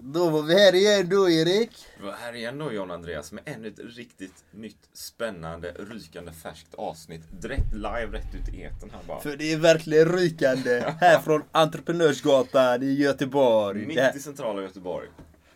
Då 0.00 0.30
var 0.30 0.42
vi 0.42 0.54
här 0.54 0.74
igen 0.74 1.08
då 1.08 1.30
Erik. 1.30 1.70
Vi 1.98 2.04
var 2.04 2.12
här 2.12 2.32
igen 2.32 2.58
då 2.58 2.72
John 2.72 2.90
Andreas 2.90 3.32
med 3.32 3.42
ännu 3.46 3.68
ett 3.68 3.78
riktigt 3.78 4.44
nytt, 4.50 4.88
spännande, 4.92 5.72
rykande 5.72 6.32
färskt 6.32 6.74
avsnitt. 6.74 7.22
Direkt 7.42 7.72
live, 7.72 8.06
rätt 8.12 8.34
ut 8.34 8.54
i 8.54 8.62
etern 8.62 8.90
här 8.90 9.02
bara. 9.06 9.20
För 9.20 9.36
det 9.36 9.52
är 9.52 9.56
verkligen 9.56 10.08
rykande. 10.08 10.94
här 11.00 11.18
från 11.18 11.42
Entreprenörsgatan 11.52 12.82
i 12.82 12.92
Göteborg. 12.92 13.86
Mitt 13.86 14.16
i 14.16 14.20
centrala 14.20 14.62
Göteborg. 14.62 15.08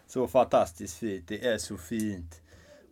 Så 0.06 0.28
fantastiskt 0.28 0.98
fint. 0.98 1.28
Det 1.28 1.46
är 1.46 1.58
så 1.58 1.76
fint. 1.76 2.40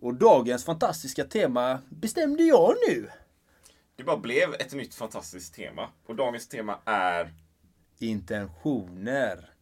Och 0.00 0.14
dagens 0.14 0.64
fantastiska 0.64 1.24
tema 1.24 1.78
bestämde 1.88 2.42
jag 2.42 2.74
nu. 2.88 3.08
Det 3.96 4.04
bara 4.04 4.16
blev 4.16 4.54
ett 4.54 4.72
nytt 4.72 4.94
fantastiskt 4.94 5.54
tema. 5.54 5.88
Och 6.06 6.16
dagens 6.16 6.48
tema 6.48 6.78
är 6.84 7.34
Intentioner. 7.98 9.55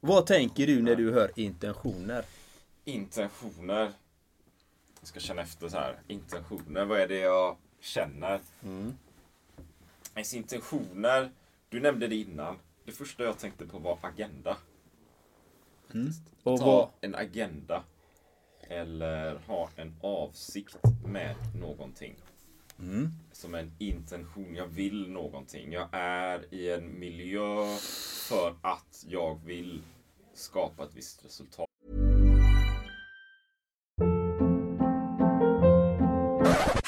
Vad 0.00 0.26
tänker 0.26 0.66
du 0.66 0.82
när 0.82 0.96
du 0.96 1.12
hör 1.12 1.30
intentioner? 1.36 2.24
intentioner. 2.84 3.92
Jag 5.00 5.08
ska 5.08 5.20
känna 5.20 5.42
efter 5.42 5.68
så 5.68 5.76
här. 5.76 6.00
Intentioner, 6.08 6.84
vad 6.84 7.00
är 7.00 7.08
det 7.08 7.18
jag 7.18 7.56
känner? 7.80 8.40
Ens 10.14 10.34
intentioner, 10.34 11.30
du 11.68 11.80
nämnde 11.80 12.06
det 12.06 12.16
innan. 12.16 12.58
Det 12.84 12.92
första 12.92 13.24
jag 13.24 13.38
tänkte 13.38 13.66
på 13.66 13.78
var 13.78 13.98
agenda. 14.02 14.56
Och 16.42 16.58
Ta 16.58 16.66
vad, 16.66 16.88
en 17.00 17.14
agenda. 17.14 17.84
Eller 18.60 19.34
ha 19.46 19.68
en 19.76 19.94
avsikt 20.00 20.76
med 21.06 21.36
någonting. 21.60 22.14
Som 23.32 23.54
en 23.54 23.72
intention. 23.78 24.54
Jag 24.54 24.66
vill 24.66 25.10
någonting. 25.10 25.72
Jag 25.72 25.88
är 25.92 26.54
i 26.54 26.72
en 26.72 26.98
miljö 26.98 27.76
för 28.28 28.56
att 28.62 29.04
jag 29.08 29.44
vill 29.44 29.82
skapa 30.34 30.84
ett 30.84 30.94
visst 30.94 31.24
resultat. 31.24 31.68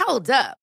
Hold 0.06 0.30
up. 0.30 0.59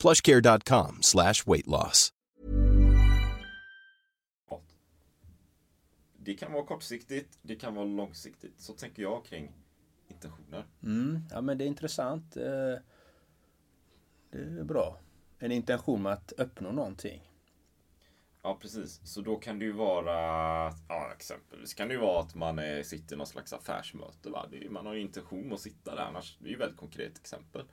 plushcare.com 0.00 1.02
slash 1.02 1.34
weight 1.46 1.66
loss. 1.66 2.12
Det 6.22 6.34
kan 6.34 6.52
vara 6.52 6.66
kortsiktigt, 6.66 7.38
det 7.42 7.56
kan 7.56 7.74
vara 7.74 7.84
långsiktigt. 7.86 8.60
Så 8.60 8.72
tänker 8.72 9.02
jag 9.02 9.24
kring 9.24 9.52
intentioner. 10.08 10.66
Mm, 10.82 11.18
ja 11.30 11.40
men 11.40 11.58
det 11.58 11.64
är 11.64 11.66
intressant. 11.66 12.36
Eh, 12.36 12.42
Det 14.30 14.38
är 14.60 14.64
bra. 14.64 14.98
En 15.38 15.52
intention 15.52 16.02
med 16.02 16.12
att 16.12 16.32
uppnå 16.32 16.72
någonting. 16.72 17.30
Ja, 18.42 18.58
precis. 18.62 19.00
Så 19.04 19.20
då 19.20 19.36
kan 19.36 19.58
det 19.58 19.64
ju 19.64 19.72
vara, 19.72 20.12
ja, 20.88 21.12
exempelvis 21.16 21.74
kan 21.74 21.88
det 21.88 21.94
ju 21.94 22.00
vara 22.00 22.20
att 22.20 22.34
man 22.34 22.58
är, 22.58 22.82
sitter 22.82 23.14
i 23.14 23.18
någon 23.18 23.26
slags 23.26 23.52
affärsmöte. 23.52 24.30
Va? 24.30 24.46
Det 24.50 24.56
är, 24.56 24.60
ju- 24.60 24.70
man 24.70 24.86
har 24.86 24.94
ju 24.94 25.00
intention 25.00 25.52
att 25.52 25.60
sitta 25.60 25.94
där, 25.94 26.02
annars, 26.02 26.36
det 26.38 26.44
är 26.46 26.48
ju 26.48 26.54
ett 26.54 26.60
väldigt 26.60 26.78
konkret 26.78 27.18
exempel. 27.18 27.64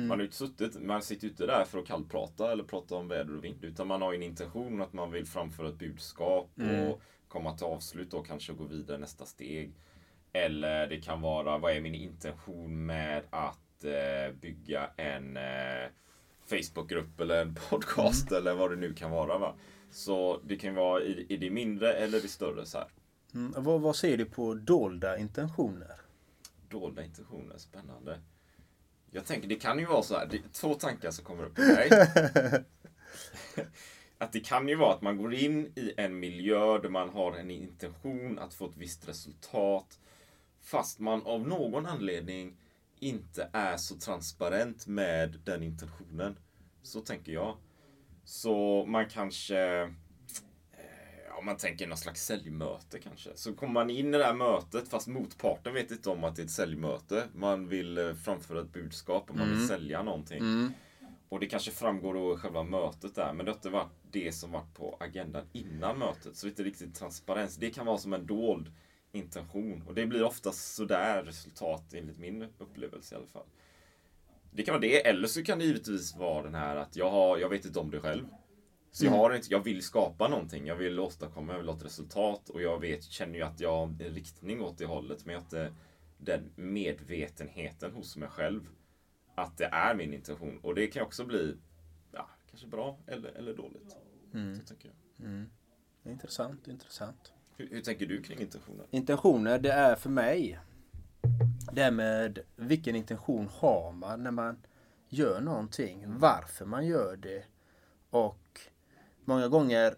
Man 0.00 0.10
har 0.10 0.18
ju 0.18 0.24
inte 0.24 0.36
suttit, 0.36 0.82
man 0.82 1.02
sitter 1.02 1.24
ju 1.24 1.30
inte 1.30 1.46
där 1.46 1.64
för 1.64 1.78
att 1.78 1.86
kallprata 1.86 2.52
eller 2.52 2.64
prata 2.64 2.94
om 2.94 3.08
väder 3.08 3.36
och 3.36 3.44
vind. 3.44 3.64
Utan 3.64 3.86
man 3.86 4.02
har 4.02 4.14
en 4.14 4.22
intention 4.22 4.82
att 4.82 4.92
man 4.92 5.10
vill 5.10 5.26
framföra 5.26 5.68
ett 5.68 5.78
budskap 5.78 6.50
och 6.88 7.00
komma 7.28 7.56
till 7.56 7.66
avslut 7.66 8.14
och 8.14 8.26
kanske 8.26 8.52
gå 8.52 8.64
vidare 8.64 8.98
nästa 8.98 9.24
steg. 9.24 9.72
Eller 10.32 10.86
det 10.86 11.00
kan 11.00 11.20
vara, 11.20 11.58
vad 11.58 11.72
är 11.72 11.80
min 11.80 11.94
intention 11.94 12.86
med 12.86 13.22
att 13.30 13.84
eh, 13.84 14.34
bygga 14.40 14.90
en 14.96 15.36
eh, 15.36 15.90
Facebookgrupp 16.46 17.20
eller 17.20 17.42
en 17.42 17.54
podcast 17.70 18.32
eller 18.32 18.54
vad 18.54 18.70
det 18.70 18.76
nu 18.76 18.94
kan 18.94 19.10
vara. 19.10 19.38
Va? 19.38 19.54
Så 19.90 20.40
det 20.44 20.56
kan 20.56 20.74
vara 20.74 21.02
i, 21.02 21.26
i 21.28 21.36
det 21.36 21.50
mindre 21.50 21.92
eller 21.92 22.20
det 22.20 22.28
större 22.28 22.66
så 22.66 22.78
här. 22.78 22.88
Mm, 23.34 23.52
vad, 23.56 23.80
vad 23.80 23.96
ser 23.96 24.16
du 24.16 24.24
på 24.24 24.54
dolda 24.54 25.18
intentioner? 25.18 25.96
Dolda 26.68 27.04
intentioner, 27.04 27.58
spännande. 27.58 28.18
Jag 29.10 29.26
tänker, 29.26 29.48
det 29.48 29.54
kan 29.54 29.78
ju 29.78 29.86
vara 29.86 30.02
så 30.02 30.16
här, 30.16 30.26
det 30.26 30.52
två 30.52 30.74
tankar 30.74 31.10
som 31.10 31.24
kommer 31.24 31.44
upp 31.44 31.58
i 31.58 31.62
mig. 31.62 31.90
att 34.18 34.32
det 34.32 34.40
kan 34.40 34.68
ju 34.68 34.74
vara 34.74 34.94
att 34.94 35.02
man 35.02 35.16
går 35.16 35.34
in 35.34 35.72
i 35.76 35.94
en 35.96 36.18
miljö 36.18 36.78
där 36.78 36.88
man 36.88 37.08
har 37.08 37.36
en 37.36 37.50
intention 37.50 38.38
att 38.38 38.54
få 38.54 38.66
ett 38.66 38.76
visst 38.76 39.08
resultat. 39.08 40.00
Fast 40.62 40.98
man 40.98 41.22
av 41.22 41.48
någon 41.48 41.86
anledning 41.86 42.56
inte 42.98 43.50
är 43.52 43.76
så 43.76 43.96
transparent 43.96 44.86
med 44.86 45.40
den 45.44 45.62
intentionen. 45.62 46.38
Så 46.82 47.00
tänker 47.00 47.32
jag. 47.32 47.56
Så 48.24 48.84
man 48.86 49.08
kanske 49.08 49.92
om 51.38 51.44
man 51.44 51.56
tänker 51.56 51.86
någon 51.86 51.98
slags 51.98 52.24
säljmöte 52.24 52.98
kanske. 52.98 53.30
Så 53.34 53.54
kommer 53.54 53.72
man 53.72 53.90
in 53.90 54.14
i 54.14 54.18
det 54.18 54.24
här 54.24 54.34
mötet 54.34 54.88
fast 54.88 55.06
motparten 55.08 55.74
vet 55.74 55.90
inte 55.90 56.10
om 56.10 56.24
att 56.24 56.36
det 56.36 56.42
är 56.42 56.44
ett 56.44 56.50
säljmöte. 56.50 57.24
Man 57.34 57.68
vill 57.68 57.98
eh, 57.98 58.14
framföra 58.14 58.60
ett 58.60 58.72
budskap 58.72 59.30
och 59.30 59.36
man 59.36 59.48
vill 59.48 59.68
sälja 59.68 60.02
någonting. 60.02 60.42
Och 61.28 61.40
det 61.40 61.46
kanske 61.46 61.70
framgår 61.70 62.14
då 62.14 62.34
i 62.34 62.36
själva 62.36 62.62
mötet 62.62 63.14
där. 63.14 63.32
Men 63.32 63.46
det 63.46 63.52
har 63.52 63.56
inte 63.56 63.70
varit 63.70 63.92
det 64.10 64.32
som 64.32 64.52
varit 64.52 64.74
på 64.74 64.96
agendan 65.00 65.44
innan 65.52 65.98
mötet. 65.98 66.36
Så 66.36 66.46
det 66.46 66.48
är 66.48 66.50
inte 66.50 66.64
riktigt 66.64 66.94
transparens. 66.94 67.56
Det 67.56 67.70
kan 67.70 67.86
vara 67.86 67.98
som 67.98 68.12
en 68.12 68.26
dold 68.26 68.72
intention. 69.12 69.82
Och 69.86 69.94
det 69.94 70.06
blir 70.06 70.22
oftast 70.22 70.74
sådär 70.74 71.22
resultat 71.22 71.94
enligt 71.94 72.18
min 72.18 72.42
upplevelse 72.58 73.14
i 73.14 73.18
alla 73.18 73.26
fall. 73.26 73.46
Det 74.50 74.62
kan 74.62 74.72
vara 74.72 74.80
det, 74.80 75.06
eller 75.06 75.28
så 75.28 75.42
kan 75.42 75.58
det 75.58 75.64
givetvis 75.64 76.16
vara 76.16 76.42
den 76.42 76.54
här 76.54 76.76
att 76.76 76.96
jag, 76.96 77.10
har, 77.10 77.38
jag 77.38 77.48
vet 77.48 77.64
inte 77.64 77.78
om 77.78 77.90
det 77.90 78.00
själv. 78.00 78.26
Så 78.96 79.04
jag, 79.04 79.12
har 79.12 79.34
inte, 79.34 79.48
jag 79.50 79.64
vill 79.64 79.82
skapa 79.82 80.28
någonting, 80.28 80.66
jag 80.66 80.76
vill 80.76 81.00
åstadkomma, 81.00 81.52
jag 81.52 81.58
vill 81.58 81.68
ha 81.68 81.76
ett 81.76 81.84
resultat 81.84 82.48
och 82.48 82.62
jag 82.62 82.80
vet, 82.80 83.04
känner 83.04 83.34
ju 83.34 83.42
att 83.42 83.60
jag 83.60 83.76
har 83.76 83.82
en 83.82 83.98
riktning 83.98 84.62
åt 84.62 84.78
det 84.78 84.86
hållet 84.86 85.24
men 85.24 85.32
jag 85.32 85.40
har 85.40 85.44
inte 85.44 85.72
den 86.18 86.50
medvetenheten 86.54 87.92
hos 87.92 88.16
mig 88.16 88.28
själv 88.28 88.68
att 89.34 89.58
det 89.58 89.64
är 89.64 89.94
min 89.94 90.14
intention. 90.14 90.58
Och 90.62 90.74
det 90.74 90.86
kan 90.86 91.02
också 91.02 91.24
bli 91.24 91.56
ja, 92.12 92.28
kanske 92.50 92.66
bra 92.66 92.98
eller, 93.06 93.28
eller 93.28 93.54
dåligt. 93.54 93.96
Så 94.32 94.66
tänker 94.66 94.90
jag. 95.18 95.46
Intressant, 96.12 96.68
intressant. 96.68 97.32
Hur, 97.56 97.68
hur 97.70 97.80
tänker 97.80 98.06
du 98.06 98.22
kring 98.22 98.40
intentioner? 98.40 98.86
Intentioner, 98.90 99.58
det 99.58 99.72
är 99.72 99.96
för 99.96 100.10
mig 100.10 100.58
det 101.72 101.82
är 101.82 101.90
med 101.90 102.38
vilken 102.56 102.96
intention 102.96 103.48
har 103.52 103.92
man 103.92 104.22
när 104.22 104.30
man 104.30 104.56
gör 105.08 105.40
någonting. 105.40 106.04
Varför 106.06 106.64
man 106.64 106.86
gör 106.86 107.16
det. 107.16 107.44
Och 108.10 108.60
många 109.26 109.48
gånger 109.48 109.94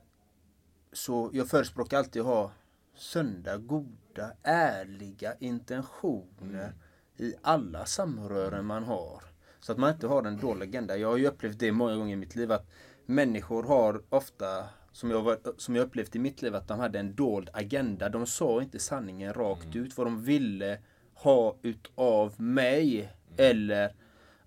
så 0.92 1.30
jag 1.32 1.48
förespråkar 1.48 1.98
alltid 1.98 2.22
att 2.22 2.28
ha 2.28 2.52
sunda, 2.94 3.56
goda, 3.56 4.32
ärliga 4.42 5.34
intentioner 5.38 6.72
i 7.16 7.34
alla 7.42 7.86
samrören 7.86 8.64
man 8.66 8.84
har. 8.84 9.22
Så 9.60 9.72
att 9.72 9.78
man 9.78 9.92
inte 9.92 10.06
har 10.06 10.22
en 10.22 10.38
dålig 10.38 10.68
agenda. 10.68 10.96
Jag 10.96 11.08
har 11.08 11.16
ju 11.16 11.26
upplevt 11.26 11.58
det 11.58 11.72
många 11.72 11.96
gånger 11.96 12.12
i 12.12 12.16
mitt 12.16 12.36
liv 12.36 12.52
att 12.52 12.66
människor 13.06 13.62
har 13.62 14.02
ofta, 14.08 14.64
som 14.92 15.10
jag, 15.10 15.22
var, 15.22 15.38
som 15.56 15.76
jag 15.76 15.86
upplevt 15.86 16.16
i 16.16 16.18
mitt 16.18 16.42
liv, 16.42 16.54
att 16.54 16.68
de 16.68 16.78
hade 16.78 16.98
en 16.98 17.14
dold 17.14 17.50
agenda. 17.52 18.08
De 18.08 18.26
sa 18.26 18.62
inte 18.62 18.78
sanningen 18.78 19.34
rakt 19.34 19.76
ut, 19.76 19.96
vad 19.96 20.06
de 20.06 20.22
ville 20.22 20.78
ha 21.14 21.56
utav 21.62 22.40
mig. 22.40 23.12
Eller 23.36 23.94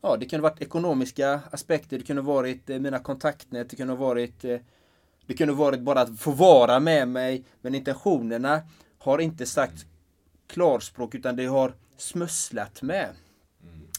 Ja, 0.01 0.17
det 0.17 0.25
kunde 0.25 0.43
varit 0.43 0.61
ekonomiska 0.61 1.41
aspekter, 1.51 1.97
det 1.97 2.03
kunde 2.03 2.21
varit 2.21 2.69
eh, 2.69 2.79
mina 2.79 2.99
kontaktnät, 2.99 3.69
det 3.69 3.75
kunde 3.75 3.95
varit 3.95 4.45
eh, 4.45 4.59
Det 5.25 5.33
kunde 5.33 5.53
varit 5.53 5.81
bara 5.81 6.01
att 6.01 6.19
få 6.19 6.31
vara 6.31 6.79
med 6.79 7.07
mig. 7.07 7.43
Men 7.61 7.75
intentionerna 7.75 8.61
har 8.97 9.19
inte 9.19 9.45
sagt 9.45 9.85
klarspråk 10.47 11.15
utan 11.15 11.35
det 11.35 11.45
har 11.45 11.73
smusslat 11.97 12.81
med. 12.81 13.09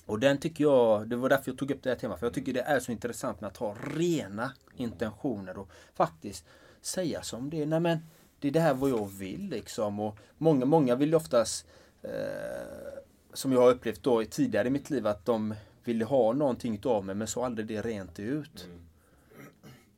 Och 0.07 0.19
den 0.19 0.39
tycker 0.39 0.65
jag, 0.65 1.09
det 1.09 1.17
var 1.17 1.29
därför 1.29 1.51
jag 1.51 1.59
tog 1.59 1.71
upp 1.71 1.83
det 1.83 1.91
här 1.91 1.97
temat. 1.97 2.19
För 2.19 2.27
jag 2.27 2.35
tycker 2.35 2.53
det 2.53 2.61
är 2.61 2.81
så 2.81 2.93
intressant 2.93 3.41
med 3.41 3.49
att 3.49 3.57
ha 3.57 3.77
rena 3.97 4.53
intentioner 4.77 5.59
och 5.59 5.71
faktiskt 5.95 6.45
säga 6.81 7.23
som 7.23 7.51
det 7.51 7.63
är. 7.63 7.67
Nej 7.67 7.81
men, 7.81 7.99
det 8.41 8.49
är 8.49 8.53
det 8.53 8.61
här 8.61 8.75
vad 8.75 8.91
jag 8.91 9.11
vill 9.11 9.49
liksom. 9.49 10.01
Och 10.01 10.19
många, 10.39 10.65
många 10.65 10.95
vill 10.95 11.09
ju 11.09 11.15
oftast, 11.15 11.67
eh, 12.03 12.11
som 13.33 13.53
jag 13.53 13.61
har 13.61 13.71
upplevt 13.71 14.03
då 14.03 14.25
tidigare 14.25 14.69
i 14.69 14.71
mitt 14.71 14.91
liv, 14.91 15.07
att 15.07 15.25
de 15.25 15.55
ville 15.85 16.05
ha 16.05 16.33
någonting 16.33 16.81
av 16.85 17.05
mig 17.05 17.15
men 17.15 17.27
så 17.27 17.45
aldrig 17.45 17.67
det 17.67 17.83
rent 17.83 18.21
ut. 18.21 18.69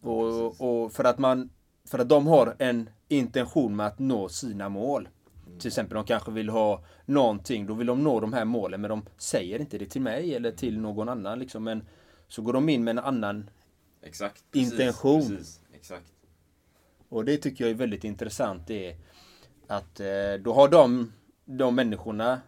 Och, 0.00 0.60
och 0.60 0.92
för 0.92 1.04
att 1.04 1.18
man, 1.18 1.50
för 1.84 1.98
att 1.98 2.08
de 2.08 2.26
har 2.26 2.56
en 2.58 2.90
intention 3.08 3.76
med 3.76 3.86
att 3.86 3.98
nå 3.98 4.28
sina 4.28 4.68
mål. 4.68 5.08
Till 5.58 5.68
exempel 5.68 5.94
de 5.94 6.04
kanske 6.04 6.30
vill 6.30 6.48
ha 6.48 6.84
någonting, 7.04 7.66
då 7.66 7.74
vill 7.74 7.86
de 7.86 8.04
nå 8.04 8.20
de 8.20 8.32
här 8.32 8.44
målen 8.44 8.80
men 8.80 8.88
de 8.88 9.02
säger 9.16 9.60
inte 9.60 9.78
det 9.78 9.86
till 9.86 10.02
mig 10.02 10.34
eller 10.34 10.52
till 10.52 10.80
någon 10.80 11.08
annan 11.08 11.38
liksom. 11.38 11.64
Men 11.64 11.84
så 12.28 12.42
går 12.42 12.52
de 12.52 12.68
in 12.68 12.84
med 12.84 12.98
en 12.98 13.04
annan 13.04 13.50
Exakt. 14.02 14.44
Intention. 14.52 15.20
Precis, 15.20 15.60
exakt. 15.74 16.12
Och 17.08 17.24
det 17.24 17.36
tycker 17.36 17.64
jag 17.64 17.70
är 17.70 17.74
väldigt 17.74 18.04
intressant. 18.04 18.66
Det 18.66 18.90
är 18.90 18.96
att 19.66 20.00
eh, 20.00 20.42
då 20.42 20.52
har 20.52 20.68
de, 20.68 21.12
de 21.44 21.74
människorna 21.74 22.40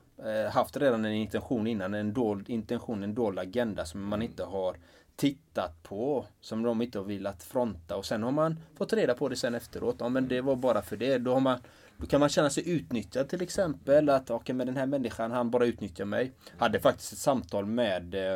haft 0.51 0.77
redan 0.77 1.05
en 1.05 1.13
intention 1.13 1.67
innan. 1.67 1.95
En 1.95 2.13
dold 2.13 2.51
intention, 2.51 3.03
en 3.03 3.15
dold 3.15 3.39
agenda 3.39 3.85
som 3.85 4.09
man 4.09 4.23
inte 4.23 4.45
har 4.45 4.77
tittat 5.17 5.83
på. 5.83 6.27
Som 6.41 6.63
de 6.63 6.83
inte 6.83 6.99
har 6.99 7.05
velat 7.05 7.43
fronta. 7.43 7.97
Och 7.97 8.07
sen 8.07 8.23
har 8.23 8.31
man 8.31 8.61
fått 8.79 8.93
reda 8.93 9.15
på 9.15 9.29
det 9.29 9.37
sen 9.37 9.55
efteråt. 9.55 9.97
Ja 9.99 10.09
men 10.09 10.29
det 10.29 10.41
var 10.41 10.57
bara 10.57 10.83
för 10.83 10.97
det. 10.97 11.19
Då, 11.19 11.33
har 11.33 11.41
man, 11.41 11.59
då 11.97 12.07
kan 12.07 12.21
man 12.21 12.29
känna 12.29 12.51
sig 12.51 12.71
utnyttjad 12.71 13.29
till 13.29 13.43
exempel. 13.43 14.09
Att 14.09 14.31
okej 14.31 14.55
men 14.55 14.67
den 14.67 14.77
här 14.77 14.87
människan 14.87 15.31
han 15.31 15.51
bara 15.51 15.67
utnyttjar 15.67 16.05
mig. 16.05 16.33
Hade 16.59 16.81
faktiskt 16.81 17.13
ett 17.13 17.19
samtal 17.19 17.67
med 17.67 18.15
eh, 18.15 18.35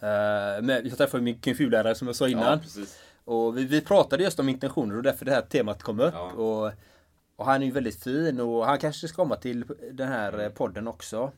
eh, 0.00 0.62
med, 0.62 0.86
jag 0.86 0.98
träffade 0.98 1.22
min 1.22 1.38
kung 1.38 1.54
som 1.94 2.06
jag 2.06 2.16
sa 2.16 2.28
innan. 2.28 2.60
Ja. 2.76 2.82
Och 3.24 3.58
vi, 3.58 3.64
vi 3.64 3.80
pratade 3.80 4.22
just 4.22 4.40
om 4.40 4.48
intentioner 4.48 4.96
och 4.96 5.02
därför 5.02 5.24
det 5.24 5.32
här 5.32 5.42
temat 5.42 5.82
kom 5.82 6.00
upp. 6.00 6.14
Ja. 6.14 6.32
Och, 6.32 6.72
och 7.40 7.46
han 7.46 7.62
är 7.62 7.66
ju 7.66 7.72
väldigt 7.72 8.02
fin 8.02 8.40
och 8.40 8.66
han 8.66 8.78
kanske 8.78 9.08
ska 9.08 9.16
komma 9.16 9.36
till 9.36 9.64
den 9.92 10.08
här 10.08 10.40
eh, 10.44 10.48
podden 10.48 10.88
också. 10.88 11.32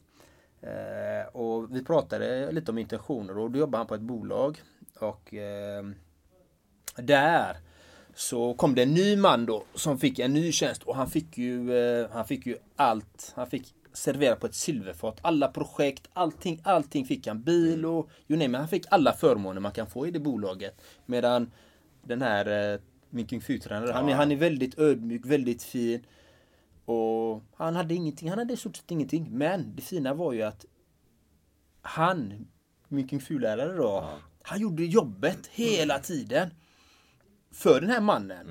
Eh, 0.60 1.26
och 1.32 1.76
vi 1.76 1.84
pratade 1.84 2.52
lite 2.52 2.70
om 2.70 2.78
intentioner 2.78 3.38
och 3.38 3.50
då 3.50 3.58
jobbar 3.58 3.78
han 3.78 3.87
på 3.87 3.94
ett 3.94 4.00
bolag. 4.00 4.62
Och 4.99 5.34
eh, 5.34 5.84
där 6.96 7.56
så 8.14 8.54
kom 8.54 8.75
det 8.75 8.82
en 8.82 8.94
ny 8.94 9.16
man 9.16 9.46
då 9.46 9.64
som 9.75 9.99
fick 9.99 10.19
en 10.19 10.32
ny 10.32 10.52
tjänst 10.52 10.82
och 10.82 10.96
han 10.96 11.10
fick 11.10 11.38
ju, 11.38 11.76
eh, 11.76 12.10
han 12.12 12.26
fick 12.26 12.46
ju 12.46 12.56
allt. 12.76 13.32
Han 13.37 13.46
fick 13.46 13.75
servera 13.93 14.37
på 14.37 14.46
ett 14.46 14.55
silverfat. 14.55 15.19
Alla 15.22 15.48
projekt, 15.48 16.08
allting, 16.12 16.60
allting 16.64 17.05
fick 17.05 17.26
han. 17.26 17.43
Bil 17.43 17.87
och 17.87 18.10
you 18.28 18.38
name 18.38 18.56
it. 18.56 18.60
Han 18.60 18.69
fick 18.69 18.84
alla 18.90 19.12
förmåner 19.12 19.60
man 19.60 19.72
kan 19.72 19.87
få 19.87 20.06
i 20.06 20.10
det 20.10 20.20
bolaget. 20.20 20.81
Medan 21.06 21.52
den 22.02 22.22
här 22.22 22.72
eh, 22.72 22.81
min 23.12 23.26
Kung 23.26 23.41
Fu-tränare, 23.41 23.93
han, 23.93 24.09
är- 24.09 24.14
han 24.14 24.32
är 24.32 24.37
väldigt 24.37 24.79
ödmjuk, 24.79 25.26
väldigt 25.26 25.62
fin. 25.62 26.06
Och 26.85 27.43
han 27.55 27.76
hade 27.76 27.94
ingenting, 27.94 28.29
han 28.29 28.38
hade 28.38 28.55
i 28.55 28.56
stort 28.56 28.76
sett 28.76 28.91
ingenting. 28.91 29.29
Men 29.31 29.76
det 29.76 29.82
fina 29.82 30.14
var 30.14 30.32
ju 30.32 30.43
att 30.43 30.64
han, 31.82 32.47
min 32.88 33.09
Kung 33.09 33.20
Fu-lärare 33.20 33.76
då, 33.76 34.09
han 34.43 34.61
gjorde 34.61 34.85
jobbet 34.85 35.47
hela 35.47 35.99
tiden. 35.99 36.50
För 37.50 37.81
den 37.81 37.91
här 37.91 38.00
mannen. 38.00 38.47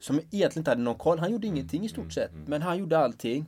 Som 0.00 0.16
egentligen 0.18 0.60
inte 0.60 0.70
hade 0.70 0.82
någon 0.82 0.94
koll. 0.98 1.18
Han 1.18 1.32
gjorde 1.32 1.46
ingenting 1.46 1.84
i 1.84 1.88
stort 1.88 2.12
sett. 2.12 2.30
Men 2.46 2.62
han 2.62 2.78
gjorde 2.78 2.98
allting. 2.98 3.46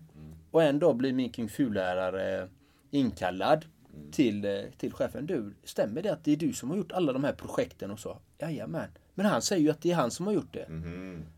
Och 0.50 0.62
en 0.62 0.78
dag 0.78 0.96
blir 0.96 1.12
min 1.12 1.30
Kung 1.32 1.48
Fu-lärare 1.48 2.48
inkallad 2.90 3.64
till, 4.12 4.44
eh, 4.44 4.60
till 4.78 4.92
chefen. 4.92 5.26
Du, 5.26 5.54
stämmer 5.64 6.02
det 6.02 6.12
att 6.12 6.24
det 6.24 6.32
är 6.32 6.36
du 6.36 6.52
som 6.52 6.70
har 6.70 6.76
gjort 6.76 6.92
alla 6.92 7.12
de 7.12 7.24
här 7.24 7.32
projekten 7.32 7.90
och 7.90 7.98
så? 8.00 8.18
Jajamän. 8.38 8.88
Men 9.14 9.26
han 9.26 9.42
säger 9.42 9.62
ju 9.62 9.70
att 9.70 9.82
det 9.82 9.90
är 9.90 9.94
han 9.94 10.10
som 10.10 10.26
har 10.26 10.32
gjort 10.34 10.52
det. 10.52 10.66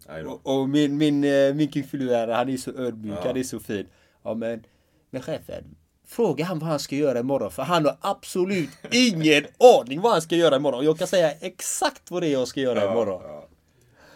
Aj 0.07 0.23
då. 0.23 0.31
Och, 0.31 0.61
och 0.61 0.69
min, 0.69 0.97
min, 0.97 1.25
eh, 1.25 1.55
min 1.55 1.69
Kung 1.69 1.85
Fu-lärare, 1.85 2.33
han 2.33 2.49
är 2.49 2.57
så 2.57 2.71
ödmjuk, 2.71 3.19
Ja. 3.19 3.27
han 3.27 3.37
är 3.37 3.43
så 3.43 3.61
fin. 3.61 3.87
Ja 4.23 4.35
men, 4.35 4.65
men 5.11 5.23
chefen, 5.23 5.65
fråga 6.07 6.45
han 6.45 6.59
vad 6.59 6.69
han 6.69 6.79
ska 6.79 6.97
göra 6.97 7.19
imorgon. 7.21 7.51
För 7.51 7.63
han 7.63 7.85
har 7.85 7.97
absolut 8.01 8.71
ingen 8.91 9.45
aning 9.81 10.01
vad 10.01 10.13
han 10.13 10.23
ska 10.23 10.37
göra 10.37 10.57
imorgon. 10.57 10.79
Och 10.79 10.85
jag 10.85 10.99
kan 10.99 11.07
säga 11.09 11.31
exakt 11.33 12.11
vad 12.11 12.23
det 12.23 12.29
är 12.29 12.33
jag 12.33 12.49
ska 12.49 12.61
göra 12.61 12.91
imorgon. 12.93 13.23
Ja, 13.25 13.49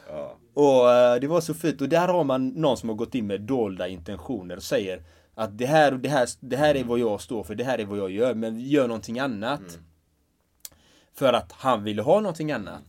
ja. 0.09 0.37
Och 0.55 0.93
eh, 0.93 1.21
det 1.21 1.27
var 1.27 1.41
så 1.41 1.55
fint. 1.55 1.81
Och 1.81 1.89
där 1.89 2.09
har 2.09 2.25
man 2.25 2.49
någon 2.49 2.77
som 2.77 2.89
har 2.89 2.97
gått 2.97 3.15
in 3.15 3.27
med 3.27 3.41
dolda 3.41 3.89
intentioner 3.89 4.57
och 4.57 4.63
säger 4.63 5.03
att 5.35 5.59
det 5.59 5.67
här, 5.67 5.93
det 5.93 6.09
här, 6.09 6.29
det 6.41 6.57
här 6.57 6.75
är 6.75 6.85
vad 6.85 6.99
jag 6.99 7.21
står 7.21 7.43
för, 7.45 7.55
det 7.55 7.65
här 7.65 7.79
är 7.79 7.85
vad 7.85 7.99
jag 7.99 8.11
gör. 8.11 8.35
Men 8.35 8.61
gör 8.61 8.89
någonting 8.89 9.19
annat. 9.19 9.79
För 11.15 11.33
att 11.33 11.53
han 11.53 11.85
ville 11.85 12.03
ha 12.03 12.21
någonting 12.21 12.53
annat. 12.53 12.83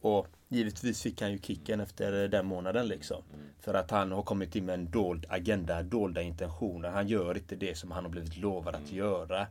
Och 0.00 0.26
givetvis 0.48 1.02
fick 1.02 1.20
han 1.20 1.32
ju 1.32 1.38
kicken 1.38 1.80
efter 1.80 2.28
den 2.28 2.46
månaden 2.46 2.88
liksom. 2.88 3.22
För 3.60 3.74
att 3.74 3.90
han 3.90 4.12
har 4.12 4.22
kommit 4.22 4.56
in 4.56 4.66
med 4.66 4.74
en 4.74 4.90
dold 4.90 5.26
agenda, 5.28 5.82
dolda 5.82 6.22
intentioner. 6.22 6.90
Han 6.90 7.08
gör 7.08 7.36
inte 7.36 7.56
det 7.56 7.78
som 7.78 7.90
han 7.90 8.04
har 8.04 8.10
blivit 8.10 8.36
lovad 8.36 8.74
att 8.74 8.92
göra. 8.92 9.46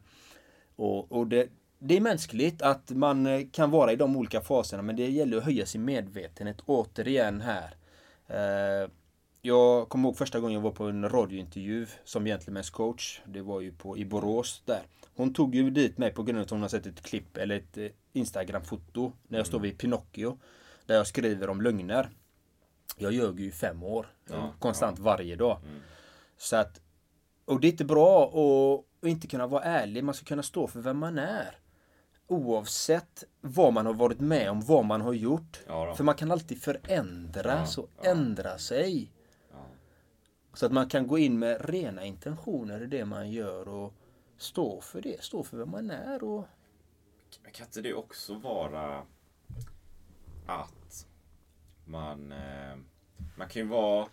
Och, 0.76 1.12
och 1.12 1.28
det, 1.28 1.50
det 1.80 1.98
är 1.98 2.02
mänskligt 2.02 2.62
att 2.62 2.90
man 2.90 3.26
eh, 3.26 3.48
kan 3.52 3.72
vara 3.72 3.92
i 3.92 3.96
de 3.96 4.16
olika 4.16 4.42
faserna 4.42 4.84
men 4.84 4.96
det 4.96 5.10
gäller 5.10 5.38
att 5.38 5.44
höja 5.44 5.66
sin 5.66 5.86
medvetenhet 5.86 6.62
återigen 6.66 7.42
här. 7.42 7.76
Eh, 8.28 8.90
jag 9.42 9.90
kommer 9.90 10.10
ihåg 10.10 10.18
första 10.18 10.40
gången 10.40 10.54
jag 10.54 10.62
var 10.62 10.72
på 10.72 10.84
en 10.84 11.10
radiointervju 11.10 11.88
som 12.04 12.28
Gentlemen's 12.28 12.72
coach. 12.72 13.22
Det 13.26 13.42
var 13.42 13.62
ju 13.62 13.72
på, 13.72 13.98
i 13.98 14.06
Borås 14.06 14.62
där. 14.66 14.82
Hon 15.16 15.34
tog 15.34 15.56
ju 15.56 15.70
dit 15.70 15.98
mig 15.98 16.12
på 16.12 16.24
grund 16.24 16.38
av 16.38 16.44
att 16.44 16.50
hon 16.50 16.62
har 16.62 16.70
sett 16.70 16.86
ett 16.86 17.02
klipp 17.02 17.38
eller 17.38 17.56
ett 17.56 17.78
eh, 17.78 17.88
Instagram-foto 18.20 19.12
när 19.28 19.38
jag 19.38 19.48
står 19.48 19.60
vid 19.60 19.78
Pinocchio. 19.78 20.38
Där 20.86 20.96
jag 20.96 21.08
skriver 21.08 21.50
om 21.50 21.62
lögner. 21.62 22.10
Jag 22.98 23.14
ljög 23.14 23.40
ju 23.40 23.46
i 23.46 23.52
fem 23.52 23.84
år. 23.84 24.08
konstant 24.60 25.00
varje 25.00 25.36
dag. 25.36 25.60
Så 26.38 26.56
att 26.56 26.82
och 27.46 27.60
det 27.60 27.68
är 27.68 27.72
inte 27.72 27.86
bra 27.86 28.26
att 29.02 29.08
inte 29.08 29.28
kunna 29.28 29.48
vara 29.48 29.64
ärlig. 29.64 30.04
Man 30.04 30.16
ska 30.16 30.26
kunna 30.26 30.44
stå 30.44 30.68
för 30.68 30.80
vem 30.80 30.98
man 30.98 31.18
är. 31.18 31.56
Oavsett 32.28 33.24
vad 33.42 33.74
man 33.74 33.86
har 33.86 33.94
varit 33.94 34.20
med 34.20 34.52
om, 34.52 34.62
vad 34.62 34.86
man 34.86 35.02
har 35.02 35.14
gjort. 35.14 35.60
Ja 35.68 35.96
för 35.96 36.04
man 36.04 36.16
kan 36.16 36.32
alltid 36.32 36.62
förändras 36.62 37.78
och 37.78 37.90
ändra 38.06 38.58
sig. 38.58 39.12
Så 40.54 40.66
att 40.66 40.72
man 40.72 40.90
kan 40.90 41.08
gå 41.08 41.18
in 41.18 41.40
med 41.40 41.70
rena 41.70 42.06
intentioner 42.06 42.84
i 42.84 42.86
det 42.86 43.06
man 43.06 43.32
gör 43.32 43.68
och 43.68 43.94
stå 44.38 44.82
för 44.82 45.02
det. 45.02 45.24
Stå 45.24 45.44
för 45.44 45.58
vem 45.58 45.72
man 45.72 45.92
är. 45.92 46.24
Och... 46.24 46.48
Men 47.44 47.52
kan 47.52 47.66
inte 47.66 47.82
det 47.82 47.94
också 47.94 48.34
vara 48.34 49.06
att 50.46 51.08
man, 51.86 52.32
eh, 52.32 52.76
man 53.36 53.48
kan 53.50 53.62
ju 53.62 53.68
vara, 53.68 54.08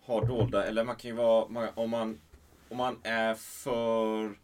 ha 0.00 0.24
dolda, 0.24 0.64
eller 0.66 0.84
man 0.84 0.96
kan 0.96 1.10
ju 1.10 1.16
vara, 1.16 1.70
om, 1.74 1.90
man, 1.90 2.20
om 2.68 2.76
man 2.76 3.00
är 3.02 3.34
för... 3.34 4.38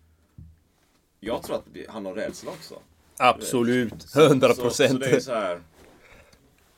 Jag 1.20 1.42
tror 1.42 1.56
att 1.56 1.64
det- 1.72 1.90
han 1.90 2.06
har 2.06 2.14
rädsla 2.14 2.50
också. 2.50 2.82
Absolut, 3.18 4.14
100 4.16 4.48
Så, 4.48 4.54
så 4.54 4.62
procent. 4.62 5.00
det 5.00 5.10
är 5.10 5.20
så 5.20 5.34
här 5.34 5.60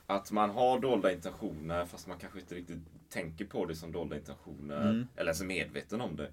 att 0.07 0.31
man 0.31 0.49
har 0.49 0.79
dolda 0.79 1.11
intentioner 1.11 1.85
fast 1.85 2.07
man 2.07 2.17
kanske 2.17 2.39
inte 2.39 2.55
riktigt 2.55 2.79
tänker 3.09 3.45
på 3.45 3.65
det 3.65 3.75
som 3.75 3.91
dolda 3.91 4.15
intentioner. 4.17 4.81
Mm. 4.89 5.07
Eller 5.15 5.33
är 5.33 5.45
medveten 5.45 6.01
om 6.01 6.15
det. 6.15 6.31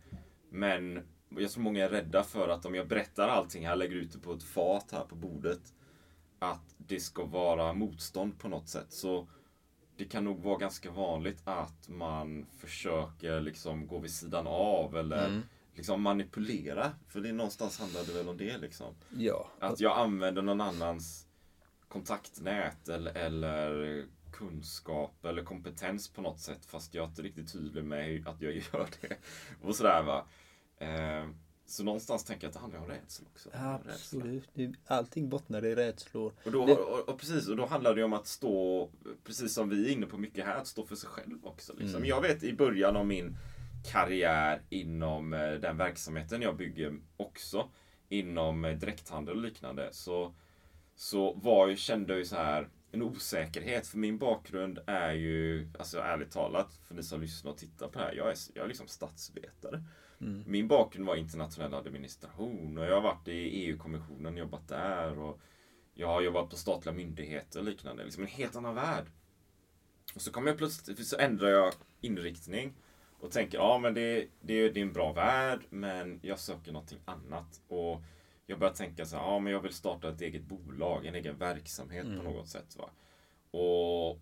Men 0.51 1.03
jag 1.29 1.51
tror 1.51 1.63
många 1.63 1.85
är 1.85 1.89
rädda 1.89 2.23
för 2.23 2.49
att 2.49 2.67
om 2.67 2.75
jag 2.75 2.89
berättar 2.89 3.29
allting 3.29 3.67
här, 3.67 3.77
lägger 3.77 3.97
ut 3.97 4.13
det 4.13 4.19
på 4.19 4.33
ett 4.33 4.43
fat 4.43 4.93
här 4.93 5.05
på 5.05 5.15
bordet. 5.15 5.73
Att 6.39 6.75
det 6.79 7.01
ska 7.01 7.25
vara 7.25 7.73
motstånd 7.73 8.39
på 8.39 8.49
något 8.49 8.69
sätt. 8.69 8.87
Så 8.93 9.29
det 9.97 10.05
kan 10.05 10.25
nog 10.25 10.43
vara 10.43 10.59
ganska 10.59 10.91
vanligt 10.91 11.41
att 11.45 11.89
man 11.89 12.47
försöker 12.59 13.41
liksom 13.41 13.87
gå 13.87 13.99
vid 13.99 14.11
sidan 14.11 14.47
av 14.47 14.97
eller 14.97 15.27
Mm. 15.29 15.43
liksom 15.75 16.03
manipulera. 16.03 16.93
För 17.09 17.21
det 17.21 17.29
är 17.29 17.33
någonstans 17.33 17.81
handlar 17.81 18.05
det 18.05 18.13
väl 18.13 18.29
om 18.29 18.37
det 18.37 18.59
liksom. 18.59 18.95
Ja. 19.17 19.51
Att 19.61 19.81
jag 19.81 19.99
använder 19.99 20.43
någon 20.43 20.61
annans 20.61 21.27
kontaktnät 21.89 22.89
eller, 22.89 23.15
eller 23.15 24.05
kunskap 24.33 25.25
eller 25.25 25.45
kompetens 25.45 26.09
på 26.09 26.23
något 26.23 26.41
sätt 26.41 26.67
fast 26.67 26.95
jag 26.95 27.05
är 27.05 27.09
inte 27.09 27.23
riktigt 27.23 27.53
tydlig 27.53 27.85
med 27.85 28.29
att 28.29 28.43
jag 28.43 28.53
gör 28.57 28.87
det. 29.01 29.17
Och 29.63 29.77
sådär 29.77 30.03
va. 30.03 30.27
Eh, 30.79 31.29
så 31.69 31.85
någonstans 31.85 32.25
tänker 32.25 32.45
jag 32.45 32.49
att 32.49 32.55
det 32.55 32.61
handlar 32.61 32.81
om 32.81 32.87
rädsla 32.87 33.27
också. 33.33 33.49
Rädsla. 33.53 33.81
Absolut. 33.93 34.49
Det- 34.55 34.73
Allting 34.87 35.29
bottnar 35.29 35.65
i 35.65 35.75
rädslor. 35.75 36.33
Och 36.45 36.53
då, 36.53 36.63
och, 36.63 37.09
och 37.09 37.19
precis, 37.19 37.49
och 37.49 37.57
då 37.57 37.67
handlar 37.67 37.95
det 37.95 38.01
ju 38.01 38.05
om 38.05 38.13
att 38.13 38.27
stå, 38.27 38.91
precis 39.25 39.55
som 39.55 39.69
vi 39.69 39.89
är 39.89 39.93
inne 39.93 40.07
på 40.07 40.19
mycket 40.19 40.45
här, 40.47 40.57
att 40.57 40.67
stå 40.67 40.87
för 40.87 40.97
sig 40.97 41.09
själv 41.09 41.47
också. 41.47 41.73
Liksom. 41.73 41.97
Mm. 41.97 42.09
Jag 42.09 42.21
vet 42.21 42.43
i 42.43 42.53
början 42.53 42.97
av 42.97 43.07
min 43.07 43.37
karriär 43.93 44.63
inom 44.69 45.33
eh, 45.35 45.53
den 45.53 45.77
verksamheten 45.77 46.43
jag 46.43 46.57
bygger 46.57 46.99
också, 47.17 47.69
inom 48.09 48.65
eh, 48.65 48.77
direkthandel 48.79 49.37
och 49.37 49.43
liknande, 49.43 49.89
så, 49.93 50.35
så 50.97 51.33
var 51.33 51.69
ju, 51.69 51.77
kände 51.77 52.13
jag 52.13 52.19
ju 52.19 52.25
så 52.25 52.37
här 52.37 52.69
en 52.93 53.03
osäkerhet. 53.03 53.87
För 53.87 53.99
min 53.99 54.19
bakgrund 54.19 54.79
är 54.87 55.13
ju, 55.13 55.69
alltså 55.79 55.99
ärligt 55.99 56.31
talat, 56.31 56.79
för 56.85 56.95
ni 56.95 57.03
som 57.03 57.21
lyssnar 57.21 57.51
och 57.51 57.59
tittar 57.59 57.89
på 57.89 57.99
det 57.99 58.05
här, 58.05 58.13
jag 58.15 58.29
är, 58.31 58.37
jag 58.55 58.65
är 58.65 58.69
liksom 58.69 58.87
statsvetare. 58.89 59.83
Min 60.47 60.69
bakgrund 60.69 61.07
var 61.07 61.17
internationell 61.17 61.75
administration 61.75 62.79
och 62.79 62.87
jag 62.87 62.95
har 62.95 63.01
varit 63.01 63.29
i 63.29 63.33
EU-kommissionen, 63.33 64.37
jobbat 64.37 64.69
där 64.69 65.19
och 65.19 65.41
jag 65.95 66.07
har 66.07 66.21
jobbat 66.21 66.51
på 66.51 66.57
statliga 66.57 66.95
myndigheter 66.95 67.59
och 67.59 67.65
liknande. 67.65 68.05
Liksom 68.05 68.23
en 68.23 68.29
helt 68.29 68.57
annan 68.57 68.75
värld. 68.75 69.07
Och 70.15 70.23
så 70.23 70.33
kommer 70.33 70.49
jag 70.49 70.59
plötsligt, 70.59 71.07
så 71.07 71.17
ändrar 71.19 71.49
jag 71.49 71.73
inriktning 72.01 72.75
och 73.21 73.31
tänker, 73.31 73.59
ja 73.59 73.79
men 73.79 73.95
det, 73.95 74.29
det, 74.41 74.71
det 74.71 74.81
är 74.81 74.85
en 74.85 74.93
bra 74.93 75.13
värld, 75.13 75.61
men 75.71 76.21
jag 76.23 76.39
söker 76.39 76.73
någonting 76.73 77.01
annat. 77.05 77.61
Och 77.69 78.03
jag 78.47 78.59
börjar 78.59 78.75
tänka 78.75 79.07
så 79.07 79.17
här, 79.17 79.23
ja 79.23 79.39
men 79.39 79.53
jag 79.53 79.61
vill 79.61 79.73
starta 79.73 80.09
ett 80.09 80.21
eget 80.21 80.43
bolag, 80.43 81.07
en 81.07 81.15
egen 81.15 81.39
verksamhet 81.39 82.05
på 82.17 82.23
något 82.23 82.49
sätt. 82.49 82.77
Va? 82.77 82.91
Och, 83.59 84.21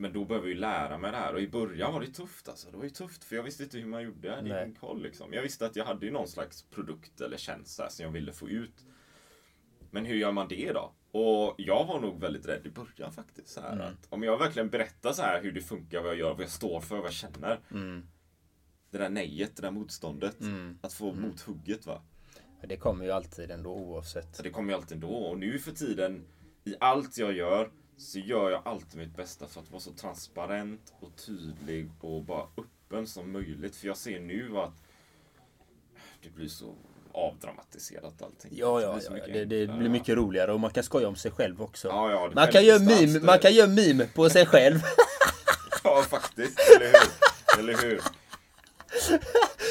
men 0.00 0.12
då 0.12 0.24
behöver 0.24 0.48
jag 0.48 0.54
ju 0.54 0.60
lära 0.60 0.98
mig 0.98 1.10
det 1.10 1.16
här. 1.16 1.34
Och 1.34 1.40
i 1.40 1.48
början 1.48 1.92
var 1.92 2.00
det 2.00 2.06
tufft 2.06 2.48
alltså. 2.48 2.70
Det 2.70 2.76
var 2.76 2.84
ju 2.84 2.90
tufft 2.90 3.24
för 3.24 3.36
jag 3.36 3.42
visste 3.42 3.62
inte 3.62 3.78
hur 3.78 3.86
man 3.86 4.02
gjorde. 4.02 4.42
Nej. 4.42 4.64
ingen 4.64 4.74
koll 4.74 5.02
liksom. 5.02 5.32
Jag 5.32 5.42
visste 5.42 5.66
att 5.66 5.76
jag 5.76 5.84
hade 5.84 6.06
ju 6.06 6.12
någon 6.12 6.28
slags 6.28 6.62
produkt 6.62 7.20
eller 7.20 7.36
tjänst 7.36 7.80
som 7.88 8.04
jag 8.04 8.12
ville 8.12 8.32
få 8.32 8.48
ut. 8.48 8.84
Men 9.90 10.04
hur 10.04 10.16
gör 10.16 10.32
man 10.32 10.48
det 10.48 10.72
då? 10.72 10.92
Och 11.18 11.54
jag 11.58 11.86
var 11.86 12.00
nog 12.00 12.20
väldigt 12.20 12.46
rädd 12.46 12.66
i 12.66 12.70
början 12.70 13.12
faktiskt. 13.12 13.48
Så 13.48 13.60
här, 13.60 13.78
att 13.78 14.06
om 14.08 14.22
jag 14.22 14.38
verkligen 14.38 14.70
berättar 14.70 15.12
så 15.12 15.22
här 15.22 15.42
hur 15.42 15.52
det 15.52 15.60
funkar, 15.60 16.00
vad 16.00 16.10
jag 16.10 16.18
gör, 16.18 16.34
vad 16.34 16.42
jag 16.42 16.50
står 16.50 16.80
för, 16.80 16.96
vad 16.96 17.06
jag 17.06 17.12
känner. 17.12 17.60
Det 18.90 18.98
där 18.98 19.08
nejet, 19.08 19.56
det 19.56 19.62
där 19.62 19.70
motståndet. 19.70 20.36
Att 20.80 20.92
få 20.92 21.12
mothugget 21.12 21.86
va. 21.86 22.02
Det 22.68 22.76
kommer 22.76 23.04
ju 23.04 23.10
alltid 23.10 23.50
ändå 23.50 23.74
oavsett. 23.74 24.42
Det 24.42 24.50
kommer 24.50 24.72
ju 24.72 24.76
alltid 24.76 24.94
ändå. 24.94 25.14
Och 25.14 25.38
nu 25.38 25.58
för 25.58 25.72
tiden, 25.72 26.26
i 26.64 26.74
allt 26.80 27.18
jag 27.18 27.32
gör, 27.32 27.70
så 28.00 28.18
gör 28.18 28.50
jag 28.50 28.62
alltid 28.64 28.98
mitt 29.00 29.16
bästa 29.16 29.46
för 29.46 29.60
att 29.60 29.70
vara 29.70 29.80
så 29.80 29.92
transparent 29.92 30.92
och 31.00 31.10
tydlig 31.26 31.90
och 32.00 32.22
bara 32.24 32.42
öppen 32.56 33.06
som 33.06 33.32
möjligt. 33.32 33.76
För 33.76 33.86
jag 33.86 33.96
ser 33.96 34.20
nu 34.20 34.56
att 34.58 34.72
det 36.22 36.30
blir 36.30 36.48
så 36.48 36.74
avdramatiserat 37.12 38.22
allting. 38.22 38.50
Ja, 38.54 38.76
Det 38.78 38.82
ja, 38.84 38.92
blir 38.92 39.02
så 39.02 39.12
ja. 39.12 39.14
mycket 39.14 39.34
Det, 39.34 39.44
det 39.66 39.72
blir 39.72 39.88
mycket 39.88 40.16
roligare 40.16 40.52
och 40.52 40.60
man 40.60 40.70
kan 40.70 40.82
skoja 40.84 41.08
om 41.08 41.16
sig 41.16 41.30
själv 41.30 41.62
också. 41.62 41.88
Ja, 41.88 42.10
ja, 42.10 42.28
det 42.28 42.34
man, 42.34 42.48
kan 42.48 42.64
göra 42.64 42.78
meme, 42.78 43.20
man 43.20 43.38
kan 43.38 43.52
göra 43.52 43.68
meme 43.68 44.06
på 44.06 44.30
sig 44.30 44.46
själv. 44.46 44.78
Ja, 45.84 46.02
faktiskt. 46.02 46.58
Eller 46.76 46.86
hur? 46.86 47.58
Eller 47.58 47.82
hur? 47.82 48.00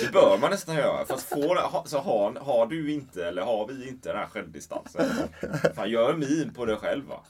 Det 0.01 0.11
bör 0.13 0.37
man 0.37 0.51
nästan 0.51 0.75
göra. 0.75 1.05
För 1.05 1.13
att 1.13 1.21
få 1.21 1.53
det, 1.53 1.61
ha- 1.61 1.85
så 1.87 1.97
har, 1.99 2.33
har 2.33 2.67
du 2.67 2.91
inte, 2.93 3.25
eller 3.27 3.41
har 3.41 3.67
vi 3.67 3.87
inte 3.87 4.09
den 4.09 4.17
här 4.17 4.25
självdistansen. 4.27 5.09
Fan, 5.75 5.89
gör 5.89 6.13
en 6.13 6.19
meme 6.19 6.53
på 6.55 6.65
dig 6.65 6.75
själv 6.75 7.05
va. 7.05 7.23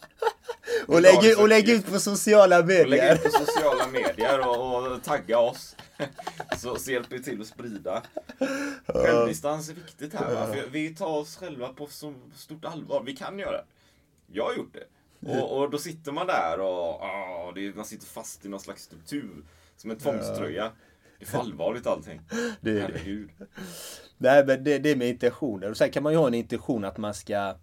Och, 0.87 1.01
lägg, 1.01 1.39
och 1.39 1.49
lägg 1.49 1.69
ut 1.69 1.85
på 1.85 1.99
sociala 1.99 2.59
Och 2.59 2.67
lägg 2.67 2.89
medier. 2.89 3.15
ut 3.15 3.23
på 3.23 3.29
sociala 3.29 3.87
medier 3.87 4.47
och, 4.47 4.91
och 4.91 5.03
tagga 5.03 5.39
oss. 5.39 5.75
Så, 6.57 6.75
så 6.75 6.91
hjälper 6.91 7.17
vi 7.17 7.23
till 7.23 7.41
att 7.41 7.47
sprida. 7.47 8.03
Självdistans 8.87 9.69
är 9.69 9.73
viktigt 9.73 10.13
här 10.13 10.33
va. 10.33 10.53
För 10.53 10.69
vi 10.69 10.95
tar 10.95 11.17
oss 11.17 11.35
själva 11.37 11.69
på 11.69 11.87
så 11.87 12.13
stort 12.35 12.65
allvar. 12.65 13.03
Vi 13.05 13.15
kan 13.15 13.39
göra 13.39 13.51
det. 13.51 13.63
Jag 14.31 14.43
har 14.43 14.55
gjort 14.55 14.73
det. 14.73 14.85
Och, 15.31 15.57
och 15.57 15.69
då 15.69 15.77
sitter 15.77 16.11
man 16.11 16.27
där 16.27 16.59
och 16.59 17.01
ah, 17.03 17.51
det, 17.55 17.75
man 17.75 17.85
sitter 17.85 18.05
fast 18.05 18.45
i 18.45 18.49
någon 18.49 18.59
slags 18.59 18.83
struktur. 18.83 19.43
Som 19.77 19.91
en 19.91 19.97
tvångströja. 19.97 20.71
Det 21.19 21.25
är 21.25 21.27
för 21.27 21.39
allvarligt 21.39 21.87
allting. 21.87 22.21
Det 22.61 22.69
är 22.69 22.75
det. 22.75 22.81
Herregud. 22.81 23.29
Nej 24.17 24.45
men 24.45 24.63
det, 24.63 24.79
det 24.79 24.91
är 24.91 24.95
med 24.95 25.09
intentioner. 25.09 25.69
Och 25.69 25.77
sen 25.77 25.91
kan 25.91 26.03
man 26.03 26.11
ju 26.13 26.19
ha 26.19 26.27
en 26.27 26.33
intention 26.33 26.85
att 26.85 26.97
man 26.97 27.13
ska 27.13 27.55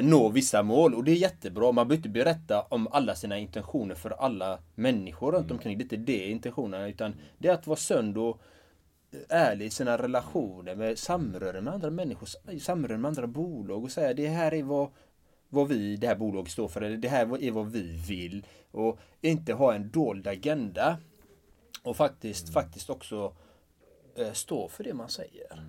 nå 0.00 0.28
vissa 0.28 0.62
mål. 0.62 0.94
Och 0.94 1.04
det 1.04 1.12
är 1.12 1.16
jättebra. 1.16 1.72
Man 1.72 1.88
behöver 1.88 1.96
inte 1.96 2.08
berätta 2.08 2.62
om 2.62 2.88
alla 2.90 3.14
sina 3.14 3.38
intentioner 3.38 3.94
för 3.94 4.10
alla 4.10 4.58
människor 4.74 5.32
runt 5.32 5.50
omkring. 5.50 5.78
Det 5.78 5.82
är 5.82 5.84
inte 5.84 5.96
det 5.96 6.30
intentionerna. 6.30 6.88
Utan 6.88 7.14
det 7.38 7.48
är 7.48 7.52
att 7.52 7.66
vara 7.66 7.76
sund 7.76 8.18
och 8.18 8.40
eh, 9.10 9.20
ärlig 9.28 9.66
i 9.66 9.70
sina 9.70 9.98
relationer 9.98 10.74
med 10.74 10.98
samröre 10.98 11.60
med 11.60 11.74
andra 11.74 11.90
människor. 11.90 12.28
Samröre 12.58 12.98
med 12.98 13.08
andra 13.08 13.26
bolag. 13.26 13.84
Och 13.84 13.90
säga 13.90 14.14
det 14.14 14.28
här 14.28 14.54
är 14.54 14.62
vad 14.62 14.90
vad 15.54 15.68
vi, 15.68 15.96
det 15.96 16.06
här 16.06 16.16
bolaget 16.16 16.52
står 16.52 16.68
för, 16.68 16.80
eller 16.80 16.96
det 16.96 17.08
här 17.08 17.42
är 17.42 17.50
vad 17.50 17.72
vi 17.72 17.96
vill. 18.08 18.46
Och 18.70 18.98
inte 19.20 19.52
ha 19.52 19.74
en 19.74 19.90
dold 19.90 20.26
agenda. 20.26 20.98
Och 21.82 21.96
faktiskt, 21.96 22.52
faktiskt 22.52 22.90
också 22.90 23.36
eh, 24.16 24.32
stå 24.32 24.68
för 24.68 24.84
det 24.84 24.94
man 24.94 25.08
säger. 25.08 25.62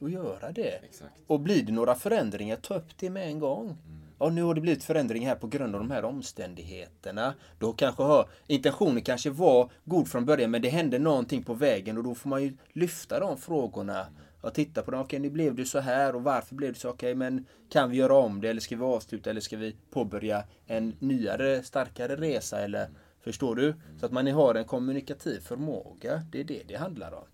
Och 0.00 0.10
göra 0.10 0.52
det. 0.52 0.80
Exakt. 0.84 1.14
Och 1.26 1.40
blir 1.40 1.62
det 1.62 1.72
några 1.72 1.94
förändringar, 1.94 2.56
ta 2.56 2.74
upp 2.74 2.98
det 2.98 3.10
med 3.10 3.26
en 3.26 3.38
gång. 3.38 3.76
Ja, 4.18 4.30
nu 4.30 4.42
har 4.42 4.54
det 4.54 4.60
blivit 4.60 4.84
förändring 4.84 5.26
här 5.26 5.34
på 5.34 5.46
grund 5.46 5.74
av 5.74 5.80
de 5.80 5.90
här 5.90 6.04
omständigheterna. 6.04 7.34
Då 7.58 7.72
kanske 7.72 8.02
har, 8.02 8.28
intentionen 8.46 9.02
kanske 9.02 9.30
var 9.30 9.70
god 9.84 10.08
från 10.08 10.26
början 10.26 10.50
men 10.50 10.62
det 10.62 10.68
hände 10.68 10.98
någonting 10.98 11.42
på 11.42 11.54
vägen 11.54 11.98
och 11.98 12.04
då 12.04 12.14
får 12.14 12.28
man 12.28 12.42
ju 12.42 12.56
lyfta 12.72 13.20
de 13.20 13.38
frågorna. 13.38 14.06
Och 14.40 14.54
titta 14.54 14.82
på 14.82 14.90
dem, 14.90 15.00
okej 15.00 15.18
nu 15.18 15.30
blev 15.30 15.54
det 15.54 15.64
så 15.64 15.78
här 15.78 16.14
och 16.14 16.22
varför 16.22 16.54
blev 16.54 16.72
det 16.72 16.78
så? 16.78 16.90
Okej 16.90 17.14
men 17.14 17.46
kan 17.70 17.90
vi 17.90 17.96
göra 17.96 18.14
om 18.14 18.40
det 18.40 18.48
eller 18.48 18.60
ska 18.60 18.76
vi 18.76 18.84
avsluta 18.84 19.30
eller 19.30 19.40
ska 19.40 19.56
vi 19.56 19.76
påbörja 19.90 20.44
en 20.66 20.96
nyare, 20.98 21.62
starkare 21.62 22.16
resa 22.16 22.60
eller 22.60 22.88
Förstår 23.20 23.56
du? 23.56 23.74
Så 24.00 24.06
att 24.06 24.12
man 24.12 24.26
har 24.26 24.54
en 24.54 24.64
kommunikativ 24.64 25.40
förmåga. 25.40 26.22
Det 26.32 26.40
är 26.40 26.44
det 26.44 26.62
det 26.68 26.76
handlar 26.76 27.12
om. 27.12 27.24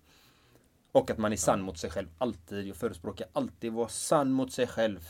Och 0.97 1.11
att 1.11 1.17
man 1.17 1.33
är 1.33 1.37
sann 1.37 1.61
mot 1.61 1.77
sig 1.77 1.89
själv 1.89 2.07
alltid. 2.17 2.67
Jag 2.67 2.75
förespråkar 2.75 3.27
alltid 3.33 3.73
vara 3.73 3.87
sann 3.87 4.31
mot 4.31 4.51
sig 4.51 4.67
själv. 4.67 5.09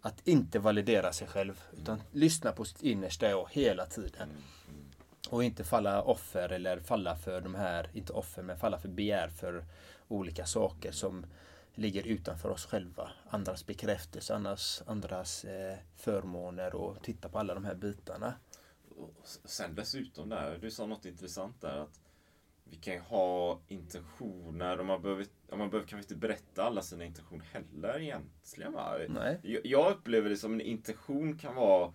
Att 0.00 0.28
inte 0.28 0.58
validera 0.58 1.12
sig 1.12 1.28
själv. 1.28 1.62
Utan 1.72 2.02
lyssna 2.12 2.52
på 2.52 2.64
sitt 2.64 2.82
innersta 2.82 3.30
jag 3.30 3.48
hela 3.50 3.86
tiden. 3.86 4.28
Och 5.30 5.44
inte 5.44 5.64
falla 5.64 6.02
offer 6.02 6.48
eller 6.48 6.80
falla 6.80 7.16
för 7.16 7.40
de 7.40 7.54
här, 7.54 7.90
inte 7.92 8.12
offer, 8.12 8.42
men 8.42 8.58
falla 8.58 8.78
för 8.78 8.88
begär 8.88 9.28
för 9.28 9.64
olika 10.08 10.46
saker 10.46 10.92
som 10.92 11.26
ligger 11.74 12.06
utanför 12.06 12.48
oss 12.48 12.66
själva. 12.66 13.10
Andras 13.30 13.66
bekräftelse, 13.66 14.34
andras, 14.34 14.82
andras 14.86 15.44
eh, 15.44 15.76
förmåner 15.96 16.74
och 16.74 17.02
titta 17.02 17.28
på 17.28 17.38
alla 17.38 17.54
de 17.54 17.64
här 17.64 17.74
bitarna. 17.74 18.34
Och 18.96 19.14
sen 19.44 19.74
dessutom 19.74 20.28
där, 20.28 20.58
du 20.60 20.70
sa 20.70 20.86
något 20.86 21.04
intressant 21.04 21.60
där 21.60 21.78
att 21.78 22.03
vi 22.64 22.76
kan 22.76 22.94
ju 22.94 23.00
ha 23.00 23.60
intentioner 23.68 24.78
och 24.78 24.86
man 24.86 25.02
behöver, 25.02 25.26
man 25.50 25.70
behöver 25.70 25.88
kanske 25.88 26.14
inte 26.14 26.26
berätta 26.26 26.64
alla 26.64 26.82
sina 26.82 27.04
intentioner 27.04 27.44
heller 27.52 28.00
egentligen. 28.00 28.72
Va? 28.72 28.96
Nej. 29.08 29.40
Jag, 29.42 29.66
jag 29.66 29.92
upplever 29.92 30.30
det 30.30 30.36
som 30.36 30.54
en 30.54 30.60
intention 30.60 31.38
kan 31.38 31.54
vara 31.54 31.92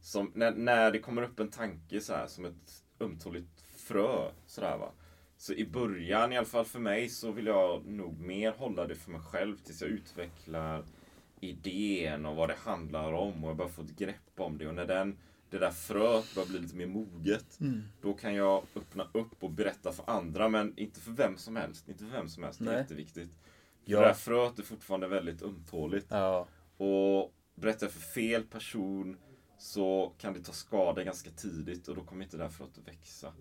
som 0.00 0.32
när, 0.34 0.52
när 0.52 0.90
det 0.90 0.98
kommer 0.98 1.22
upp 1.22 1.40
en 1.40 1.50
tanke 1.50 2.00
så 2.00 2.12
här 2.12 2.26
som 2.26 2.44
ett 2.44 2.84
ömtåligt 3.00 3.60
frö. 3.76 4.30
Sådär, 4.46 4.78
va? 4.78 4.92
Så 5.36 5.52
i 5.52 5.66
början, 5.66 6.32
i 6.32 6.36
alla 6.36 6.46
fall 6.46 6.64
för 6.64 6.78
mig, 6.78 7.08
så 7.08 7.32
vill 7.32 7.46
jag 7.46 7.86
nog 7.86 8.20
mer 8.20 8.52
hålla 8.52 8.86
det 8.86 8.94
för 8.94 9.10
mig 9.10 9.20
själv 9.20 9.56
tills 9.56 9.82
jag 9.82 9.90
utvecklar 9.90 10.84
idén 11.40 12.26
och 12.26 12.36
vad 12.36 12.48
det 12.48 12.56
handlar 12.64 13.12
om 13.12 13.44
och 13.44 13.50
jag 13.50 13.56
börjar 13.56 13.70
få 13.70 13.82
ett 13.82 13.98
grepp 13.98 14.30
om 14.36 14.58
det. 14.58 14.68
Och 14.68 14.74
när 14.74 14.86
den, 14.86 15.18
det 15.52 15.58
där 15.58 15.70
fröet 15.70 16.34
börjar 16.34 16.48
bli 16.48 16.58
lite 16.58 16.76
mer 16.76 16.86
moget, 16.86 17.58
då 18.00 18.14
kan 18.14 18.34
jag 18.34 18.64
öppna 18.74 19.08
upp 19.12 19.42
och 19.42 19.50
berätta 19.50 19.92
för 19.92 20.10
andra, 20.10 20.48
men 20.48 20.78
inte 20.78 21.00
för 21.00 21.12
vem 21.12 21.36
som 21.36 21.56
helst. 21.56 21.88
Inte 21.88 22.04
för 22.04 22.10
vem 22.10 22.28
som 22.28 22.42
helst, 22.42 22.58
det 22.58 22.64
är 22.64 22.72
Nej. 22.72 22.78
jätteviktigt. 22.78 23.38
Ja. 23.84 24.00
det 24.00 24.06
där 24.06 24.14
fröet 24.14 24.58
är 24.58 24.62
fortfarande 24.62 25.08
väldigt 25.08 25.42
ömtåligt. 25.42 26.06
Ja. 26.10 26.48
Och 26.76 27.34
berättar 27.54 27.86
jag 27.86 27.92
för 27.92 28.00
fel 28.00 28.42
person 28.42 29.16
så 29.58 30.14
kan 30.18 30.32
det 30.32 30.40
ta 30.40 30.52
skada 30.52 31.04
ganska 31.04 31.30
tidigt 31.30 31.88
och 31.88 31.96
då 31.96 32.04
kommer 32.04 32.24
inte 32.24 32.36
det 32.36 32.42
här 32.42 32.50
fröet 32.50 32.78
att 32.78 32.88
växa. 32.88 33.32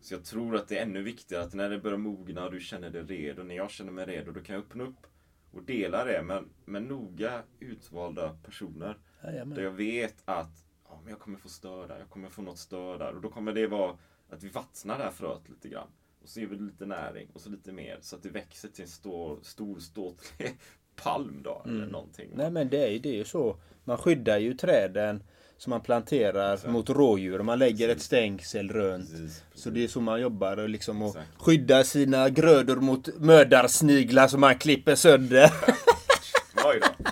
Så 0.00 0.14
jag 0.14 0.24
tror 0.24 0.56
att 0.56 0.68
det 0.68 0.78
är 0.78 0.82
ännu 0.82 1.02
viktigare 1.02 1.44
att 1.44 1.54
när 1.54 1.70
det 1.70 1.78
börjar 1.78 1.98
mogna 1.98 2.44
och 2.44 2.52
du 2.52 2.60
känner 2.60 2.90
dig 2.90 3.02
redo, 3.02 3.42
när 3.42 3.54
jag 3.54 3.70
känner 3.70 3.92
mig 3.92 4.06
redo, 4.06 4.32
då 4.32 4.40
kan 4.40 4.54
jag 4.54 4.64
öppna 4.64 4.84
upp 4.84 5.06
och 5.52 5.62
dela 5.62 6.04
det 6.04 6.22
med, 6.22 6.44
med 6.64 6.82
noga 6.82 7.42
utvalda 7.60 8.38
personer. 8.44 8.98
Jajamän. 9.24 9.56
Där 9.56 9.62
jag 9.62 9.70
vet 9.70 10.22
att 10.24 10.64
men 11.02 11.10
jag 11.10 11.18
kommer 11.18 11.38
få 11.38 11.48
stör 11.48 11.88
där, 11.88 11.98
jag 11.98 12.08
kommer 12.10 12.28
få 12.28 12.42
något 12.42 12.58
stör 12.58 12.98
där. 12.98 13.14
Och 13.14 13.20
då 13.22 13.28
kommer 13.28 13.52
det 13.52 13.66
vara 13.66 13.96
att 14.30 14.42
vi 14.42 14.48
vattnar 14.48 14.98
det 14.98 15.04
här 15.04 15.10
fröet 15.10 15.48
lite 15.48 15.68
grann. 15.68 15.88
Och 16.22 16.28
så 16.28 16.40
ger 16.40 16.46
vi 16.46 16.56
lite 16.56 16.86
näring 16.86 17.28
och 17.32 17.40
så 17.40 17.50
lite 17.50 17.72
mer 17.72 17.98
så 18.00 18.16
att 18.16 18.22
det 18.22 18.28
växer 18.28 18.68
till 18.68 18.82
en 18.82 18.88
stor, 18.90 19.38
stor 19.42 19.78
ståtlig 19.80 20.58
palm 21.02 21.40
då. 21.44 21.62
Eller 21.66 21.86
någonting. 21.86 22.30
Nej 22.34 22.50
men 22.50 22.68
det 22.68 22.84
är 22.86 22.88
ju 22.90 22.98
det 22.98 23.08
är 23.08 23.14
ju 23.16 23.24
så. 23.24 23.56
Man 23.84 23.98
skyddar 23.98 24.38
ju 24.38 24.54
träden 24.54 25.22
som 25.56 25.70
man 25.70 25.80
planterar 25.80 26.68
mot 26.68 26.90
rådjur. 26.90 27.38
Man 27.42 27.58
lägger 27.58 27.88
ett 27.88 28.02
stängsel 28.02 28.68
runt. 28.72 29.10
Precis, 29.10 29.44
Så 29.54 29.70
det 29.70 29.84
är 29.84 29.88
så 29.88 30.00
man 30.00 30.20
jobbar 30.20 30.56
och 30.56 30.68
liksom 30.68 31.02
och 31.02 31.08
Exakt. 31.08 31.28
skyddar 31.38 31.82
sina 31.82 32.28
grödor 32.30 32.76
mot 32.76 33.08
mördarsniglar 33.18 34.28
som 34.28 34.40
man 34.40 34.58
klipper 34.58 34.94
sönder. 34.94 35.50
Oj 36.64 36.80
då. 36.80 37.10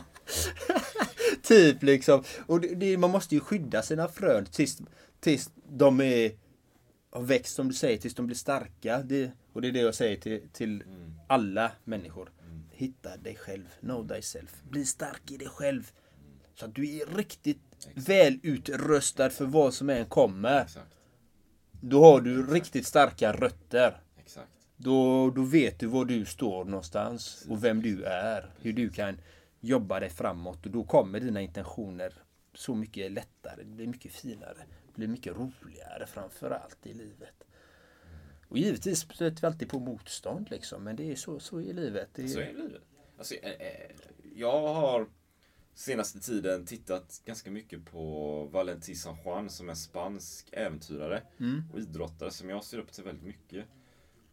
Typ 1.51 1.83
liksom. 1.83 2.23
Och 2.47 2.61
det, 2.61 2.75
det, 2.75 2.99
man 2.99 3.11
måste 3.11 3.35
ju 3.35 3.41
skydda 3.41 3.83
sina 3.83 4.09
frön 4.09 4.47
tills, 4.47 4.79
tills 5.21 5.51
de 5.69 6.01
är 6.01 6.33
har 7.13 7.23
växt 7.23 7.55
som 7.55 7.69
du 7.69 7.75
säger, 7.75 7.99
tills 7.99 8.15
de 8.15 8.27
blir 8.27 8.37
starka. 8.37 9.03
Det, 9.03 9.31
och 9.53 9.63
det 9.63 9.69
är 9.69 9.73
det 9.73 9.81
jag 9.81 9.95
säger 9.95 10.17
till, 10.17 10.41
till 10.53 10.83
alla 11.29 11.73
människor. 11.85 12.31
Hitta 12.71 13.17
dig 13.17 13.37
själv, 13.37 13.65
know 13.81 14.09
thyself. 14.09 14.63
Bli 14.71 14.85
stark 14.85 15.31
i 15.31 15.37
dig 15.37 15.49
själv. 15.49 15.91
Så 16.55 16.65
att 16.65 16.75
du 16.75 16.97
är 16.97 17.17
riktigt 17.17 17.89
väl 17.95 18.39
utrustad 18.43 19.31
för 19.31 19.45
vad 19.45 19.75
som 19.75 19.91
än 19.91 20.07
kommer. 20.07 20.63
Exakt. 20.63 20.95
Då 21.71 22.05
har 22.05 22.21
du 22.21 22.47
riktigt 22.47 22.87
starka 22.87 23.33
rötter. 23.33 24.01
Exakt. 24.19 24.49
Då, 24.77 25.31
då 25.31 25.43
vet 25.43 25.79
du 25.79 25.87
var 25.87 26.05
du 26.05 26.25
står 26.25 26.65
någonstans 26.65 27.47
och 27.49 27.65
vem 27.65 27.83
du 27.83 28.05
är. 28.05 28.51
Hur 28.61 28.73
du 28.73 28.91
kan 28.91 29.19
jobba 29.61 30.01
dig 30.01 30.11
framåt 30.11 30.67
och 30.67 30.73
då 30.73 30.85
kommer 30.85 31.21
dina 31.21 31.41
intentioner 31.41 32.15
så 32.55 32.75
mycket 32.75 33.13
lättare. 33.13 33.63
Det 33.63 33.75
blir 33.75 33.87
mycket 33.87 34.13
finare. 34.13 34.59
Det 34.87 34.95
blir 34.95 35.09
mycket 35.09 35.37
roligare 35.37 36.07
framför 36.07 36.51
allt 36.51 36.87
i 36.87 36.95
livet. 36.95 37.45
Och 38.49 38.59
givetvis 38.59 39.01
stöter 39.01 39.41
vi 39.41 39.47
alltid 39.47 39.69
på 39.69 39.79
motstånd 39.81 40.51
liksom. 40.51 40.85
Men 40.85 40.97
det 40.97 41.13
är 41.13 41.17
så, 41.17 41.41
så 41.41 41.61
i 41.61 41.73
livet. 41.73 42.09
Det 42.15 42.23
är, 42.23 42.29
Så 42.29 42.41
är 42.41 42.53
livet. 42.53 42.83
Alltså, 43.19 43.35
eh, 43.35 43.51
eh, 43.51 43.91
jag 44.35 44.75
har 44.75 45.07
senaste 45.75 46.21
tiden 46.21 46.67
tittat 46.67 47.23
ganska 47.25 47.51
mycket 47.51 47.85
på 47.85 48.45
Valentin 48.45 48.97
San 48.97 49.17
Juan 49.25 49.51
som 49.51 49.69
är 49.69 49.75
spansk 49.75 50.49
äventyrare 50.53 51.23
och 51.73 51.79
idrottare 51.79 52.31
som 52.31 52.49
jag 52.49 52.65
ser 52.65 52.79
upp 52.79 52.93
till 52.93 53.05
väldigt 53.05 53.27
mycket. 53.27 53.65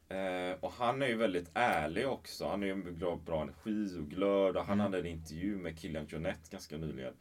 Eh, 0.10 0.60
och 0.60 0.72
han 0.72 1.02
är 1.02 1.08
ju 1.08 1.16
väldigt 1.16 1.52
ärlig 1.54 2.08
också. 2.08 2.48
Han 2.48 2.64
är 2.64 2.68
ju 2.68 2.76
med 2.76 3.20
bra, 3.26 3.42
energi 3.42 4.00
och 4.00 4.10
glöd. 4.10 4.58
Och 4.58 4.66
han 4.66 4.80
hade 4.80 5.00
en 5.00 5.06
intervju 5.06 5.58
med 5.58 5.80
Kilian 5.80 6.08
Jonette 6.10 6.52
ganska 6.52 6.78
nyligen. 6.78 7.14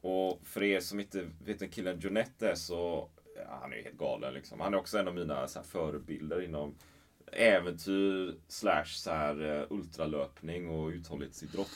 Och 0.00 0.40
för 0.44 0.62
er 0.62 0.80
som 0.80 1.00
inte 1.00 1.28
vet 1.44 1.62
vem 1.62 1.70
Kilian 1.70 2.00
Jonette 2.00 2.50
är 2.50 2.54
så 2.54 3.10
ja, 3.36 3.58
han 3.60 3.72
är 3.72 3.76
ju 3.76 3.82
helt 3.82 3.98
galen 3.98 4.34
liksom. 4.34 4.60
Han 4.60 4.74
är 4.74 4.78
också 4.78 4.98
en 4.98 5.08
av 5.08 5.14
mina 5.14 5.48
så 5.48 5.58
här, 5.58 5.66
förebilder 5.66 6.42
inom 6.42 6.74
äventyr 7.32 8.34
slash 8.48 8.84
så 8.84 9.10
här, 9.10 9.60
eh, 9.60 9.66
ultralöpning 9.70 10.70
och 10.70 10.88
uthållighetsidrott. 10.88 11.70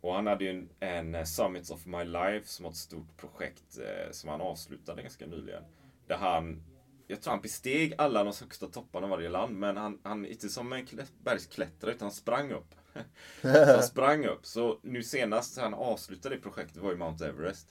Och 0.00 0.14
han 0.14 0.26
hade 0.26 0.44
ju 0.44 0.50
en, 0.50 0.68
en 0.80 1.14
eh, 1.14 1.24
Summits 1.24 1.70
of 1.70 1.86
My 1.86 2.04
Life 2.04 2.46
som 2.46 2.62
var 2.62 2.70
ett 2.70 2.76
stort 2.76 3.16
projekt 3.16 3.78
eh, 3.78 4.12
som 4.12 4.30
han 4.30 4.40
avslutade 4.40 5.02
ganska 5.02 5.26
nyligen. 5.26 5.62
Där 6.06 6.16
han, 6.16 6.62
jag 7.06 7.20
tror 7.22 7.30
han 7.30 7.40
besteg 7.42 7.94
alla 7.98 8.24
de 8.24 8.32
högsta 8.40 8.66
topparna 8.66 9.06
i 9.06 9.10
varje 9.10 9.28
land, 9.28 9.56
men 9.56 9.76
han, 9.76 9.98
han 10.02 10.26
inte 10.26 10.48
som 10.48 10.72
en 10.72 10.86
klä- 10.86 11.12
bergsklättrare 11.24 11.94
utan 11.94 12.06
han 12.06 12.12
sprang 12.12 12.52
upp. 12.52 12.74
så 13.42 13.48
han 13.66 13.82
sprang 13.82 14.26
upp. 14.26 14.46
Så 14.46 14.78
nu 14.82 15.02
senast 15.02 15.58
han 15.58 15.74
avslutade 15.74 16.34
det 16.34 16.40
projektet 16.40 16.76
var 16.76 16.90
ju 16.90 16.96
Mount 16.96 17.26
Everest. 17.26 17.68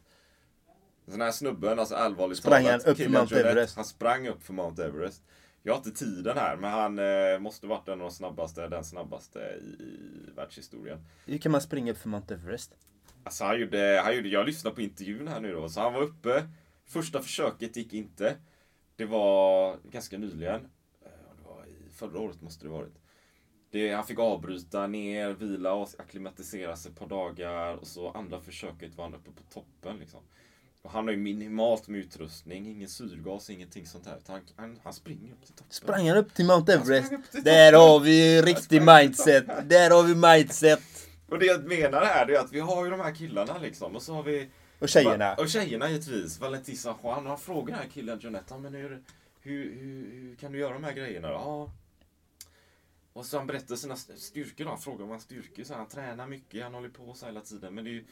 Den 1.06 1.22
här 1.22 1.32
snubben, 1.32 1.80
alltså 1.80 1.96
allvarligt 1.96 2.38
Sprang 2.38 2.66
han 2.66 2.82
upp 2.82 2.98
för 2.98 3.10
Mount 3.10 3.40
Everest? 3.40 3.76
Han 3.76 3.86
sprang 3.86 4.28
upp 4.28 4.44
för 4.44 4.54
Mount 4.54 4.84
Everest. 4.86 5.24
Jag 5.64 5.74
har 5.74 5.78
inte 5.78 5.92
tiden 5.92 6.38
här, 6.38 6.58
men 6.58 6.72
han 6.72 7.00
eh, 7.00 7.40
måste 7.40 7.68
varit 7.68 7.88
en 7.88 7.94
av 7.94 8.00
de 8.00 8.12
snabbaste, 8.12 8.68
den 8.68 8.84
snabbaste 8.84 9.40
i, 9.40 9.84
i 9.84 10.32
världshistorien. 10.36 11.06
Hur 11.26 11.38
kan 11.38 11.52
man 11.52 11.62
springa 11.62 11.92
upp 11.92 11.98
för 11.98 12.10
Mount 12.10 12.34
Everest? 12.34 12.76
Alltså 13.24 13.44
han 13.44 13.60
gjorde, 13.60 14.02
han 14.04 14.16
gjorde, 14.16 14.30
jag 14.30 14.46
lyssnade 14.46 14.76
på 14.76 14.82
intervjun 14.82 15.28
här 15.28 15.40
nu 15.40 15.54
då, 15.54 15.70
så 15.70 15.82
han 15.82 15.94
var 15.94 16.02
uppe. 16.02 16.44
Första 16.86 17.22
försöket 17.22 17.76
gick 17.76 17.94
inte. 17.94 18.36
Det 18.96 19.06
var 19.06 19.78
ganska 19.84 20.18
nyligen. 20.18 20.56
Eh, 21.06 21.10
Det 21.38 21.44
var 21.50 21.66
i 21.66 21.92
förra 21.94 22.20
året 22.20 22.42
måste 22.42 22.66
det 22.66 22.70
varit. 22.70 22.94
Det, 23.72 23.94
han 23.94 24.04
fick 24.06 24.20
avbryta 24.20 24.88
ner, 24.88 25.30
vila 25.34 25.74
och 25.74 25.90
acklimatisera 25.98 26.76
sig 26.76 26.92
ett 26.92 27.00
par 27.00 27.08
dagar. 27.08 27.76
Och 27.76 27.88
så 27.88 28.12
andra 28.12 28.42
försöket 28.42 28.96
var 28.96 29.04
han 29.04 29.14
uppe 29.14 29.32
på 29.32 29.44
toppen 29.54 29.98
liksom. 29.98 30.20
Och 30.82 30.92
han 30.92 31.06
har 31.06 31.12
ju 31.12 31.18
minimalt 31.20 31.88
med 31.88 32.00
utrustning, 32.00 32.68
ingen 32.68 32.90
syrgas, 32.90 33.50
ingenting 33.50 33.86
sånt 33.86 34.06
här. 34.06 34.18
utan 34.18 34.36
Han, 34.36 34.44
han, 34.56 34.80
han 34.84 34.94
springer 34.94 35.34
upp 35.34 35.46
till 35.46 35.54
toppen. 35.54 35.72
Sprang 35.72 36.08
han 36.10 36.18
upp 36.18 36.34
till 36.34 36.46
Mount 36.46 36.74
Everest? 36.74 37.14
till 37.32 37.44
Där 37.44 37.74
har 37.74 38.00
vi 38.00 38.42
riktig 38.42 38.82
mindset. 38.82 39.70
Där 39.70 39.90
har 39.92 40.04
vi 40.04 40.16
mindset. 40.16 40.82
Och 41.30 41.40
det 41.40 41.46
jag 41.46 41.66
menar 41.68 42.06
här 42.06 42.26
det 42.26 42.36
är 42.36 42.40
att 42.40 42.52
vi 42.54 42.60
har 42.60 42.86
ju 42.86 42.92
de 42.92 43.00
här 43.00 43.16
killarna 43.16 43.58
liksom. 43.58 43.96
Och 43.96 44.02
så 44.02 44.14
har 44.14 44.24
vi 44.24 44.50
och 44.84 44.90
tjejerna. 44.90 45.36
Och 45.36 45.50
tjejerna 45.50 45.90
givetvis. 45.90 46.40
Valentin 46.40 46.78
San 46.78 46.96
Juan. 47.04 47.26
Han 47.26 47.40
frågar 47.40 47.74
den 47.74 47.84
här 47.84 47.90
killen 47.90 48.20
Jonetta, 48.20 48.58
men 48.58 48.74
hur, 48.74 49.04
hur, 49.40 49.64
hur, 49.80 50.12
hur 50.12 50.36
kan 50.36 50.52
du 50.52 50.60
göra 50.60 50.74
de 50.74 50.84
här 50.84 50.94
grejerna 50.94 51.28
då? 51.28 51.34
Ja. 51.34 51.72
Och 53.14 53.26
så 53.26 53.38
han 53.38 53.48
berättar 53.48 53.76
sina 53.76 53.96
styrkor 53.96 54.64
då. 54.64 54.70
Han 54.70 54.80
frågar 54.80 55.04
om 55.04 55.10
hans 55.10 55.24
styrkor. 55.24 55.64
Så 55.64 55.74
han 55.74 55.88
tränar 55.88 56.28
mycket, 56.28 56.64
han 56.64 56.74
håller 56.74 56.90
på 56.90 57.14
så 57.14 57.26
hela 57.26 57.42
tiden. 57.42 57.76
Men 57.76 57.84
det 57.84 57.90
är 57.90 57.94
ju 57.94 58.06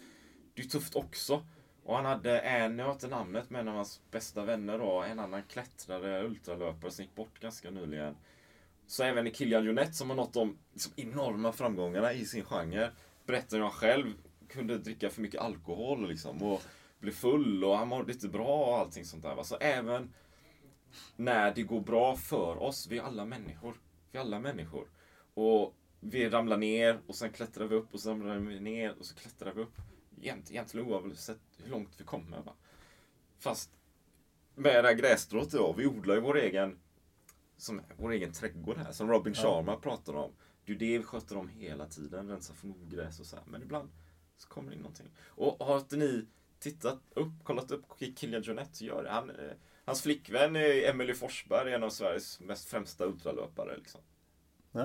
det 0.53 0.61
är 0.61 0.67
tufft 0.67 0.95
också. 0.95 1.45
Och 1.83 1.95
han 1.95 2.05
hade 2.05 2.39
en, 2.39 2.79
jag 2.79 2.85
har 2.85 2.93
inte 2.93 3.07
namnet, 3.07 3.49
men 3.49 3.61
en 3.61 3.67
av 3.67 3.75
hans 3.75 4.01
bästa 4.11 4.45
vänner 4.45 4.77
då. 4.77 5.01
En 5.01 5.19
annan 5.19 5.43
klättrare, 5.43 6.23
ultralöpare 6.23 6.91
som 6.91 7.05
gick 7.05 7.15
bort 7.15 7.39
ganska 7.39 7.69
nyligen. 7.71 8.15
Så 8.87 9.03
även 9.03 9.33
Kilian 9.33 9.65
Jonette 9.65 9.93
som 9.93 10.09
har 10.09 10.17
nått 10.17 10.33
de 10.33 10.57
liksom, 10.73 10.93
enorma 10.95 11.51
framgångarna 11.51 12.13
i 12.13 12.25
sin 12.25 12.43
genre. 12.43 12.91
Berättar 13.25 13.59
han 13.59 13.71
själv 13.71 14.13
kunde 14.51 14.77
dricka 14.77 15.09
för 15.09 15.21
mycket 15.21 15.41
alkohol 15.41 16.07
liksom, 16.07 16.43
och 16.43 16.61
bli 16.99 17.11
full 17.11 17.63
och 17.63 17.77
han 17.77 17.87
mådde 17.87 18.13
inte 18.13 18.27
bra 18.27 18.65
och 18.65 18.77
allting 18.77 19.05
sånt 19.05 19.23
där. 19.23 19.35
Va? 19.35 19.43
Så 19.43 19.57
även 19.57 20.13
när 21.15 21.55
det 21.55 21.63
går 21.63 21.81
bra 21.81 22.15
för 22.15 22.57
oss, 22.57 22.87
vi 22.87 22.97
är 22.97 23.03
alla 23.03 23.25
människor. 23.25 23.73
Vi 24.11 24.17
är 24.17 24.21
alla 24.21 24.39
människor. 24.39 24.87
Och 25.33 25.75
vi 25.99 26.29
ramlar 26.29 26.57
ner 26.57 26.99
och 27.07 27.15
sen 27.15 27.31
klättrar 27.31 27.67
vi 27.67 27.75
upp 27.75 27.93
och 27.93 27.99
sen 27.99 28.23
ramlar 28.23 28.51
vi 28.51 28.59
ner 28.59 28.95
och 28.99 29.05
så 29.05 29.15
klättrar 29.15 29.53
vi 29.53 29.61
upp. 29.61 29.73
Egent, 30.21 30.51
egentligen 30.51 30.87
oavsett 30.87 31.39
hur 31.57 31.71
långt 31.71 31.89
vi 31.97 32.03
kommer. 32.03 32.41
Va? 32.41 32.53
Fast 33.39 33.71
med 34.55 34.83
det 34.83 34.87
här 34.87 34.95
grässtrået 34.95 35.51
då, 35.51 35.73
vi 35.77 35.87
odlar 35.87 36.15
ju 36.15 36.21
vår 36.21 36.37
egen 36.37 36.79
som 37.57 37.81
vår 37.97 38.11
egen 38.11 38.31
trädgård 38.31 38.77
här, 38.77 38.91
som 38.91 39.09
Robin 39.09 39.33
Sharma 39.33 39.75
pratar 39.75 40.13
om. 40.13 40.31
Det 40.65 40.71
är 40.71 40.75
det 40.75 40.97
vi 40.97 41.03
sköter 41.03 41.37
om 41.37 41.47
hela 41.47 41.85
tiden, 41.85 42.29
rensar 42.29 42.53
från 42.53 42.71
ogräs 42.71 43.19
och 43.19 43.25
så 43.25 43.35
här. 43.35 43.45
Men 43.47 43.61
ibland 43.61 43.89
så 44.41 44.47
kommer 44.49 44.69
det 44.69 44.75
in 44.75 44.81
någonting. 44.81 45.07
Och 45.27 45.65
har 45.65 45.77
inte 45.77 45.95
ni 45.97 46.25
tittat 46.59 46.99
upp, 47.13 47.31
kollat 47.43 47.71
upp 47.71 47.85
Kilian 48.19 48.43
så 48.71 48.85
gör 48.85 49.03
det. 49.03 49.09
Han, 49.09 49.29
eh, 49.29 49.35
hans 49.85 50.01
flickvän 50.01 50.55
är 50.55 50.89
Emily 50.89 51.13
Forsberg, 51.13 51.73
en 51.73 51.83
av 51.83 51.89
Sveriges 51.89 52.39
mest 52.39 52.69
främsta 52.69 53.05
ultralöpare. 53.05 53.77
Liksom. 53.77 54.01
Ja, 54.71 54.83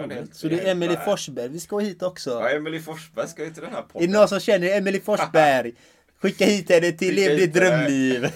Så 0.00 0.06
det 0.08 0.26
så 0.34 0.48
det 0.48 0.60
är 0.60 0.70
Emily 0.70 0.92
helt- 0.94 1.04
Forsberg. 1.04 1.48
Vi 1.48 1.60
ska 1.60 1.78
hit 1.78 2.02
också. 2.02 2.30
Ja, 2.30 2.48
Emily 2.50 2.80
Forsberg 2.80 3.28
ska 3.28 3.44
ju 3.44 3.50
till 3.50 3.62
den 3.62 3.72
här 3.72 3.78
Är 3.78 3.82
det 3.82 3.88
podden. 3.92 4.10
någon 4.10 4.28
som 4.28 4.40
känner 4.40 4.76
Emily 4.76 5.00
Forsberg? 5.00 5.74
Skicka 6.18 6.44
hit 6.44 6.70
henne 6.70 6.92
till 6.92 7.14
Lev 7.14 7.36
ditt 7.36 7.54
drömliv. 7.54 8.20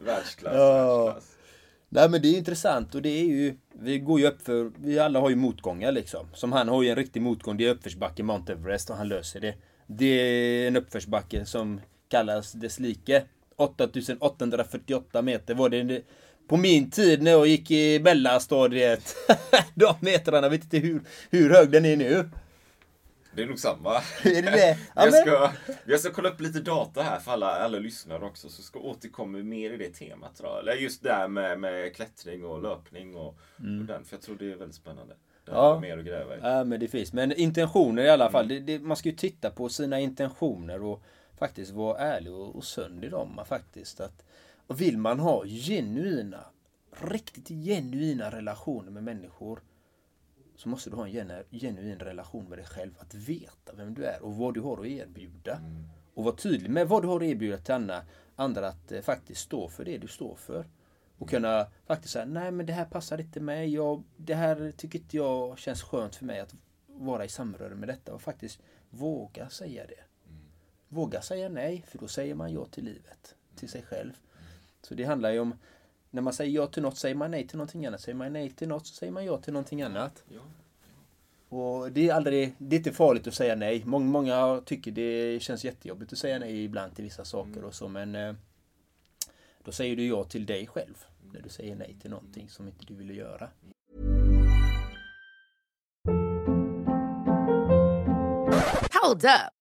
Världsklass, 0.00 0.54
Ja. 0.54 1.04
världsklass. 1.04 1.34
Nej 1.88 2.08
men 2.08 2.22
det 2.22 2.28
är 2.28 2.38
intressant 2.38 2.94
och 2.94 3.02
det 3.02 3.08
är 3.08 3.24
ju 3.24 3.54
Vi 3.72 3.98
går 3.98 4.20
ju 4.20 4.26
upp 4.26 4.42
för 4.42 4.72
Vi 4.76 4.98
alla 4.98 5.20
har 5.20 5.30
ju 5.30 5.36
motgångar 5.36 5.92
liksom 5.92 6.26
Som 6.34 6.52
han 6.52 6.68
har 6.68 6.82
ju 6.82 6.88
en 6.88 6.96
riktig 6.96 7.22
motgång 7.22 7.56
Det 7.56 7.66
är 7.66 7.70
uppförsbacke 7.70 8.22
Mount 8.22 8.52
Everest 8.52 8.90
och 8.90 8.96
han 8.96 9.08
löser 9.08 9.40
det 9.40 9.54
Det 9.86 10.06
är 10.06 10.68
en 10.68 10.76
uppförsbacke 10.76 11.44
som 11.44 11.80
kallas 12.08 12.52
dess 12.52 12.78
like 12.80 13.22
8848 13.56 15.22
meter 15.22 15.54
var 15.54 15.68
det 15.68 16.02
på 16.48 16.56
min 16.56 16.90
tid 16.90 17.22
när 17.22 17.30
jag 17.30 17.46
gick 17.46 17.70
i 17.70 18.00
mellanstadiet. 18.00 19.16
De 19.74 19.94
metrarna, 20.00 20.48
vet 20.48 20.62
inte 20.62 20.78
hur, 20.78 21.00
hur 21.30 21.50
hög 21.50 21.70
den 21.70 21.84
är 21.84 21.96
nu. 21.96 22.28
Det 23.34 23.42
är 23.42 23.46
nog 23.46 23.58
samma. 23.58 23.94
Är 24.24 24.42
det 24.42 24.50
det? 24.50 24.78
Ja, 24.94 25.04
jag, 25.04 25.14
ska, 25.14 25.52
jag 25.84 26.00
ska 26.00 26.10
kolla 26.10 26.28
upp 26.28 26.40
lite 26.40 26.60
data 26.60 27.02
här 27.02 27.20
för 27.20 27.32
alla, 27.32 27.46
alla 27.46 27.78
lyssnare 27.78 28.24
också, 28.24 28.48
så 28.48 28.62
ska 28.62 28.78
återkomma 28.78 29.38
mer 29.38 29.70
i 29.70 29.76
det 29.76 29.90
temat. 29.90 30.40
Jag. 30.42 30.58
Eller 30.58 30.72
just 30.72 31.02
det 31.02 31.12
här 31.12 31.28
med, 31.28 31.60
med 31.60 31.96
klättring 31.96 32.44
och 32.44 32.62
löpning 32.62 33.16
och, 33.16 33.26
och 33.26 33.84
den, 33.86 34.04
för 34.04 34.16
jag 34.16 34.22
tror 34.22 34.36
det 34.36 34.52
är 34.52 34.56
väldigt 34.56 34.76
spännande. 34.76 35.14
Mm. 35.48 35.60
Ja. 35.60 35.80
mer 35.80 35.98
att 35.98 36.04
gräva 36.04 36.36
i. 36.36 36.38
Ja 36.42 36.64
men 36.64 36.80
det 36.80 36.88
finns. 36.88 37.12
Men 37.12 37.32
intentioner 37.32 38.02
i 38.02 38.08
alla 38.08 38.30
fall. 38.30 38.48
Det, 38.48 38.60
det, 38.60 38.78
man 38.78 38.96
ska 38.96 39.08
ju 39.08 39.14
titta 39.14 39.50
på 39.50 39.68
sina 39.68 40.00
intentioner 40.00 40.82
och 40.82 41.02
faktiskt 41.38 41.72
vara 41.72 41.98
ärlig 41.98 42.32
och, 42.32 42.56
och 42.56 42.64
sund 42.64 43.04
i 43.04 43.08
dem. 43.08 43.40
Faktiskt. 43.48 44.00
Att, 44.00 44.24
och 44.66 44.80
vill 44.80 44.98
man 44.98 45.20
ha 45.20 45.44
genuina, 45.46 46.44
riktigt 47.00 47.48
genuina 47.48 48.30
relationer 48.30 48.90
med 48.90 49.02
människor 49.02 49.60
så 50.58 50.68
måste 50.68 50.90
du 50.90 50.96
ha 50.96 51.06
en 51.06 51.12
genu, 51.12 51.44
genuin 51.50 51.98
relation 51.98 52.48
med 52.48 52.58
dig 52.58 52.66
själv. 52.66 52.94
Att 52.98 53.14
veta 53.14 53.72
vem 53.74 53.94
du 53.94 54.04
är 54.04 54.22
och 54.22 54.34
vad 54.34 54.54
du 54.54 54.60
har 54.60 54.80
att 54.80 54.86
erbjuda. 54.86 55.60
Och 56.14 56.24
vara 56.24 56.36
tydlig 56.36 56.70
med 56.70 56.88
vad 56.88 57.02
du 57.02 57.08
har 57.08 57.16
att 57.16 57.22
erbjuda 57.22 57.58
till 57.58 57.74
Anna. 57.74 58.02
andra 58.36 58.68
att 58.68 58.92
eh, 58.92 59.00
faktiskt 59.00 59.40
stå 59.40 59.68
för 59.68 59.84
det 59.84 59.98
du 59.98 60.08
står 60.08 60.34
för. 60.34 60.66
Och 61.18 61.30
kunna 61.30 61.66
faktiskt 61.86 62.12
säga, 62.12 62.24
nej 62.24 62.50
men 62.50 62.66
det 62.66 62.72
här 62.72 62.84
passar 62.84 63.20
inte 63.20 63.40
mig. 63.40 63.74
Jag, 63.74 64.02
det 64.16 64.34
här 64.34 64.72
tycker 64.76 64.98
inte 64.98 65.16
jag 65.16 65.58
känns 65.58 65.82
skönt 65.82 66.16
för 66.16 66.24
mig 66.24 66.40
att 66.40 66.54
vara 66.86 67.24
i 67.24 67.28
samröre 67.28 67.74
med 67.74 67.88
detta. 67.88 68.14
Och 68.14 68.22
faktiskt 68.22 68.60
våga 68.90 69.48
säga 69.48 69.86
det. 69.86 70.04
Våga 70.88 71.22
säga 71.22 71.48
nej, 71.48 71.84
för 71.86 71.98
då 71.98 72.08
säger 72.08 72.34
man 72.34 72.52
ja 72.52 72.66
till 72.66 72.84
livet. 72.84 73.34
Till 73.56 73.68
sig 73.68 73.82
själv. 73.82 74.12
Så 74.82 74.94
det 74.94 75.04
handlar 75.04 75.30
ju 75.30 75.38
om, 75.38 75.54
när 76.10 76.22
man 76.22 76.32
säger 76.32 76.52
ja 76.52 76.66
till 76.66 76.82
något 76.82 76.96
säger 76.96 77.14
man 77.14 77.30
nej 77.30 77.46
till 77.46 77.56
någonting 77.56 77.86
annat. 77.86 78.00
Säger 78.00 78.16
man 78.16 78.32
nej 78.32 78.50
till 78.50 78.68
något 78.68 78.86
så 78.86 78.94
säger 78.94 79.12
man 79.12 79.24
ja 79.24 79.38
till 79.38 79.52
någonting 79.52 79.82
annat. 79.82 80.24
Ja. 80.28 80.40
Och 81.48 81.92
det 81.92 82.08
är 82.08 82.14
aldrig, 82.14 82.54
det 82.58 82.76
är 82.76 82.78
inte 82.78 82.92
farligt 82.92 83.26
att 83.26 83.34
säga 83.34 83.54
nej. 83.54 83.82
Många, 83.84 84.06
många 84.06 84.62
tycker 84.64 84.90
det 84.90 85.42
känns 85.42 85.64
jättejobbigt 85.64 86.12
att 86.12 86.18
säga 86.18 86.38
nej 86.38 86.64
ibland 86.64 86.94
till 86.94 87.04
vissa 87.04 87.24
saker 87.24 87.64
och 87.64 87.74
så 87.74 87.88
men 87.88 88.14
eh, 88.14 88.34
då 89.64 89.72
säger 89.72 89.96
du 89.96 90.06
ja 90.06 90.24
till 90.24 90.46
dig 90.46 90.66
själv. 90.66 91.04
När 91.32 91.40
du 91.40 91.48
säger 91.48 91.76
nej 91.76 91.96
till 92.00 92.10
någonting 92.10 92.48
som 92.48 92.68
inte 92.68 92.84
du 92.86 92.94
ville 92.94 93.14
göra. 93.14 93.50
Hold 99.02 99.24
up. 99.24 99.57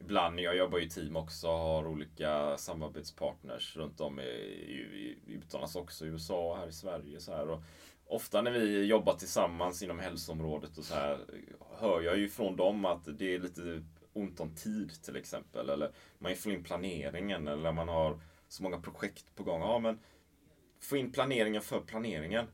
Ibland, 0.00 0.40
jag 0.40 0.56
jobbar 0.56 0.78
ju 0.78 0.84
i 0.84 0.90
team 0.90 1.16
också, 1.16 1.46
har 1.46 1.86
olika 1.86 2.58
samarbetspartners 2.58 3.76
runt 3.76 4.00
om 4.00 4.20
i, 4.20 4.22
i, 4.22 5.18
i 5.26 5.32
utomlands 5.34 5.76
också, 5.76 6.06
i 6.06 6.08
USA 6.08 6.50
och 6.50 6.56
här 6.56 6.68
i 6.68 6.72
Sverige. 6.72 7.20
Så 7.20 7.32
här. 7.32 7.50
Och 7.50 7.62
ofta 8.06 8.42
när 8.42 8.50
vi 8.50 8.84
jobbar 8.84 9.14
tillsammans 9.14 9.82
inom 9.82 9.98
hälsoområdet 9.98 10.78
och 10.78 10.84
så 10.84 10.94
här 10.94 11.18
hör 11.78 12.00
jag 12.00 12.18
ju 12.18 12.28
från 12.28 12.56
dem 12.56 12.84
att 12.84 13.18
det 13.18 13.34
är 13.34 13.38
lite 13.38 13.82
ont 14.12 14.40
om 14.40 14.54
tid 14.54 15.02
till 15.02 15.16
exempel. 15.16 15.70
Eller 15.70 15.92
man 16.18 16.36
får 16.36 16.52
in 16.52 16.64
planeringen 16.64 17.48
eller 17.48 17.72
man 17.72 17.88
har 17.88 18.20
så 18.48 18.62
många 18.62 18.78
projekt 18.80 19.34
på 19.34 19.42
gång. 19.42 19.60
Ja, 19.60 19.78
men 19.78 19.98
få 20.80 20.96
in 20.96 21.12
planeringen 21.12 21.62
för 21.62 21.80
planeringen. 21.80 22.46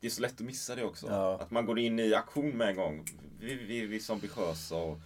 Det 0.00 0.06
är 0.06 0.10
så 0.10 0.22
lätt 0.22 0.34
att 0.34 0.40
missa 0.40 0.74
det 0.74 0.84
också. 0.84 1.06
Ja. 1.06 1.38
Att 1.40 1.50
man 1.50 1.66
går 1.66 1.78
in 1.78 1.98
i 1.98 2.14
aktion 2.14 2.56
med 2.56 2.68
en 2.68 2.76
gång. 2.76 3.04
Vi, 3.40 3.54
vi, 3.54 3.86
vi 3.86 3.96
är 3.96 4.00
så 4.00 4.12
ambitiösa 4.12 4.76
och 4.76 4.98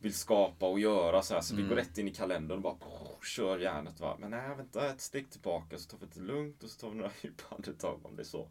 vill 0.00 0.14
skapa 0.14 0.68
och 0.68 0.80
göra 0.80 1.22
så 1.22 1.34
här. 1.34 1.40
Så 1.40 1.56
vi 1.56 1.62
går 1.62 1.76
rätt 1.76 1.98
in 1.98 2.08
i 2.08 2.14
kalendern 2.14 2.56
och 2.56 2.62
bara 2.62 2.74
oh, 2.74 3.22
kör 3.22 3.58
järnet. 3.58 4.00
Va? 4.00 4.16
Men 4.20 4.30
nej, 4.30 4.56
vänta 4.56 4.90
ett 4.90 5.00
steg 5.00 5.30
tillbaka 5.30 5.78
så 5.78 5.90
tar 5.90 5.98
vi 5.98 6.06
det 6.14 6.20
lugnt 6.20 6.62
och 6.62 6.70
så 6.70 6.80
tar 6.80 6.90
vi 6.90 6.96
några 6.96 7.10
djupa 7.22 7.54
andetag 7.54 8.00
om 8.06 8.16
det 8.16 8.22
är 8.22 8.24
så. 8.24 8.48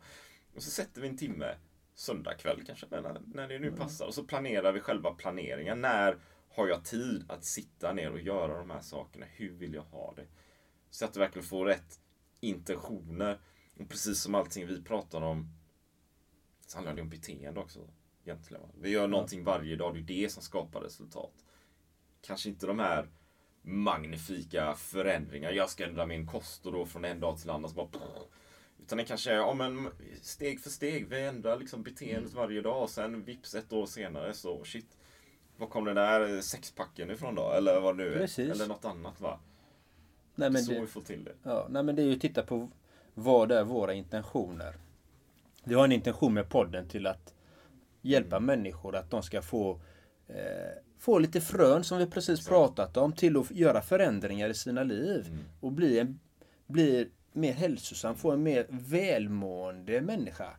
Och 0.56 0.64
så 0.64 0.70
sätter 0.70 1.02
vi 1.02 1.08
en 1.08 1.18
timme 1.18 1.56
söndag 1.94 2.34
kväll 2.34 2.64
kanske, 2.66 2.86
när, 2.90 3.22
när 3.34 3.48
det 3.48 3.60
nu 3.60 3.72
passar. 3.72 4.06
Och 4.06 4.14
så 4.14 4.24
planerar 4.24 4.72
vi 4.72 4.80
själva 4.80 5.12
planeringen. 5.12 5.82
När 5.82 6.18
har 6.50 6.68
jag 6.68 6.86
tid 6.86 7.26
att 7.30 7.46
sitta 7.46 7.94
ner 7.94 8.12
och 8.12 8.20
göra 8.20 8.58
de 8.58 8.70
här 8.70 8.82
sakerna? 8.82 9.26
Hur 9.26 9.52
vill 9.52 9.74
jag 9.74 9.82
ha 9.82 10.14
det? 10.16 10.26
Så 10.90 11.06
att 11.06 11.14
du 11.14 11.20
verkligen 11.20 11.48
får 11.48 11.66
rätt 11.66 12.00
intentioner. 12.40 13.40
Och 13.80 13.90
precis 13.90 14.22
som 14.22 14.36
allting 14.36 14.68
vi 14.68 14.82
pratar 14.84 15.22
om 15.22 15.50
så 16.68 16.78
handlar 16.78 16.94
det 16.94 17.02
om 17.02 17.10
beteende 17.10 17.60
också. 17.60 17.80
Egentligen. 18.26 18.64
Vi 18.82 18.90
gör 18.90 19.08
någonting 19.08 19.44
varje 19.44 19.76
dag, 19.76 19.94
det 19.94 20.00
är 20.00 20.24
det 20.24 20.30
som 20.30 20.44
skapar 20.44 20.82
resultat. 20.82 21.34
Kanske 22.22 22.50
inte 22.50 22.68
de 22.68 22.80
här 22.80 23.08
magnifika 23.62 24.74
förändringar. 24.74 25.52
Jag 25.52 25.70
ska 25.70 25.86
ändra 25.86 26.06
min 26.06 26.28
kost 26.28 26.66
och 26.66 26.72
då 26.72 26.86
från 26.86 27.06
en 27.06 27.20
dag 27.20 27.40
till 27.40 27.50
annan 27.50 27.70
så 27.70 27.76
bara 27.76 27.88
utan 28.82 28.98
det 28.98 29.04
kanske 29.04 29.32
är 29.32 29.36
ja, 29.36 29.54
men 29.54 29.90
steg 30.22 30.62
för 30.62 30.70
steg. 30.70 31.08
Vi 31.08 31.26
ändrar 31.26 31.60
liksom 31.60 31.84
beteendet 31.84 32.34
varje 32.34 32.62
dag 32.62 32.84
och 32.84 32.90
sen 32.90 33.24
vips 33.24 33.56
ett 33.56 33.74
år 33.74 33.86
senare 33.86 34.34
så 34.34 34.64
shit. 34.64 34.98
Var 35.58 35.68
kom 35.68 35.86
den 35.86 35.96
där 35.96 36.42
sexpacken 36.42 37.12
ifrån 37.12 37.36
då? 37.36 37.52
Eller 37.52 37.80
vad 37.80 37.98
det 37.98 38.04
nu 38.04 38.14
är. 38.14 38.18
Precis. 38.18 38.52
Eller 38.52 38.68
något 38.68 38.86
annat 38.86 39.22
va? 39.22 39.40
Nej, 40.36 40.50
men 40.50 40.64
så 40.64 40.72
det, 40.72 40.80
vi 40.80 40.88
får 40.88 41.02
till 41.02 41.24
det. 41.24 41.34
Ja, 41.44 41.68
nej 41.70 41.84
men 41.84 41.96
det 41.96 42.02
är 42.02 42.06
ju 42.06 42.16
att 42.16 42.22
titta 42.22 42.44
på 42.44 42.70
vad 43.14 43.52
är 43.52 43.64
våra 43.64 43.94
intentioner. 43.94 44.76
Vi 45.64 45.76
har 45.76 45.84
en 45.84 45.92
intention 45.92 46.34
med 46.34 46.50
podden 46.50 46.88
till 46.88 47.08
att 47.08 47.34
hjälpa 48.02 48.40
människor 48.40 48.96
att 48.96 49.12
de 49.12 49.24
ska 49.24 49.42
få 49.42 49.82
eh, 50.28 50.36
få 51.00 51.20
lite 51.20 51.42
frön 51.42 51.84
som 51.84 51.98
vi 51.98 52.06
precis 52.06 52.48
pratat 52.48 52.98
om 52.98 53.12
till 53.14 53.38
att 53.38 53.52
göra 53.52 53.82
förändringar 53.82 54.50
i 54.50 54.54
sina 54.54 54.84
liv 54.84 55.38
och 55.60 55.72
bli, 55.72 56.00
en, 56.00 56.20
bli 56.68 57.10
mer 57.34 57.54
hälsosam, 57.54 58.16
få 58.16 58.32
en 58.32 58.44
mer 58.44 58.66
välmående 58.70 60.02
människa. 60.02 60.50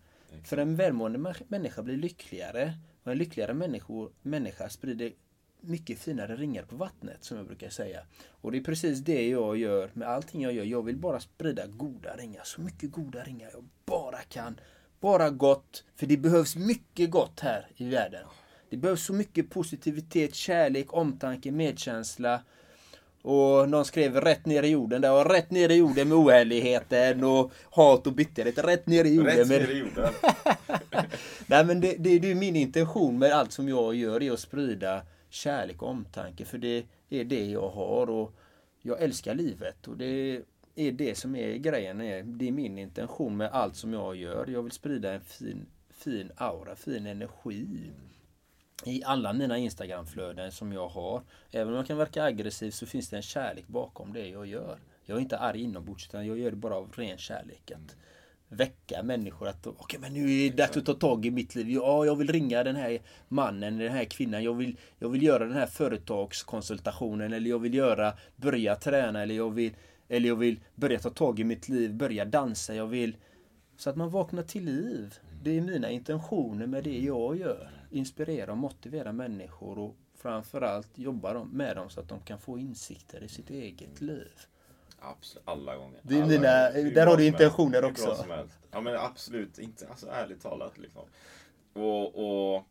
För 0.45 0.57
en 0.57 0.77
välmående 0.77 1.19
mä- 1.19 1.43
människa 1.49 1.83
blir 1.83 1.97
lyckligare 1.97 2.73
och 3.03 3.13
en 3.13 3.19
lyckligare 3.19 3.55
människo, 3.55 4.11
människa 4.23 4.69
sprider 4.69 5.13
mycket 5.61 5.99
finare 5.99 6.37
ringar 6.37 6.63
på 6.63 6.77
vattnet 6.77 7.25
som 7.25 7.37
jag 7.37 7.47
brukar 7.47 7.69
säga. 7.69 8.01
Och 8.31 8.53
det 8.53 8.59
är 8.59 8.65
precis 8.65 8.99
det 8.99 9.29
jag 9.29 9.57
gör 9.57 9.91
med 9.93 10.09
allting 10.09 10.43
jag 10.43 10.53
gör. 10.53 10.65
Jag 10.65 10.83
vill 10.85 10.97
bara 10.97 11.21
sprida 11.21 11.67
goda 11.67 12.17
ringar, 12.17 12.43
så 12.45 12.61
mycket 12.61 12.91
goda 12.93 13.23
ringar 13.25 13.51
jag 13.53 13.65
bara 13.85 14.19
kan. 14.19 14.61
Bara 15.01 15.31
gott, 15.31 15.85
för 15.97 16.07
det 16.07 16.17
behövs 16.17 16.57
mycket 16.57 17.11
gott 17.11 17.41
här 17.41 17.67
i 17.77 17.89
världen. 17.89 18.25
Det 18.71 18.77
behövs 18.77 19.05
så 19.05 19.13
mycket 19.13 19.51
positivitet, 19.51 20.35
kärlek, 20.35 20.95
omtanke, 20.95 21.51
medkänsla. 21.51 22.41
Och 23.23 23.69
någon 23.69 23.85
skrev 23.85 24.21
rätt 24.21 24.47
ner 24.47 24.63
i 24.63 24.69
jorden 24.69 25.01
där. 25.01 25.13
Och 25.13 25.31
rätt 25.31 25.51
ner 25.51 25.69
i 25.69 25.75
jorden 25.75 26.09
med 26.09 26.19
oärligheten 26.19 27.25
och 27.25 27.53
hat 27.71 28.07
och 28.07 28.13
bitterhet. 28.13 28.59
Rätt 28.59 28.87
ner 28.87 29.05
i 29.05 29.15
jorden 29.15 29.37
Rätt 29.37 29.49
med... 29.49 29.61
ner 29.61 29.71
i 29.71 29.79
jorden. 29.79 30.13
Nej 31.47 31.65
men 31.65 31.81
det, 31.81 31.95
det, 31.99 32.19
det 32.19 32.31
är 32.31 32.35
min 32.35 32.57
intention 32.57 33.19
med 33.19 33.33
allt 33.33 33.53
som 33.53 33.69
jag 33.69 33.95
gör 33.95 34.23
är 34.23 34.33
att 34.33 34.41
sprida 34.41 35.03
kärlek 35.31 35.83
och 35.83 35.89
omtanke. 35.89 36.45
För 36.45 36.59
det 36.59 36.85
är 37.11 37.25
det 37.25 37.45
jag 37.45 37.69
har 37.69 38.11
och 38.11 38.35
jag 38.83 39.03
älskar 39.03 39.35
livet. 39.35 39.89
Och 39.89 39.97
det 39.97 40.41
är 40.75 40.93
det 40.93 41.15
som 41.15 41.37
är 41.37 41.57
grejen. 41.57 41.99
Det 42.39 42.49
är 42.49 42.53
min 42.53 42.79
intention 42.79 43.37
med 43.37 43.51
allt 43.53 43.77
som 43.77 43.93
jag 43.93 44.17
gör. 44.17 44.47
Jag 44.47 44.63
vill 44.63 44.73
sprida 44.73 45.13
en 45.13 45.21
fin, 45.21 45.67
fin 45.91 46.33
aura, 46.37 46.77
fin 46.77 47.07
energi. 47.07 47.91
I 48.85 49.05
alla 49.05 49.33
mina 49.33 49.59
Instagramflöden 49.59 50.53
som 50.53 50.73
jag 50.73 50.89
har. 50.89 51.23
Även 51.51 51.69
om 51.69 51.75
jag 51.75 51.87
kan 51.87 51.99
verka 51.99 52.23
aggressiv 52.23 52.71
så 52.71 52.87
finns 52.87 53.09
det 53.09 53.17
en 53.17 53.23
kärlek 53.23 53.67
bakom 53.67 54.13
det 54.13 54.29
jag 54.29 54.47
gör. 54.47 54.79
Jag 55.05 55.17
är 55.17 55.21
inte 55.21 55.39
arg 55.39 55.63
inombords 55.63 56.07
utan 56.07 56.27
jag 56.27 56.39
gör 56.39 56.51
det 56.51 56.57
bara 56.57 56.77
av 56.77 56.93
ren 56.97 57.19
kärlek. 57.19 57.71
Att 57.71 57.97
väcka 58.49 59.03
människor 59.03 59.49
att 59.49 59.67
okej 59.67 60.01
men 60.01 60.13
nu 60.13 60.33
är 60.33 60.51
det 60.51 60.57
dags 60.57 60.77
att 60.77 60.87
ta 60.87 60.95
tag 60.95 61.27
i 61.27 61.31
mitt 61.31 61.55
liv. 61.55 61.71
Ja, 61.71 62.05
jag 62.05 62.17
vill 62.17 62.33
ringa 62.33 62.65
den 62.65 62.77
här 62.77 62.99
mannen, 63.29 63.79
den 63.79 63.93
här 63.93 64.05
kvinnan. 64.05 64.45
Jag 64.45 64.55
vill, 64.55 64.77
jag 64.99 65.09
vill 65.09 65.23
göra 65.23 65.45
den 65.45 65.57
här 65.57 65.67
företagskonsultationen 65.67 67.33
eller 67.33 67.51
jag 67.51 67.59
vill 67.59 67.75
göra, 67.75 68.13
börja 68.37 68.77
träna 68.77 69.23
eller 69.23 69.35
jag 69.35 69.51
vill, 69.51 69.73
eller 70.11 70.29
jag 70.29 70.37
vill 70.37 70.61
börja 70.75 70.99
ta 70.99 71.11
tag 71.11 71.41
i 71.41 71.45
mitt 71.45 71.69
liv, 71.69 71.95
börja 71.95 72.25
dansa. 72.25 72.75
Jag 72.75 72.87
vill 72.87 73.17
så 73.77 73.91
att 73.91 73.97
man 73.97 74.11
vaknar 74.11 74.43
till 74.43 74.65
liv. 74.65 75.15
Det 75.43 75.57
är 75.59 75.61
mina 75.61 75.91
intentioner 75.91 76.67
med 76.67 76.85
det 76.85 76.99
jag 76.99 77.37
gör. 77.37 77.71
Inspirera 77.91 78.53
och 78.53 78.59
motivera 78.59 79.13
människor 79.13 79.79
och 79.79 79.97
framförallt 80.15 80.99
jobba 80.99 81.45
med 81.45 81.77
dem 81.77 81.91
så 81.91 82.01
att 82.01 82.09
de 82.09 82.21
kan 82.21 82.39
få 82.39 82.59
insikter 82.59 83.23
i 83.23 83.29
sitt 83.29 83.51
eget 83.51 84.01
liv. 84.01 84.33
Absolut, 84.99 85.49
alla 85.49 85.77
gånger. 85.77 86.01
Det 86.03 86.19
är 86.19 86.27
mina- 86.27 86.71
gånger. 86.71 86.95
Där 86.95 87.07
har 87.07 87.17
du 87.17 87.27
intentioner 87.27 87.85
också. 87.85 88.27
Ja 88.71 88.81
men 88.81 88.97
absolut 88.97 89.59
inte. 89.59 89.89
Alltså 89.89 90.07
ärligt 90.11 90.43
talat 90.43 90.79
liksom. 90.79 91.03
Och, 91.73 92.55
och 92.55 92.65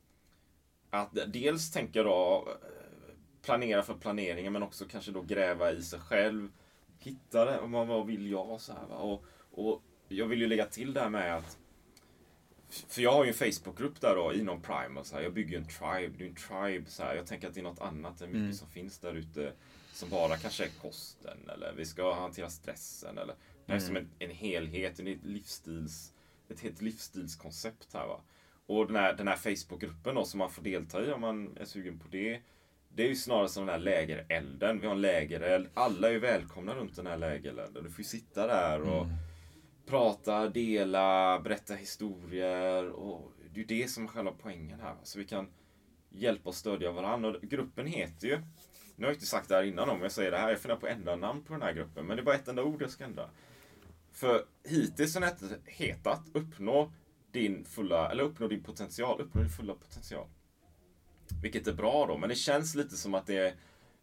att 0.89 1.17
dels 1.27 1.71
tänka 1.71 2.03
då 2.03 2.47
eh, 2.47 3.13
planera 3.41 3.83
för 3.83 3.93
planeringen 3.93 4.53
men 4.53 4.63
också 4.63 4.85
kanske 4.85 5.11
då 5.11 5.21
gräva 5.21 5.71
i 5.71 5.81
sig 5.81 5.99
själv. 5.99 6.49
Hitta 6.99 7.45
det, 7.45 7.59
vad, 7.63 7.87
vad 7.87 8.05
vill 8.07 8.31
jag? 8.31 8.61
Så 8.61 8.73
här, 8.73 8.85
va? 8.89 8.95
Och, 8.95 9.23
och 9.51 9.81
jag 10.07 10.25
vill 10.25 10.41
ju 10.41 10.47
lägga 10.47 10.65
till 10.65 10.93
det 10.93 10.99
här 11.01 11.09
med 11.09 11.35
att 11.35 11.57
för 12.87 13.01
jag 13.01 13.11
har 13.11 13.23
ju 13.23 13.27
en 13.29 13.53
Facebookgrupp 13.53 14.01
där 14.01 14.15
då 14.15 14.33
inom 14.33 14.61
Prime 14.61 14.99
och 14.99 15.05
så 15.05 15.15
här, 15.15 15.23
jag 15.23 15.33
bygger 15.33 15.51
ju 15.51 15.57
en 15.57 15.67
tribe. 15.67 16.13
Det 16.17 16.23
är 16.23 16.29
en 16.29 16.35
tribe 16.35 16.89
så 16.89 17.03
här. 17.03 17.15
Jag 17.15 17.27
tänker 17.27 17.47
att 17.47 17.53
det 17.53 17.59
är 17.59 17.63
något 17.63 17.81
annat 17.81 18.21
än 18.21 18.27
mycket 18.27 18.41
Mm. 18.41 18.53
som 18.53 18.67
finns 18.69 18.99
där 18.99 19.13
ute. 19.15 19.53
Som 19.93 20.09
bara 20.09 20.37
kanske 20.37 20.63
är 20.65 20.69
kosten 20.81 21.49
eller 21.49 21.73
vi 21.77 21.85
ska 21.85 22.13
hantera 22.13 22.49
stressen 22.49 23.17
eller 23.17 23.35
det 23.65 23.73
är 23.73 23.79
som 23.79 23.95
en, 23.97 24.09
en 24.19 24.29
helhet, 24.29 24.99
en 24.99 25.05
livsstils, 25.05 26.13
ett 26.49 26.59
helt 26.59 26.81
livsstilskoncept 26.81 27.93
här 27.93 28.07
va. 28.07 28.21
Och 28.65 28.87
den 28.87 28.95
här, 28.95 29.13
den 29.13 29.27
här 29.27 29.35
Facebookgruppen 29.35 30.15
då 30.15 30.25
som 30.25 30.37
man 30.37 30.49
får 30.49 30.61
delta 30.63 31.05
i 31.05 31.11
om 31.11 31.21
man 31.21 31.57
är 31.57 31.65
sugen 31.65 31.99
på 31.99 32.07
det. 32.11 32.41
Det 32.93 33.03
är 33.03 33.07
ju 33.07 33.15
snarare 33.15 33.49
som 33.49 33.65
den 33.65 33.73
här 33.73 33.79
lägerelden. 33.79 34.79
Vi 34.79 34.87
har 34.87 34.95
en 34.95 35.01
lägereld. 35.01 35.69
Alla 35.73 36.11
är 36.11 36.19
välkomna 36.19 36.75
runt 36.75 36.95
den 36.95 37.07
här 37.07 37.17
lägerelden. 37.17 37.83
Du 37.83 37.89
får 37.89 37.99
ju 37.99 38.03
sitta 38.03 38.47
där 38.47 38.81
och 38.81 39.07
prata, 39.85 40.49
dela, 40.49 41.39
berätta 41.39 41.73
historier. 41.73 42.89
Och 42.89 43.31
det 43.53 43.55
är 43.55 43.59
ju 43.59 43.81
det 43.81 43.87
som 43.87 44.03
är 44.03 44.07
själva 44.07 44.31
poängen 44.41 44.79
här. 44.79 44.95
Så 45.03 45.19
vi 45.19 45.25
kan 45.25 45.47
hjälpa 46.09 46.49
och 46.49 46.55
stödja 46.55 46.91
varandra. 46.91 47.29
Och 47.29 47.41
gruppen 47.41 47.87
heter 47.87 48.27
ju, 48.27 48.37
nu 48.95 49.05
har 49.05 49.11
jag 49.11 49.15
inte 49.15 49.25
sagt 49.25 49.49
det 49.49 49.55
här 49.55 49.63
innan 49.63 49.89
om 49.89 50.01
jag 50.01 50.11
säger 50.11 50.31
det 50.31 50.37
här, 50.37 50.49
jag 50.49 50.59
funderar 50.59 50.79
på 50.79 50.85
att 50.85 50.93
ändra 50.93 51.15
namn 51.15 51.43
på 51.43 51.53
den 51.53 51.61
här 51.61 51.73
gruppen. 51.73 52.05
Men 52.05 52.17
det 52.17 52.23
är 52.23 52.25
bara 52.25 52.35
ett 52.35 52.47
enda 52.47 52.63
ord 52.63 52.81
jag 52.81 52.89
ska 52.89 53.03
ändra. 53.03 53.29
För 54.11 54.45
hittills 54.63 55.15
har 55.15 55.21
den 55.21 55.61
hetat 55.65 56.21
Uppnå 56.33 56.91
din 57.31 57.65
fulla, 57.65 58.11
eller 58.11 58.23
uppnå 58.23 58.47
din 58.47 58.63
potential, 58.63 59.21
uppnå 59.21 59.41
din 59.41 59.49
fulla 59.49 59.73
potential. 59.73 60.27
Vilket 61.41 61.67
är 61.67 61.73
bra 61.73 62.05
då, 62.07 62.17
men 62.17 62.29
det 62.29 62.35
känns 62.35 62.75
lite 62.75 62.97
som 62.97 63.13
att 63.13 63.27
det 63.27 63.53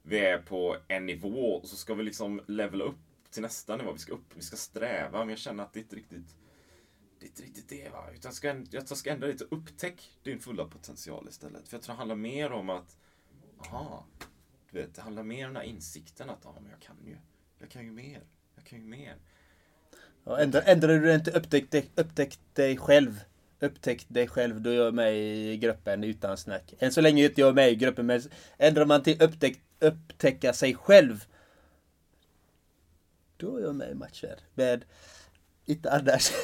vi 0.03 0.19
är 0.19 0.39
på 0.39 0.77
en 0.89 1.07
nivå 1.07 1.55
och 1.55 1.69
så 1.69 1.77
ska 1.77 1.95
vi 1.95 2.03
liksom 2.03 2.41
levela 2.47 2.85
upp 2.85 2.99
till 3.31 3.43
nästa 3.43 3.77
nivå. 3.77 3.93
Vi 3.93 3.99
ska 3.99 4.13
upp, 4.13 4.35
vi 4.35 4.43
ska 4.43 4.57
sträva, 4.57 5.19
men 5.19 5.29
jag 5.29 5.39
känner 5.39 5.65
att 5.65 5.73
det 5.73 5.81
inte 5.81 5.97
riktigt 5.97 6.37
det 7.19 7.27
är 7.27 7.29
inte 7.29 7.43
riktigt 7.43 7.69
det 7.69 7.89
va. 7.89 8.05
Utan 8.15 8.29
jag 8.29 8.35
ska, 8.35 8.65
jag 8.71 8.89
ska 8.99 9.11
ändra 9.11 9.27
lite, 9.27 9.45
upptäck 9.45 10.11
din 10.23 10.41
fulla 10.41 10.65
potential 10.65 11.29
istället. 11.29 11.69
För 11.69 11.77
jag 11.77 11.83
tror 11.83 11.95
det 11.95 11.99
handlar 11.99 12.17
mer 12.17 12.53
om 12.53 12.71
att, 12.71 12.97
aha, 13.59 14.07
du 14.71 14.81
vet, 14.81 14.95
det 14.95 15.03
handlar 15.03 15.23
mer 15.23 15.47
om 15.47 15.55
den 15.55 15.63
här 15.63 15.69
insikten 15.69 16.31
att, 16.31 16.41
ja 16.45 16.55
men 16.61 16.71
jag 16.71 16.81
kan 16.81 16.97
ju, 17.07 17.17
jag 17.59 17.71
kan 17.71 17.85
ju 17.85 17.91
mer, 17.91 18.23
jag 18.55 18.65
kan 18.65 18.79
ju 18.79 18.85
mer. 18.85 19.17
Ja, 20.25 20.39
ändrar, 20.39 20.63
ändrar 20.67 20.99
du 20.99 21.15
inte 21.15 21.31
upptäck, 21.31 21.71
dig- 21.71 21.91
upptäck 21.95 22.39
dig 22.53 22.77
själv. 22.77 23.21
Upptäck 23.61 24.05
dig 24.09 24.29
själv, 24.29 24.61
då 24.61 24.71
är 24.71 24.75
jag 24.75 24.95
med 24.95 25.17
i 25.17 25.57
gruppen 25.57 26.05
utan 26.05 26.37
snack. 26.37 26.75
Än 26.79 26.93
så 26.93 27.01
länge 27.01 27.23
är 27.23 27.29
inte 27.29 27.41
jag 27.41 27.55
med 27.55 27.71
i 27.71 27.75
gruppen, 27.75 28.07
men 28.07 28.23
ändrar 28.59 28.85
man 28.85 29.03
till 29.03 29.23
upptäck, 29.23 29.59
upptäcka 29.81 30.53
sig 30.53 30.75
själv. 30.75 31.25
Då 33.37 33.57
är 33.57 33.63
jag 33.63 33.75
med 33.75 33.91
i 33.91 33.95
matcher. 33.95 34.37
Men 34.55 34.85
inte 35.65 35.91
annars. 35.91 36.33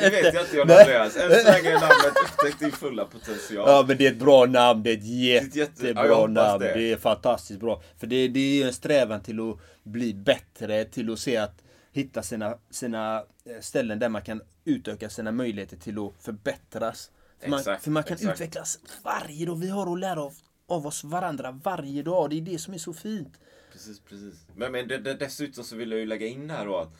Det 0.00 0.10
vet 0.10 0.34
jag 0.34 0.44
inte 0.44 0.56
John. 0.56 0.70
Andreas. 0.70 1.16
Än 1.16 1.30
så 1.30 1.52
länge 1.52 1.68
är 1.70 1.80
namnet 1.80 2.16
Upptäck 2.24 2.58
din 2.58 2.72
fulla 2.72 3.04
potential. 3.04 3.64
Ja 3.66 3.84
men 3.88 3.96
det 3.96 4.06
är 4.06 4.10
ett 4.10 4.18
bra 4.18 4.46
namn, 4.46 4.82
det 4.82 4.90
är 4.90 4.96
ett 4.96 5.06
jätte- 5.06 5.58
jättebra 5.58 6.06
ja, 6.06 6.26
namn. 6.26 6.60
det. 6.60 6.74
Det. 6.74 6.92
är 6.92 6.96
fantastiskt 6.96 7.60
bra. 7.60 7.82
För 7.98 8.06
det, 8.06 8.28
det 8.28 8.40
är 8.40 8.54
ju 8.54 8.62
en 8.62 8.72
strävan 8.72 9.22
till 9.22 9.40
att 9.50 9.58
bli 9.82 10.14
bättre, 10.14 10.84
till 10.84 11.12
att 11.12 11.18
se 11.18 11.36
att 11.36 11.62
hitta 11.92 12.22
sina, 12.22 12.58
sina 12.70 13.24
eh, 13.44 13.60
ställen 13.60 13.98
där 13.98 14.08
man 14.08 14.22
kan 14.22 14.42
utöka 14.64 15.10
sina 15.10 15.32
möjligheter 15.32 15.76
till 15.76 15.98
att 15.98 16.12
förbättras. 16.24 17.10
För 17.38 17.50
man, 17.50 17.58
Exakt, 17.58 17.84
för 17.84 17.90
man 17.90 18.02
kan 18.02 18.14
exakt. 18.14 18.34
utvecklas 18.34 18.78
varje 19.02 19.46
dag. 19.46 19.56
Vi 19.58 19.68
har 19.68 19.92
att 19.92 19.98
lära 19.98 20.22
av, 20.22 20.34
av 20.66 20.86
oss 20.86 21.04
varandra 21.04 21.60
varje 21.64 22.02
dag. 22.02 22.30
Det 22.30 22.36
är 22.36 22.40
det 22.40 22.58
som 22.58 22.74
är 22.74 22.78
så 22.78 22.92
fint. 22.94 23.40
Precis, 23.72 24.00
precis. 24.00 24.34
Men, 24.56 24.72
men 24.72 24.88
dessutom 24.88 25.64
så 25.64 25.76
vill 25.76 25.90
jag 25.90 26.00
ju 26.00 26.06
lägga 26.06 26.26
in 26.26 26.50
här 26.50 26.66
då 26.66 26.76
att 26.76 26.92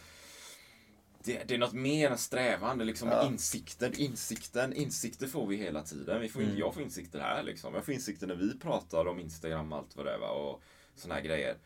det, 1.24 1.48
det 1.48 1.54
är 1.54 1.58
något 1.58 1.72
mer 1.72 2.10
än 2.10 2.18
strävan. 2.18 2.78
Det 2.78 2.84
är 2.84 2.86
liksom 2.86 3.12
insikten, 3.26 3.92
insikten, 3.96 4.72
insikter 4.72 5.26
får 5.26 5.46
vi 5.46 5.56
hela 5.56 5.82
tiden. 5.82 6.20
Vi 6.20 6.28
får, 6.28 6.42
Mm. 6.42 6.58
Jag 6.58 6.74
får 6.74 6.82
insikter 6.82 7.20
här 7.20 7.42
liksom. 7.42 7.74
Jag 7.74 7.84
får 7.84 7.94
insikter 7.94 8.26
när 8.26 8.34
vi 8.34 8.58
pratar 8.58 9.06
om 9.06 9.20
Instagram 9.20 9.72
och 9.72 9.78
allt 9.78 9.96
vad 9.96 10.06
det 10.06 10.12
är 10.12 10.18
va? 10.18 10.28
och 10.30 10.62
såna 10.96 11.14
här 11.14 11.22
grejer. 11.22 11.56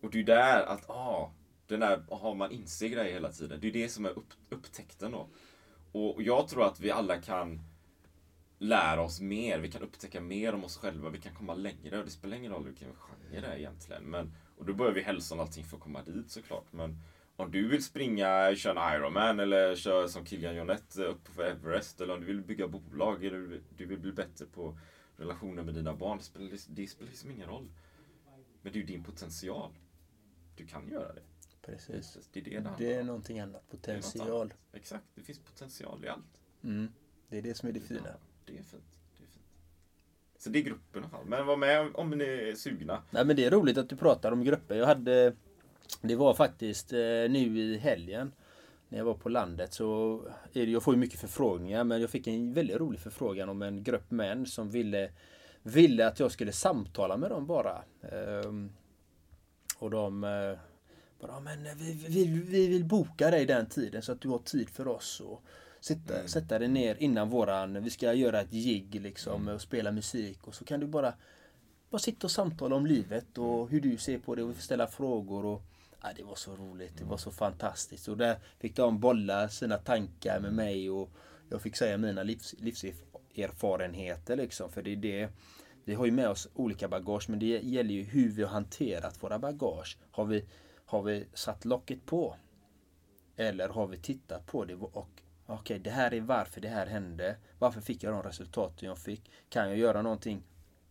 Och 0.00 0.10
det 0.10 0.16
är 0.16 0.18
ju 0.18 0.24
där 0.24 0.62
att, 0.62 0.90
ah, 0.90 1.32
den 1.66 1.80
där, 1.80 2.02
har 2.10 2.34
man 2.34 2.50
inser 2.52 2.88
grejer 2.88 3.12
hela 3.12 3.32
tiden. 3.32 3.58
Det 3.60 3.68
är 3.68 3.72
det 3.72 3.88
som 3.88 4.04
är 4.04 4.18
upp, 4.18 4.32
upptäckten 4.48 5.12
då. 5.12 5.28
Och 5.92 6.22
jag 6.22 6.48
tror 6.48 6.66
att 6.66 6.80
vi 6.80 6.90
alla 6.90 7.20
kan 7.20 7.60
lära 8.58 9.02
oss 9.02 9.20
mer. 9.20 9.58
Vi 9.58 9.70
kan 9.70 9.82
upptäcka 9.82 10.20
mer 10.20 10.54
om 10.54 10.64
oss 10.64 10.76
själva. 10.76 11.10
Vi 11.10 11.20
kan 11.20 11.34
komma 11.34 11.54
längre. 11.54 11.98
Och 11.98 12.04
det 12.04 12.10
spelar 12.10 12.36
ingen 12.36 12.52
roll 12.52 12.64
vilken 12.64 12.94
genre 12.94 13.40
det 13.40 13.46
är 13.46 13.56
egentligen. 13.58 14.02
Men, 14.04 14.32
och 14.58 14.64
då 14.64 14.72
behöver 14.74 14.94
vi 14.94 15.02
hälsan 15.02 15.38
och 15.40 15.46
allting 15.46 15.64
för 15.64 15.76
att 15.76 15.82
komma 15.82 16.02
dit 16.02 16.30
såklart. 16.30 16.72
Men 16.72 16.98
om 17.36 17.50
du 17.50 17.68
vill 17.68 17.84
springa, 17.84 18.54
köra 18.56 18.92
en 18.92 18.96
Ironman 19.00 19.40
eller 19.40 19.76
köra 19.76 20.08
som 20.08 20.26
Kilian 20.26 20.56
Jornet 20.56 20.96
upp 20.96 21.28
för 21.28 21.42
Everest. 21.42 22.00
Eller 22.00 22.14
om 22.14 22.20
du 22.20 22.26
vill 22.26 22.42
bygga 22.42 22.68
bolag. 22.68 23.24
Eller 23.24 23.38
du 23.38 23.46
vill- 23.46 23.62
du 23.76 23.86
vill 23.86 23.98
bli 23.98 24.12
bättre 24.12 24.46
på 24.46 24.78
relationer 25.16 25.62
med 25.62 25.74
dina 25.74 25.94
barn. 25.94 26.18
Det 26.18 26.24
spelar, 26.24 26.50
det 26.68 26.86
spelar 26.86 27.10
liksom 27.10 27.30
ingen 27.30 27.48
roll. 27.48 27.68
Men 28.62 28.72
det 28.72 28.78
är 28.78 28.80
ju 28.80 28.86
din 28.86 29.04
potential. 29.04 29.70
Du 30.56 30.66
kan 30.66 30.88
göra 30.88 31.12
det. 31.12 31.22
Precis. 31.66 32.18
Det 32.32 32.40
är 32.40 32.44
det 32.44 32.70
det 32.78 32.94
är 32.94 33.04
någonting 33.04 33.40
annat. 33.40 33.52
Något 33.52 33.70
Potential. 33.70 34.40
annat. 34.40 34.52
Exakt, 34.72 35.04
det 35.14 35.22
finns 35.22 35.38
potential 35.38 36.04
i 36.04 36.08
allt. 36.08 36.40
Mm. 36.64 36.92
Det 37.28 37.38
är 37.38 37.42
det 37.42 37.54
som 37.54 37.68
är 37.68 37.72
det 37.72 37.80
fina. 37.80 38.00
Ja, 38.04 38.18
det 38.44 38.52
är 38.52 38.62
fint. 38.62 38.84
Det 39.18 39.24
är 39.24 39.28
fint. 39.28 39.46
Så 40.38 40.50
det 40.50 40.58
är 40.58 40.62
gruppen 40.62 41.02
i 41.02 41.06
alla 41.06 41.08
fall. 41.08 41.26
Men 41.26 41.46
var 41.46 41.56
med 41.56 41.80
om, 41.80 41.96
om 41.96 42.10
ni 42.10 42.24
är 42.24 42.54
sugna. 42.54 43.02
Nej 43.10 43.24
men 43.24 43.36
det 43.36 43.44
är 43.44 43.50
roligt 43.50 43.78
att 43.78 43.88
du 43.88 43.96
pratar 43.96 44.32
om 44.32 44.44
grupper. 44.44 44.74
Jag 44.74 44.86
hade 44.86 45.34
Det 46.00 46.16
var 46.16 46.34
faktiskt 46.34 46.92
eh, 46.92 46.98
nu 46.98 47.58
i 47.58 47.78
helgen 47.78 48.32
När 48.88 48.98
jag 48.98 49.04
var 49.04 49.14
på 49.14 49.28
landet 49.28 49.72
så 49.72 50.20
är 50.52 50.66
det, 50.66 50.72
Jag 50.72 50.82
får 50.82 50.94
ju 50.94 51.00
mycket 51.00 51.20
förfrågningar 51.20 51.84
men 51.84 52.00
jag 52.00 52.10
fick 52.10 52.26
en 52.26 52.52
väldigt 52.52 52.76
rolig 52.76 53.00
förfrågan 53.00 53.48
om 53.48 53.62
en 53.62 53.82
grupp 53.82 54.10
män 54.10 54.46
som 54.46 54.70
ville 54.70 55.10
Ville 55.62 56.06
att 56.06 56.20
jag 56.20 56.32
skulle 56.32 56.52
samtala 56.52 57.16
med 57.16 57.30
dem 57.30 57.46
bara. 57.46 57.82
Ehm, 58.02 58.72
och 59.78 59.90
de 59.90 60.24
eh, 60.24 60.58
bara, 61.20 61.32
"Ja, 61.32 61.40
men 61.40 61.78
vi, 61.78 61.92
vi, 62.08 62.26
vi 62.26 62.66
vill 62.66 62.84
boka 62.84 63.30
dig 63.30 63.46
den 63.46 63.66
tiden 63.66 64.02
så 64.02 64.12
att 64.12 64.20
du 64.20 64.28
har 64.28 64.38
tid 64.38 64.68
för 64.70 64.88
oss. 64.88 65.20
Och 65.20 65.42
sitta, 65.80 66.28
sätta 66.28 66.58
dig 66.58 66.68
ner 66.68 66.96
innan 66.98 67.30
våran, 67.30 67.82
vi 67.82 67.90
ska 67.90 68.12
göra 68.12 68.40
ett 68.40 68.50
gig 68.50 69.00
liksom 69.00 69.48
och 69.48 69.60
spela 69.60 69.92
musik 69.92 70.46
och 70.46 70.54
så 70.54 70.64
kan 70.64 70.80
du 70.80 70.86
bara 70.86 71.14
bara 71.90 71.98
sitta 71.98 72.26
och 72.26 72.30
samtala 72.30 72.76
om 72.76 72.86
livet 72.86 73.38
och 73.38 73.68
hur 73.68 73.80
du 73.80 73.96
ser 73.96 74.18
på 74.18 74.34
det 74.34 74.42
och 74.42 74.56
ställa 74.56 74.86
frågor. 74.86 75.44
Och, 75.44 75.62
ja, 76.02 76.08
det 76.16 76.22
var 76.22 76.34
så 76.34 76.56
roligt, 76.56 76.98
det 76.98 77.04
var 77.04 77.16
så 77.16 77.30
fantastiskt. 77.30 78.08
Och 78.08 78.16
där 78.16 78.38
fick 78.58 78.76
de 78.76 79.00
bolla 79.00 79.48
sina 79.48 79.78
tankar 79.78 80.40
med 80.40 80.52
mig 80.52 80.90
och 80.90 81.10
jag 81.50 81.62
fick 81.62 81.76
säga 81.76 81.98
mina 81.98 82.22
livs, 82.22 82.54
livserfarenheter 82.58 84.36
liksom. 84.36 84.72
För 84.72 84.82
det 84.82 84.92
är 84.92 84.96
det, 84.96 85.28
vi 85.84 85.94
har 85.94 86.06
ju 86.06 86.12
med 86.12 86.28
oss 86.28 86.48
olika 86.54 86.88
bagage 86.88 87.28
men 87.28 87.38
det 87.38 87.46
gäller 87.46 87.94
ju 87.94 88.02
hur 88.02 88.28
vi 88.28 88.42
har 88.42 88.50
hanterat 88.50 89.22
våra 89.22 89.38
bagage. 89.38 89.98
Har 90.10 90.24
vi, 90.24 90.44
har 90.84 91.02
vi 91.02 91.26
satt 91.34 91.64
locket 91.64 92.06
på? 92.06 92.36
Eller 93.36 93.68
har 93.68 93.86
vi 93.86 93.98
tittat 93.98 94.46
på 94.46 94.64
det 94.64 94.74
och 94.74 95.22
okej, 95.46 95.78
det 95.78 95.90
här 95.90 96.14
är 96.14 96.20
varför 96.20 96.60
det 96.60 96.68
här 96.68 96.86
hände. 96.86 97.36
Varför 97.58 97.80
fick 97.80 98.02
jag 98.02 98.12
de 98.12 98.22
resultaten 98.22 98.88
jag 98.88 98.98
fick? 98.98 99.30
Kan 99.48 99.68
jag 99.68 99.78
göra 99.78 100.02
någonting? 100.02 100.42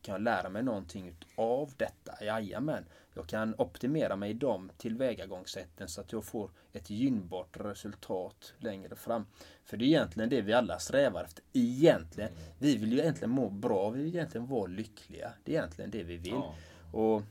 Kan 0.02 0.14
jag 0.14 0.22
lära 0.22 0.50
mig 0.50 0.64
någonting 0.64 1.16
av 1.36 1.74
detta? 1.78 2.26
Jajamän. 2.26 2.86
Jag 3.14 3.28
kan 3.28 3.56
optimera 3.58 4.16
mig 4.16 4.32
i 4.32 4.34
de 4.34 4.72
tillvägagångssätten 4.78 5.88
så 5.88 6.02
att 6.02 6.12
jag 6.12 6.24
får 6.24 6.52
ett 6.74 6.90
gynnbart 6.90 7.58
resultat 7.60 8.54
längre 8.58 8.96
fram. 8.96 9.26
För 9.64 9.78
det 9.78 9.86
är 9.86 9.88
egentligen 9.88 10.30
det 10.30 10.42
vi 10.42 10.54
alla 10.54 10.80
strävar 10.80 11.24
efter. 11.24 11.44
Egentligen. 11.54 12.32
Vi 12.60 12.78
vill 12.78 12.94
ju 12.94 13.00
egentligen 13.00 13.30
må 13.30 13.50
bra. 13.50 13.90
Vi 13.90 14.04
vill 14.04 14.16
egentligen 14.16 14.48
vara 14.48 14.68
lyckliga. 14.68 15.34
Det 15.44 15.56
är 15.56 15.60
egentligen 15.60 15.92
det 15.92 16.04
vi 16.04 16.18
vill. 16.18 16.32
Ja. 16.32 16.56
Och 16.92 17.22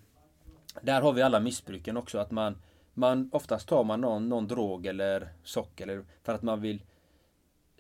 där 0.81 1.01
har 1.01 1.13
vi 1.13 1.23
alla 1.23 1.41
missbruken 1.41 1.97
också. 1.97 2.19
Att 2.19 2.31
man, 2.31 2.57
man 2.95 3.31
oftast 3.33 3.69
tar 3.69 3.85
man 3.85 4.01
någon, 4.01 4.29
någon 4.29 4.49
drog 4.49 4.87
eller 4.87 5.29
socker 5.45 5.85
eller, 5.85 6.05
för 6.23 6.35
att 6.35 6.43
man 6.43 6.61
vill 6.61 6.83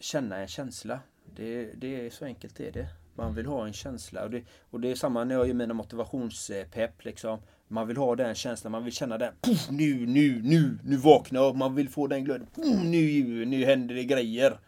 känna 0.00 0.36
en 0.36 0.48
känsla. 0.48 1.00
Det, 1.36 1.72
det 1.76 2.06
är 2.06 2.10
så 2.10 2.24
enkelt 2.24 2.60
är 2.60 2.72
det. 2.72 2.88
Man 3.14 3.34
vill 3.34 3.46
ha 3.46 3.66
en 3.66 3.72
känsla. 3.72 4.24
Och 4.24 4.30
det, 4.30 4.44
och 4.70 4.80
det 4.80 4.90
är 4.90 4.94
samma 4.94 5.24
när 5.24 5.34
jag 5.34 5.46
gör 5.46 5.54
mina 5.54 5.74
motivationspepp. 5.74 7.04
Liksom. 7.04 7.38
Man 7.68 7.88
vill 7.88 7.96
ha 7.96 8.16
den 8.16 8.34
känslan. 8.34 8.72
Man 8.72 8.84
vill 8.84 8.92
känna 8.92 9.18
den. 9.18 9.34
Puff, 9.40 9.70
nu, 9.70 10.06
nu, 10.06 10.42
nu, 10.42 10.78
nu 10.84 10.96
vaknar 10.96 11.40
jag. 11.40 11.56
Man 11.56 11.74
vill 11.74 11.88
få 11.88 12.06
den 12.06 12.24
glöden. 12.24 12.46
Nu, 12.84 13.44
nu 13.46 13.64
händer 13.64 13.94
det 13.94 14.04
grejer. 14.04 14.58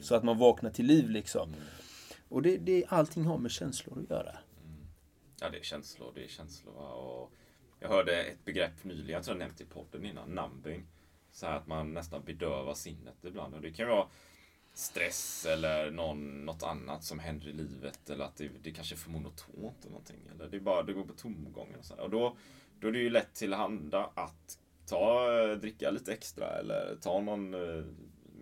Så 0.00 0.14
att 0.14 0.24
man 0.24 0.38
vaknar 0.38 0.70
till 0.70 0.86
liv 0.86 1.10
liksom. 1.10 1.54
Och 2.28 2.42
det, 2.42 2.56
det, 2.56 2.84
allting 2.88 3.24
har 3.24 3.38
med 3.38 3.50
känslor 3.50 3.98
att 3.98 4.10
göra. 4.10 4.36
Ja, 5.40 5.50
det 5.50 5.58
är 5.58 5.62
känslor. 5.62 6.12
Det 6.14 6.24
är 6.24 6.28
känslor. 6.28 6.74
Och 6.74 7.32
jag 7.80 7.88
hörde 7.88 8.22
ett 8.24 8.44
begrepp 8.44 8.84
nyligen, 8.84 9.10
jag 9.10 9.24
tror 9.24 9.36
jag 9.36 9.38
nämnt 9.38 9.60
i 9.60 9.64
podden 9.64 10.04
innan, 10.04 10.28
numbing. 10.28 10.86
Så 11.32 11.46
här 11.46 11.56
att 11.56 11.66
man 11.66 11.94
nästan 11.94 12.24
bedövar 12.24 12.74
sinnet 12.74 13.24
ibland. 13.24 13.54
Och 13.54 13.60
det 13.60 13.70
kan 13.72 13.88
vara 13.88 14.06
stress 14.74 15.46
eller 15.46 15.90
någon, 15.90 16.44
något 16.44 16.62
annat 16.62 17.04
som 17.04 17.18
händer 17.18 17.48
i 17.48 17.52
livet 17.52 18.10
eller 18.10 18.24
att 18.24 18.36
det, 18.36 18.50
det 18.62 18.70
kanske 18.70 18.94
är 18.94 18.96
för 18.96 19.10
monotont 19.10 19.76
eller 19.80 19.90
någonting. 19.90 20.20
Eller 20.34 20.48
det, 20.48 20.56
är 20.56 20.60
bara, 20.60 20.82
det 20.82 20.92
går 20.92 21.04
på 21.04 21.12
tomgången 21.12 21.78
och 21.78 21.84
så 21.84 21.94
här. 21.94 22.02
Och 22.02 22.10
då, 22.10 22.36
då 22.80 22.88
är 22.88 22.92
det 22.92 22.98
ju 22.98 23.10
lätt 23.10 23.34
tillhanda 23.34 24.10
att 24.14 24.58
ta, 24.86 25.30
dricka 25.54 25.90
lite 25.90 26.12
extra 26.12 26.58
eller 26.58 26.96
ta 27.00 27.20
någon, 27.20 27.54
eh, 27.54 27.84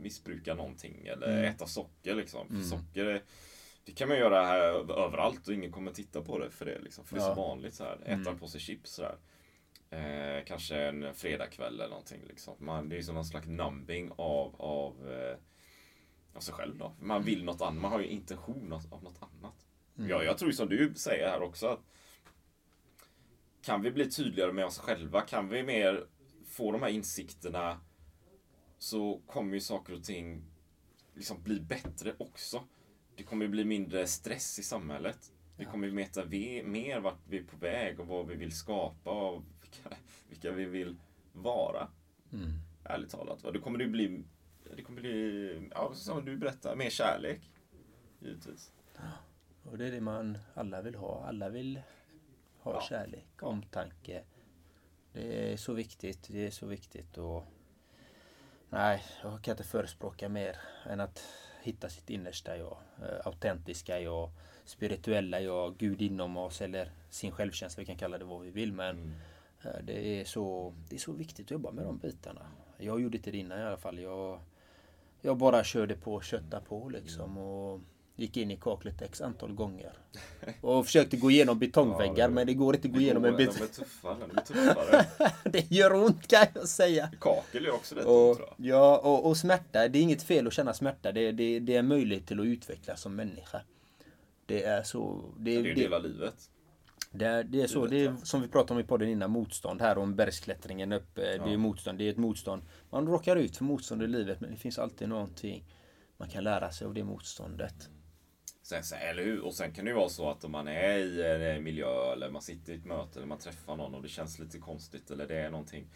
missbruka 0.00 0.54
någonting 0.54 1.06
eller 1.06 1.28
Mm. 1.38 1.44
äta 1.44 1.66
socker 1.66 2.14
liksom. 2.14 2.48
För 2.48 2.62
socker 2.62 3.04
är, 3.04 3.22
det 3.86 3.92
kan 3.92 4.08
man 4.08 4.18
göra 4.18 4.44
här 4.46 4.60
överallt 5.06 5.48
och 5.48 5.54
ingen 5.54 5.72
kommer 5.72 5.92
titta 5.92 6.22
på 6.22 6.38
det 6.38 6.50
för 6.50 6.64
det 6.66 6.78
liksom. 6.78 7.04
För 7.04 7.16
det 7.16 7.20
är 7.22 7.24
så 7.24 7.30
Ja. 7.30 7.34
vanligt 7.34 7.74
så 7.74 7.84
här. 7.84 7.98
Äta 8.04 8.30
en 8.30 8.38
påse 8.38 8.58
chips 8.58 8.90
så 8.90 9.02
här. 9.02 9.16
Eh, 9.90 10.44
kanske 10.44 10.76
en 10.76 11.14
fredagkväll 11.14 11.74
eller 11.74 11.88
någonting 11.88 12.20
liksom. 12.28 12.54
Man, 12.58 12.88
det 12.88 12.96
är 12.98 13.02
som 13.02 13.14
någon 13.14 13.24
slags 13.24 13.46
numbing 13.46 14.10
av, 14.16 14.54
av, 14.58 15.12
eh, 15.12 15.36
av 16.34 16.40
sig 16.40 16.54
själv 16.54 16.78
då. 16.78 16.92
Man 17.00 17.22
vill 17.22 17.44
något 17.44 17.60
annat, 17.60 17.82
man 17.82 17.92
har 17.92 18.00
ju 18.00 18.06
intention 18.06 18.72
av, 18.72 19.02
något 19.02 19.22
annat. 19.22 19.66
Ja, 19.94 20.22
jag 20.22 20.38
tror 20.38 20.50
ju 20.50 20.56
som 20.56 20.68
du 20.68 20.94
säger 20.94 21.28
här 21.28 21.42
också 21.42 21.66
att 21.66 21.80
kan 23.62 23.82
vi 23.82 23.90
bli 23.90 24.10
tydligare 24.10 24.52
med 24.52 24.64
oss 24.64 24.78
själva, 24.78 25.20
kan 25.20 25.48
vi 25.48 25.62
mer 25.62 26.06
få 26.46 26.72
de 26.72 26.82
här 26.82 26.88
insikterna 26.88 27.80
så 28.78 29.20
kommer 29.26 29.54
ju 29.54 29.60
saker 29.60 29.92
och 29.94 30.04
ting 30.04 30.42
liksom 31.14 31.42
bli 31.42 31.60
bättre 31.60 32.14
också. 32.18 32.62
Det 33.16 33.22
kommer 33.22 33.48
bli 33.48 33.64
mindre 33.64 34.06
stress 34.06 34.58
i 34.58 34.62
samhället. 34.62 35.32
Vi 35.56 35.64
kommer 35.64 35.88
veta 35.88 36.24
ve- 36.24 36.62
mer 36.62 37.00
vart 37.00 37.18
vi 37.28 37.38
är 37.38 37.44
på 37.44 37.56
väg 37.56 38.00
och 38.00 38.06
vad 38.06 38.26
vi 38.26 38.34
vill 38.34 38.52
skapa 38.52 39.10
och 39.10 39.42
vilka, 39.62 39.96
vilka 40.28 40.50
vi 40.52 40.64
vill 40.64 40.96
vara. 41.32 41.88
Ärligt 42.84 43.10
talat. 43.10 43.44
va. 43.44 43.50
Det 43.50 43.58
kommer 43.58 43.78
det 43.78 43.86
bli, 43.86 44.22
det 44.76 44.82
kommer 44.82 45.00
bli, 45.00 45.68
ja, 45.70 45.94
som 45.94 46.24
du 46.24 46.36
berättar, 46.36 46.76
mer 46.76 46.90
kärlek. 46.90 47.50
Givetvis. 48.20 48.72
Och 49.64 49.78
det 49.78 49.86
är 49.86 49.92
det 49.92 50.00
man 50.00 50.38
alla 50.54 50.82
vill 50.82 50.94
ha. 50.94 51.24
Alla 51.28 51.48
vill 51.48 51.80
ha 52.58 52.72
Ja. 52.74 52.80
kärlek, 52.88 53.42
omtanke. 53.42 54.24
Det 55.12 55.52
är 55.52 55.56
så 55.56 55.72
viktigt. 55.72 56.28
Det 56.32 56.46
är 56.46 56.50
så 56.50 56.66
viktigt. 56.66 57.18
Och 57.18 57.44
Nej, 58.70 59.02
jag 59.22 59.42
kan 59.42 59.52
inte 59.52 59.64
förespråka 59.64 60.28
mer 60.28 60.56
än 60.86 61.00
att 61.00 61.24
hitta 61.66 61.88
sitt 61.88 62.10
innersta 62.10 62.56
jag. 62.56 62.76
eh, 63.02 63.26
Autentiska 63.26 64.00
jag, 64.00 64.30
spirituella 64.64 65.40
jag, 65.40 65.76
Gud 65.76 66.02
inom 66.02 66.36
oss 66.36 66.60
eller 66.60 66.90
sin 67.10 67.32
självkänsla. 67.32 67.80
Vi 67.80 67.86
kan 67.86 67.96
kalla 67.96 68.18
det 68.18 68.24
vad 68.24 68.40
vi 68.40 68.50
vill. 68.50 68.72
Men 68.72 69.14
eh, 69.64 69.70
det, 69.82 70.20
är 70.20 70.24
så, 70.24 70.74
det 70.88 70.96
är 70.96 71.00
så 71.00 71.12
viktigt 71.12 71.46
att 71.46 71.50
jobba 71.50 71.70
med 71.70 71.84
de 71.84 71.98
bitarna. 71.98 72.46
Jag 72.78 73.00
gjorde 73.00 73.16
inte 73.16 73.30
det 73.30 73.38
innan 73.38 73.60
i 73.60 73.62
alla 73.62 73.76
fall. 73.76 73.98
Jag, 73.98 74.40
jag 75.20 75.36
bara 75.36 75.64
körde 75.64 75.94
på 75.94 76.14
och 76.14 76.24
köttade 76.24 76.66
på 76.66 76.88
liksom. 76.88 77.38
Och 77.38 77.80
gick 78.16 78.36
in 78.36 78.50
i 78.50 78.56
kaklet 78.56 79.02
x 79.02 79.20
antal 79.20 79.52
gånger. 79.52 79.92
Och 80.60 80.86
försökte 80.86 81.16
gå 81.16 81.30
igenom 81.30 81.58
betongväggar 81.58 82.14
Ja, 82.18 82.28
det- 82.28 82.34
men 82.34 82.46
det 82.46 82.54
går 82.54 82.74
inte 82.76 82.88
att 82.88 82.94
gå 82.94 83.00
igenom 83.00 83.24
en 83.24 83.36
De 83.36 83.42
är 83.42 83.46
betong. 83.46 83.66
tuffare, 83.68 84.16
de 84.32 84.38
är 84.38 84.42
tuffare. 84.42 85.06
det 85.44 85.70
gör 85.70 85.94
ont 85.94 86.26
kan 86.28 86.46
jag 86.54 86.68
säga. 86.68 87.10
Kakel 87.20 87.66
är 87.66 87.70
också 87.74 87.94
rätt 87.94 88.04
Och, 88.04 88.28
ont 88.28 88.36
tror 88.38 88.48
jag. 88.56 88.66
ja, 88.66 88.98
och, 88.98 89.26
och 89.26 89.36
smärta, 89.36 89.88
det 89.88 89.98
är 89.98 90.02
inget 90.02 90.22
fel 90.22 90.46
att 90.46 90.52
känna 90.52 90.74
smärta. 90.74 91.12
Det, 91.12 91.32
det, 91.32 91.58
det 91.60 91.74
är 91.74 91.78
en 91.78 91.88
möjlighet 91.88 92.26
till 92.26 92.40
att 92.40 92.46
utvecklas 92.46 93.00
som 93.00 93.14
människa. 93.16 93.60
Det 94.46 94.62
är 94.64 94.82
så... 94.82 95.24
Det, 95.38 95.44
Det 95.50 95.56
är 95.56 95.62
ju 95.64 95.74
det, 95.74 95.80
hela 95.80 95.98
livet. 95.98 96.50
det, 97.10 97.24
är, 97.24 97.44
det 97.44 97.62
är 97.62 97.66
så, 97.66 97.86
det 97.86 98.04
är 98.04 98.16
som 98.22 98.42
vi 98.42 98.48
pratade 98.48 98.74
om 98.74 98.80
i 98.80 98.88
podden 98.88 99.08
innan, 99.08 99.30
motstånd 99.30 99.80
här 99.80 99.98
om 99.98 100.14
bergsklättringen 100.16 100.92
upp. 100.92 101.14
Det 101.14 101.26
är 101.34 101.50
Ja. 101.50 101.58
motstånd, 101.58 101.98
det 101.98 102.04
är 102.06 102.10
ett 102.10 102.16
motstånd. 102.16 102.62
Man 102.90 103.06
råkar 103.06 103.36
ut 103.36 103.56
för 103.56 103.64
motstånd 103.64 104.02
i 104.02 104.06
livet 104.06 104.40
men 104.40 104.50
det 104.50 104.56
finns 104.56 104.78
alltid 104.78 105.08
någonting 105.08 105.64
man 106.16 106.28
kan 106.28 106.44
lära 106.44 106.70
sig 106.70 106.86
av 106.86 106.94
det 106.94 107.04
motståndet. 107.04 107.88
Sen, 108.66 108.84
sen, 108.84 108.98
eller 108.98 109.22
hur? 109.22 109.44
Och 109.44 109.54
sen 109.54 109.72
kan 109.72 109.84
det 109.84 109.90
ju 109.90 109.96
vara 109.96 110.08
så 110.08 110.30
att 110.30 110.44
om 110.44 110.52
man 110.52 110.68
är 110.68 110.98
i 110.98 111.56
en 111.56 111.64
miljö 111.64 112.12
eller 112.12 112.30
man 112.30 112.42
sitter 112.42 112.72
i 112.72 112.76
ett 112.76 112.84
möte 112.84 113.18
eller 113.18 113.26
man 113.26 113.38
träffar 113.38 113.76
någon 113.76 113.94
och 113.94 114.02
det 114.02 114.08
känns 114.08 114.38
lite 114.38 114.58
konstigt 114.58 115.10
eller 115.10 115.26
det 115.26 115.38
är 115.38 115.50
någonting. 115.50 115.86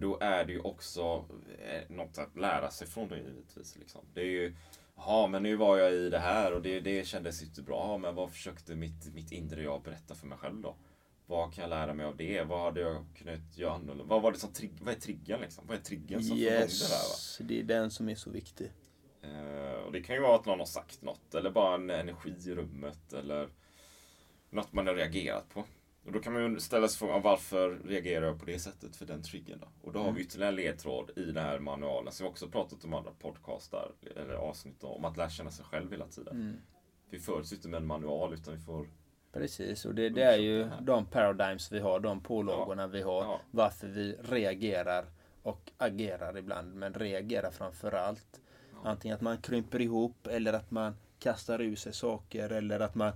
Då 0.00 0.18
är 0.20 0.44
det 0.44 0.52
ju 0.52 0.60
också 0.60 1.24
eh, 1.58 1.96
något 1.96 2.18
att 2.18 2.36
lära 2.36 2.70
sig 2.70 2.86
från 2.86 3.08
det 3.08 3.16
givetvis. 3.16 3.76
Liksom. 3.76 4.00
Det 4.14 4.20
är 4.20 4.24
ju, 4.24 4.54
ja 4.96 5.26
men 5.26 5.42
nu 5.42 5.56
var 5.56 5.78
jag 5.78 5.92
i 5.92 6.10
det 6.10 6.18
här 6.18 6.52
och 6.52 6.62
det, 6.62 6.80
det 6.80 7.06
kändes 7.06 7.42
inte 7.42 7.62
bra. 7.62 7.88
Ja, 7.92 7.98
Men 7.98 8.14
vad 8.14 8.30
försökte 8.30 8.74
mitt, 8.74 9.14
mitt 9.14 9.32
inre 9.32 9.62
jag 9.62 9.82
berätta 9.82 10.14
för 10.14 10.26
mig 10.26 10.38
själv 10.38 10.60
då? 10.60 10.76
Vad 11.26 11.54
kan 11.54 11.62
jag 11.62 11.70
lära 11.70 11.94
mig 11.94 12.06
av 12.06 12.16
det? 12.16 12.42
Vad 12.42 12.60
hade 12.60 12.80
jag 12.80 13.04
kunnat 13.16 13.58
göra 13.58 13.72
annorlunda? 13.72 14.04
Vad 14.04 14.22
var 14.22 14.32
det 14.32 14.38
som 14.38 14.52
trigg, 14.52 14.72
vad 14.80 14.94
är 14.94 15.00
triggern 15.00 15.40
liksom? 15.40 15.64
Vad 15.66 15.76
är 15.76 15.82
triggern 15.82 16.22
som 16.22 16.38
yes, 16.38 16.80
det 16.80 16.94
där? 16.94 17.44
Va? 17.44 17.48
Det 17.48 17.60
är 17.60 17.80
den 17.80 17.90
som 17.90 18.08
är 18.08 18.14
så 18.14 18.30
viktig. 18.30 18.72
Eh, 19.22 19.84
och 19.86 19.92
det 19.92 20.00
kan 20.00 20.16
ju 20.16 20.22
vara 20.22 20.36
att 20.36 20.46
någon 20.46 20.58
har 20.58 20.66
sagt 20.66 21.02
något 21.02 21.34
eller 21.34 21.50
bara 21.50 21.74
en 21.74 21.90
energi 21.90 22.34
i 22.46 22.54
rummet 22.54 23.12
eller 23.12 23.48
något 24.50 24.72
man 24.72 24.86
har 24.86 24.94
reagerat 24.94 25.48
på. 25.48 25.64
Och 26.04 26.12
då 26.12 26.20
kan 26.20 26.32
man 26.32 26.42
ju 26.42 26.60
ställa 26.60 26.88
sig 26.88 26.98
frågan 26.98 27.22
varför 27.22 27.78
reagerar 27.84 28.26
jag 28.26 28.38
på 28.40 28.46
det 28.46 28.58
sättet 28.58 28.96
för 28.96 29.06
den 29.06 29.22
triggern 29.22 29.60
då? 29.60 29.66
Och 29.82 29.92
då 29.92 29.98
har 29.98 30.12
vi 30.12 30.20
ytterligare 30.20 30.52
en 30.52 30.56
ledtråd 30.56 31.10
i 31.16 31.24
den 31.24 31.44
här 31.44 31.58
manualen 31.58 32.12
som 32.12 32.24
vi 32.24 32.30
också 32.30 32.48
pratat 32.48 32.84
om 32.84 32.94
andra 32.94 33.10
podcastar 33.10 33.92
eller 34.16 34.34
avsnitt 34.34 34.84
om 34.84 35.04
att 35.04 35.16
lära 35.16 35.30
känna 35.30 35.50
sig 35.50 35.64
själv 35.64 35.90
hela 35.90 36.06
tiden. 36.06 36.60
Vi 37.10 37.18
föds 37.18 37.52
ju 37.52 37.56
inte 37.56 37.68
med 37.68 37.80
en 37.80 37.86
manual 37.86 38.34
utan 38.34 38.54
vi 38.54 38.60
får 38.60 38.86
Precis, 39.32 39.84
och 39.84 39.94
det, 39.94 40.08
det 40.08 40.22
är 40.22 40.36
ju 40.38 40.68
de 40.80 41.06
paradigms 41.06 41.72
vi 41.72 41.78
har, 41.78 42.00
de 42.00 42.20
pålagorna 42.20 42.86
vi 42.86 43.02
har. 43.02 43.24
Ja. 43.24 43.40
Varför 43.50 43.88
vi 43.88 44.12
reagerar 44.12 45.04
och 45.42 45.72
agerar 45.76 46.38
ibland. 46.38 46.74
Men 46.74 46.94
reagerar 46.94 47.50
framför 47.50 47.92
allt. 47.92 48.40
Antingen 48.84 49.14
att 49.14 49.20
man 49.20 49.38
krymper 49.38 49.80
ihop 49.80 50.26
eller 50.26 50.52
att 50.52 50.70
man 50.70 50.96
kastar 51.18 51.60
ur 51.60 51.76
sig 51.76 51.92
saker 51.92 52.50
eller 52.50 52.80
att 52.80 52.94
man 52.94 53.12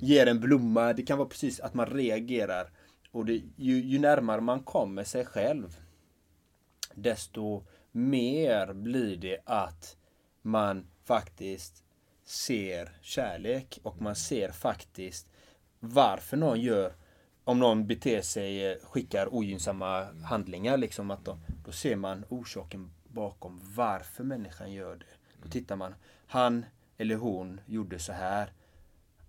ger 0.00 0.26
en 0.26 0.40
blomma. 0.40 0.92
Det 0.92 1.02
kan 1.02 1.18
vara 1.18 1.28
precis 1.28 1.60
att 1.60 1.74
man 1.74 1.86
reagerar. 1.86 2.70
Och 3.10 3.24
det, 3.24 3.42
ju, 3.56 3.80
ju 3.80 3.98
närmare 3.98 4.40
man 4.40 4.60
kommer 4.60 5.04
sig 5.04 5.24
själv 5.24 5.76
desto 6.94 7.64
mer 7.92 8.72
blir 8.72 9.16
det 9.16 9.38
att 9.44 9.96
man 10.42 10.86
faktiskt 11.04 11.84
ser 12.24 12.98
kärlek 13.02 13.78
och 13.82 14.02
man 14.02 14.16
ser 14.16 14.50
faktiskt 14.50 15.28
varför 15.80 16.36
någon 16.36 16.60
gör 16.60 16.92
om 17.44 17.58
någon 17.58 17.86
beter 17.86 18.20
sig, 18.22 18.66
eh, 18.66 18.76
skickar 18.82 19.34
ogynnsamma 19.34 20.04
handlingar 20.24 20.76
liksom 20.76 21.10
att 21.10 21.24
då, 21.24 21.38
då 21.64 21.72
ser 21.72 21.96
man 21.96 22.24
orsaken 22.28 22.90
bakom 23.12 23.60
varför 23.74 24.24
människan 24.24 24.72
gör 24.72 24.96
det. 24.96 25.38
Då 25.42 25.48
tittar 25.48 25.76
man, 25.76 25.94
han 26.26 26.66
eller 26.98 27.16
hon 27.16 27.60
gjorde 27.66 27.98
så 27.98 28.12
här. 28.12 28.52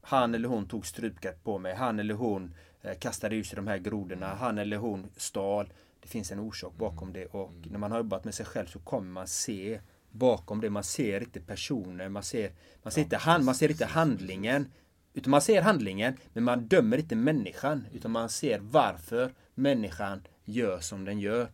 Han 0.02 0.36
eller 0.36 0.50
hon 0.50 0.68
tog 0.68 0.86
strypgrepp 0.86 1.44
på 1.44 1.60
mig. 1.60 1.76
Han 1.76 2.00
eller 2.00 2.14
hon 2.14 2.54
eh, 2.82 2.98
kastade 2.98 3.36
ur 3.36 3.44
sig 3.44 3.56
de 3.56 3.68
här 3.68 3.78
grodorna. 3.78 4.28
Han 4.28 4.58
eller 4.58 4.78
hon 4.78 5.10
stal. 5.18 5.74
Det 6.02 6.08
finns 6.08 6.32
en 6.32 6.40
orsak 6.40 6.74
bakom 6.78 7.14
det 7.14 7.26
och 7.26 7.52
när 7.72 7.80
man 7.80 7.92
har 7.92 7.98
jobbat 7.98 8.24
med 8.24 8.34
sig 8.34 8.46
själv 8.46 8.68
så 8.68 8.80
kommer 8.80 9.12
man 9.12 9.28
se 9.28 9.80
bakom 10.12 10.62
det. 10.62 10.70
Man 10.70 10.84
ser 10.84 11.22
inte 11.22 11.42
personer, 11.42 12.10
man 12.10 12.24
ser, 12.24 12.52
man 12.84 12.92
ser, 12.92 13.02
inte, 13.02 13.18
hand, 13.18 13.46
man 13.46 13.56
ser 13.56 13.72
inte 13.72 13.86
handlingen. 13.86 14.72
Utan 15.14 15.32
man 15.32 15.42
ser 15.42 15.62
handlingen, 15.62 16.18
men 16.34 16.44
man 16.44 16.68
dömer 16.68 16.98
inte 16.98 17.16
människan. 17.16 17.88
Utan 17.94 18.12
man 18.12 18.30
ser 18.30 18.60
varför 18.60 19.34
människan 19.56 20.22
gör 20.46 20.80
som 20.80 21.06
den 21.06 21.20
gör. 21.20 21.48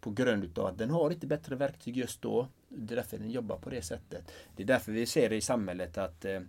På 0.00 0.10
grund 0.10 0.44
utav 0.44 0.66
att 0.66 0.78
den 0.78 0.90
har 0.90 1.10
inte 1.10 1.26
bättre 1.26 1.56
verktyg 1.56 1.96
just 1.96 2.22
då. 2.22 2.48
Det 2.68 2.94
är 2.94 2.96
därför 2.96 3.18
den 3.18 3.30
jobbar 3.30 3.58
på 3.58 3.70
det 3.70 3.82
sättet. 3.82 4.32
Det 4.56 4.62
är 4.62 4.66
därför 4.66 4.92
vi 4.92 5.06
ser 5.06 5.32
i 5.32 5.40
samhället 5.40 5.98
att 5.98 6.24
eh, 6.24 6.40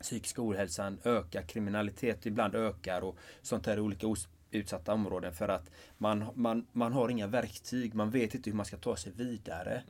psykiska 0.00 0.42
ohälsan 0.42 0.98
ökar, 1.04 1.42
kriminalitet 1.42 2.26
ibland 2.26 2.54
ökar 2.54 3.04
och 3.04 3.16
sånt 3.42 3.66
här 3.66 3.76
i 3.76 3.80
olika 3.80 4.06
utsatta 4.50 4.92
områden 4.92 5.32
för 5.32 5.48
att 5.48 5.70
man, 5.98 6.24
man, 6.34 6.66
man 6.72 6.92
har 6.92 7.08
inga 7.08 7.26
verktyg, 7.26 7.94
man 7.94 8.10
vet 8.10 8.34
inte 8.34 8.50
hur 8.50 8.56
man 8.56 8.66
ska 8.66 8.76
ta 8.76 8.96
sig 8.96 9.12
vidare. 9.12 9.82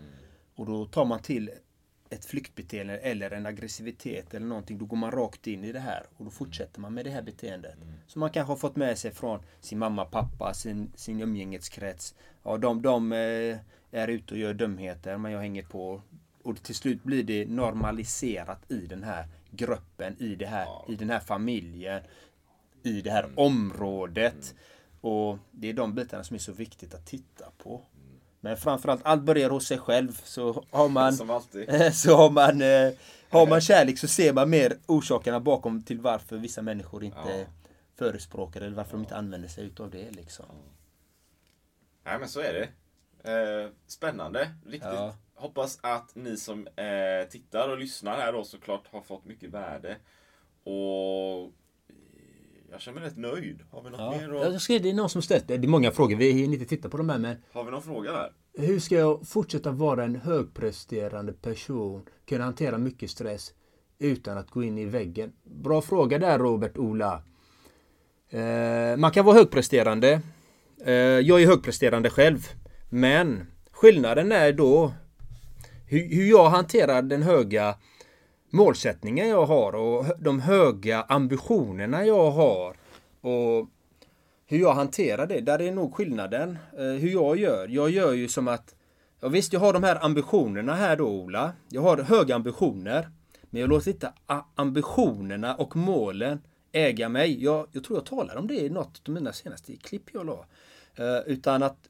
Och 0.54 0.66
då 0.66 0.86
tar 0.86 1.04
man 1.04 1.22
till 1.22 1.50
ett 2.10 2.24
flyktbeteende 2.24 2.98
eller 2.98 3.30
en 3.30 3.46
aggressivitet 3.46 4.34
eller 4.34 4.46
någonting, 4.46 4.78
då 4.78 4.84
går 4.84 4.96
man 4.96 5.10
rakt 5.10 5.46
in 5.46 5.64
i 5.64 5.72
det 5.72 5.80
här 5.80 6.06
och 6.16 6.24
då 6.24 6.30
fortsätter 6.30 6.80
man 6.80 6.94
med 6.94 7.04
det 7.04 7.10
här 7.10 7.22
beteendet. 7.22 7.74
Som 8.06 8.20
man 8.20 8.30
kanske 8.30 8.52
har 8.52 8.56
fått 8.56 8.76
med 8.76 8.98
sig 8.98 9.10
från 9.10 9.40
sin 9.60 9.78
mamma, 9.78 10.04
pappa, 10.04 10.54
sin, 10.54 10.92
sin 10.94 11.20
umgängeskrets. 11.20 12.14
Ja, 12.42 12.56
de, 12.56 12.82
de 12.82 13.12
eh, 13.12 13.56
är 13.90 14.08
ute 14.08 14.34
och 14.34 14.40
gör 14.40 14.54
dumheter, 14.54 15.18
men 15.18 15.32
jag 15.32 15.40
hänger 15.40 15.62
på. 15.62 16.02
Och 16.42 16.62
till 16.62 16.74
slut 16.74 17.02
blir 17.02 17.22
det 17.22 17.46
normaliserat 17.48 18.70
i 18.70 18.86
den 18.86 19.02
här 19.02 19.26
gruppen, 19.50 20.16
i, 20.18 20.34
det 20.34 20.46
här, 20.46 20.66
i 20.88 20.94
den 20.94 21.10
här 21.10 21.20
familjen, 21.20 22.02
i 22.82 23.00
det 23.00 23.10
här 23.10 23.30
området. 23.36 24.54
Och 25.00 25.38
det 25.50 25.68
är 25.68 25.72
de 25.72 25.94
bitarna 25.94 26.24
som 26.24 26.34
är 26.34 26.38
så 26.38 26.52
viktigt 26.52 26.94
att 26.94 27.06
titta 27.06 27.50
på. 27.58 27.82
Men 28.46 28.56
framförallt, 28.56 29.00
allt 29.04 29.22
börjar 29.22 29.50
hos 29.50 29.66
sig 29.66 29.78
själv. 29.78 30.20
Så 30.24 30.64
har 30.70 30.88
man, 30.88 31.12
Som 31.12 31.30
alltid. 31.30 31.94
så 31.96 32.16
har 32.16 32.30
man, 32.30 32.62
eh, 32.62 32.92
har 33.30 33.46
man 33.46 33.60
kärlek 33.60 33.98
så 33.98 34.08
ser 34.08 34.32
man 34.32 34.50
mer 34.50 34.78
orsakerna 34.86 35.40
bakom 35.40 35.82
till 35.82 36.00
varför 36.00 36.36
vissa 36.36 36.62
människor 36.62 37.04
inte 37.04 37.18
Ja. 37.38 37.44
förespråkar 37.98 38.60
eller 38.60 38.76
varför 38.76 38.92
de 38.92 39.00
inte 39.00 39.16
använder 39.16 39.48
sig 39.48 39.64
utav 39.64 39.90
det 39.90 40.10
liksom. 40.10 40.44
Nej 42.04 42.18
men 42.18 42.28
så 42.28 42.40
är 42.40 42.52
det. 42.52 42.68
Eh, 43.32 43.70
spännande. 43.86 44.50
Riktigt, 44.66 44.92
Ja. 44.92 45.14
hoppas 45.34 45.78
att 45.82 46.14
ni 46.14 46.36
som 46.36 46.66
eh, 46.66 47.28
tittar 47.30 47.68
och 47.68 47.78
lyssnar 47.78 48.16
här 48.16 48.32
då 48.32 48.44
såklart 48.44 48.86
har 48.92 49.00
fått 49.00 49.24
mycket 49.24 49.50
värde. 49.50 49.96
Och 50.64 50.72
eh, 51.42 51.48
jag 52.76 52.82
känner 52.82 53.00
mig 53.00 53.08
rätt 53.08 53.16
nöjd. 53.16 53.60
Har 53.70 53.82
vi 53.82 53.90
något 53.90 54.00
Ja. 54.00 54.10
mer? 54.10 54.34
att- 54.46 54.52
Jag 54.52 54.62
skrev, 54.62 54.82
det 54.82 54.90
är 54.90 54.94
någon 54.94 55.10
som 55.10 55.22
ställt, 55.22 55.48
det 55.48 55.54
är 55.54 55.58
många 55.68 55.90
frågor, 55.90 56.16
vi 56.16 56.30
hinner 56.32 56.54
inte 56.54 56.66
titta 56.66 56.88
på 56.88 56.96
de 56.96 57.08
här 57.08 57.18
men 57.18 57.36
Har 57.52 57.64
vi 57.64 57.70
någon 57.70 57.82
fråga 57.82 58.12
där? 58.12 58.32
Hur 58.66 58.80
ska 58.80 58.94
jag 58.94 59.26
fortsätta 59.28 59.70
vara 59.70 60.04
en 60.04 60.16
högpresterande 60.16 61.32
person, 61.32 62.02
kunna 62.28 62.44
hantera 62.44 62.78
mycket 62.78 63.10
stress 63.10 63.52
utan 63.98 64.38
att 64.38 64.50
gå 64.50 64.62
in 64.62 64.78
i 64.78 64.84
väggen? 64.84 65.32
Bra 65.44 65.82
fråga 65.82 66.18
där 66.18 66.38
Robert 66.38 66.76
Ola. 66.78 67.22
Eh, 68.30 68.96
man 68.96 69.10
kan 69.10 69.24
vara 69.24 69.36
högpresterande. 69.36 70.20
Eh, 70.84 70.92
jag 70.94 71.42
är 71.42 71.46
högpresterande 71.46 72.10
själv. 72.10 72.38
Men 72.90 73.46
skillnaden 73.70 74.32
är 74.32 74.52
då 74.52 74.92
hur, 75.86 76.08
hur 76.08 76.24
jag 76.30 76.48
hanterar 76.50 77.02
den 77.02 77.22
höga 77.22 77.74
målsättningen 78.50 79.28
jag 79.28 79.46
har 79.46 79.74
och 79.74 80.06
de 80.18 80.40
höga 80.40 81.02
ambitionerna 81.02 82.04
jag 82.04 82.30
har. 82.30 82.76
Och 83.20 83.68
hur 84.46 84.58
jag 84.58 84.74
hanterar 84.74 85.26
det, 85.26 85.40
där 85.40 85.62
är 85.62 85.72
nog 85.72 85.94
skillnaden. 85.94 86.58
Eh, 86.78 86.84
hur 86.84 87.08
jag 87.08 87.38
gör. 87.38 87.68
Jag 87.68 87.90
gör 87.90 88.12
ju 88.12 88.28
som 88.28 88.48
att 88.48 88.74
Ja, 89.20 89.28
visst, 89.28 89.52
jag 89.52 89.60
har 89.60 89.72
de 89.72 89.82
här 89.82 90.04
ambitionerna 90.04 90.74
här 90.74 90.96
då 90.96 91.08
Ola. 91.08 91.52
Jag 91.68 91.82
har 91.82 91.96
höga 91.98 92.34
ambitioner. 92.34 93.08
Men 93.50 93.60
jag 93.60 93.70
låter 93.70 93.90
inte 93.90 94.12
ambitionerna 94.54 95.54
och 95.54 95.76
målen 95.76 96.40
äga 96.72 97.08
mig. 97.08 97.44
Jag, 97.44 97.66
jag 97.72 97.84
tror 97.84 97.98
jag 97.98 98.06
talar 98.06 98.36
om 98.36 98.46
det 98.46 98.54
i 98.54 98.70
något 98.70 99.02
av 99.08 99.14
mina 99.14 99.32
senaste 99.32 99.76
klipp 99.76 100.02
jag 100.12 100.26
la. 100.26 100.46
Eh, 100.94 101.18
utan 101.26 101.62
att 101.62 101.88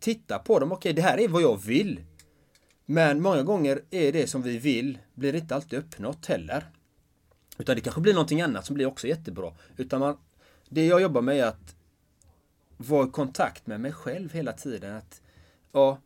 titta 0.00 0.38
på 0.38 0.58
dem. 0.58 0.72
Okej, 0.72 0.92
det 0.92 1.02
här 1.02 1.20
är 1.20 1.28
vad 1.28 1.42
jag 1.42 1.62
vill. 1.62 2.00
Men 2.86 3.22
många 3.22 3.42
gånger 3.42 3.80
är 3.90 4.12
det 4.12 4.26
som 4.26 4.42
vi 4.42 4.58
vill 4.58 4.98
blir 5.14 5.34
inte 5.34 5.54
alltid 5.54 5.78
uppnått 5.78 6.26
heller. 6.26 6.70
Utan 7.58 7.74
det 7.74 7.80
kanske 7.80 8.00
blir 8.00 8.14
någonting 8.14 8.42
annat 8.42 8.66
som 8.66 8.74
blir 8.74 8.86
också 8.86 9.06
jättebra. 9.06 9.52
Utan 9.76 10.00
man, 10.00 10.16
det 10.68 10.86
jag 10.86 11.02
jobbar 11.02 11.22
med 11.22 11.36
är 11.36 11.46
att 11.46 11.74
vara 12.76 13.08
i 13.08 13.10
kontakt 13.10 13.66
med 13.66 13.80
mig 13.80 13.92
själv 13.92 14.32
hela 14.32 14.52
tiden. 14.52 14.96
Att, 14.96 15.22
ja, 15.72 15.98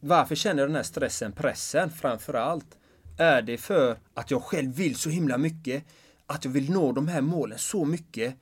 varför 0.00 0.34
känner 0.34 0.62
jag 0.62 0.68
den 0.68 0.76
här 0.76 0.82
stressen, 0.82 1.32
pressen 1.32 1.90
framför 1.90 2.34
allt? 2.34 2.78
Är 3.18 3.42
det 3.42 3.58
för 3.58 3.98
att 4.14 4.30
jag 4.30 4.42
själv 4.42 4.74
vill 4.74 4.96
så 4.96 5.10
himla 5.10 5.38
mycket? 5.38 5.84
Att 6.26 6.44
jag 6.44 6.52
vill 6.52 6.70
nå 6.70 6.92
de 6.92 7.08
här 7.08 7.20
målen 7.20 7.58
så 7.58 7.84
mycket? 7.84 8.34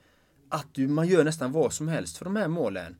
Att 0.48 0.66
du, 0.72 0.88
man 0.88 1.08
gör 1.08 1.24
nästan 1.24 1.52
vad 1.52 1.72
som 1.72 1.88
helst 1.88 2.16
för 2.16 2.24
de 2.24 2.36
här 2.36 2.48
målen. 2.48 2.96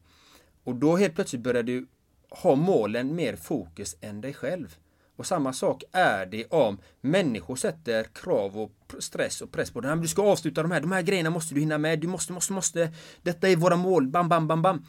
Och 0.65 0.75
då 0.75 0.97
helt 0.97 1.15
plötsligt 1.15 1.43
börjar 1.43 1.63
du 1.63 1.87
ha 2.31 2.55
målen 2.55 3.15
mer 3.15 3.37
fokus 3.37 3.97
än 4.01 4.21
dig 4.21 4.35
själv. 4.35 4.77
Och 5.17 5.27
samma 5.27 5.53
sak 5.53 5.85
är 5.93 6.27
det 6.27 6.45
om 6.45 6.79
människor 7.01 7.57
sätter 7.57 8.05
krav 8.05 8.59
och 8.59 8.73
stress 8.99 9.41
och 9.41 9.53
press 9.53 9.71
på 9.71 9.81
dig. 9.81 9.97
Du 9.97 10.09
ska 10.09 10.23
avsluta 10.23 10.63
de 10.63 10.71
här, 10.71 10.81
de 10.81 10.93
här 10.93 11.03
grejerna 11.03 11.31
måste 11.31 11.55
du 11.55 11.61
hinna 11.61 11.79
med. 11.79 12.01
Du 12.01 12.09
måste, 12.09 12.33
måste, 12.33 12.53
måste. 12.53 12.93
Detta 13.23 13.49
är 13.49 13.57
våra 13.57 13.77
mål. 13.77 14.07
Bam, 14.07 14.29
bam, 14.29 14.49
bam, 14.49 14.63
bam. 14.63 14.87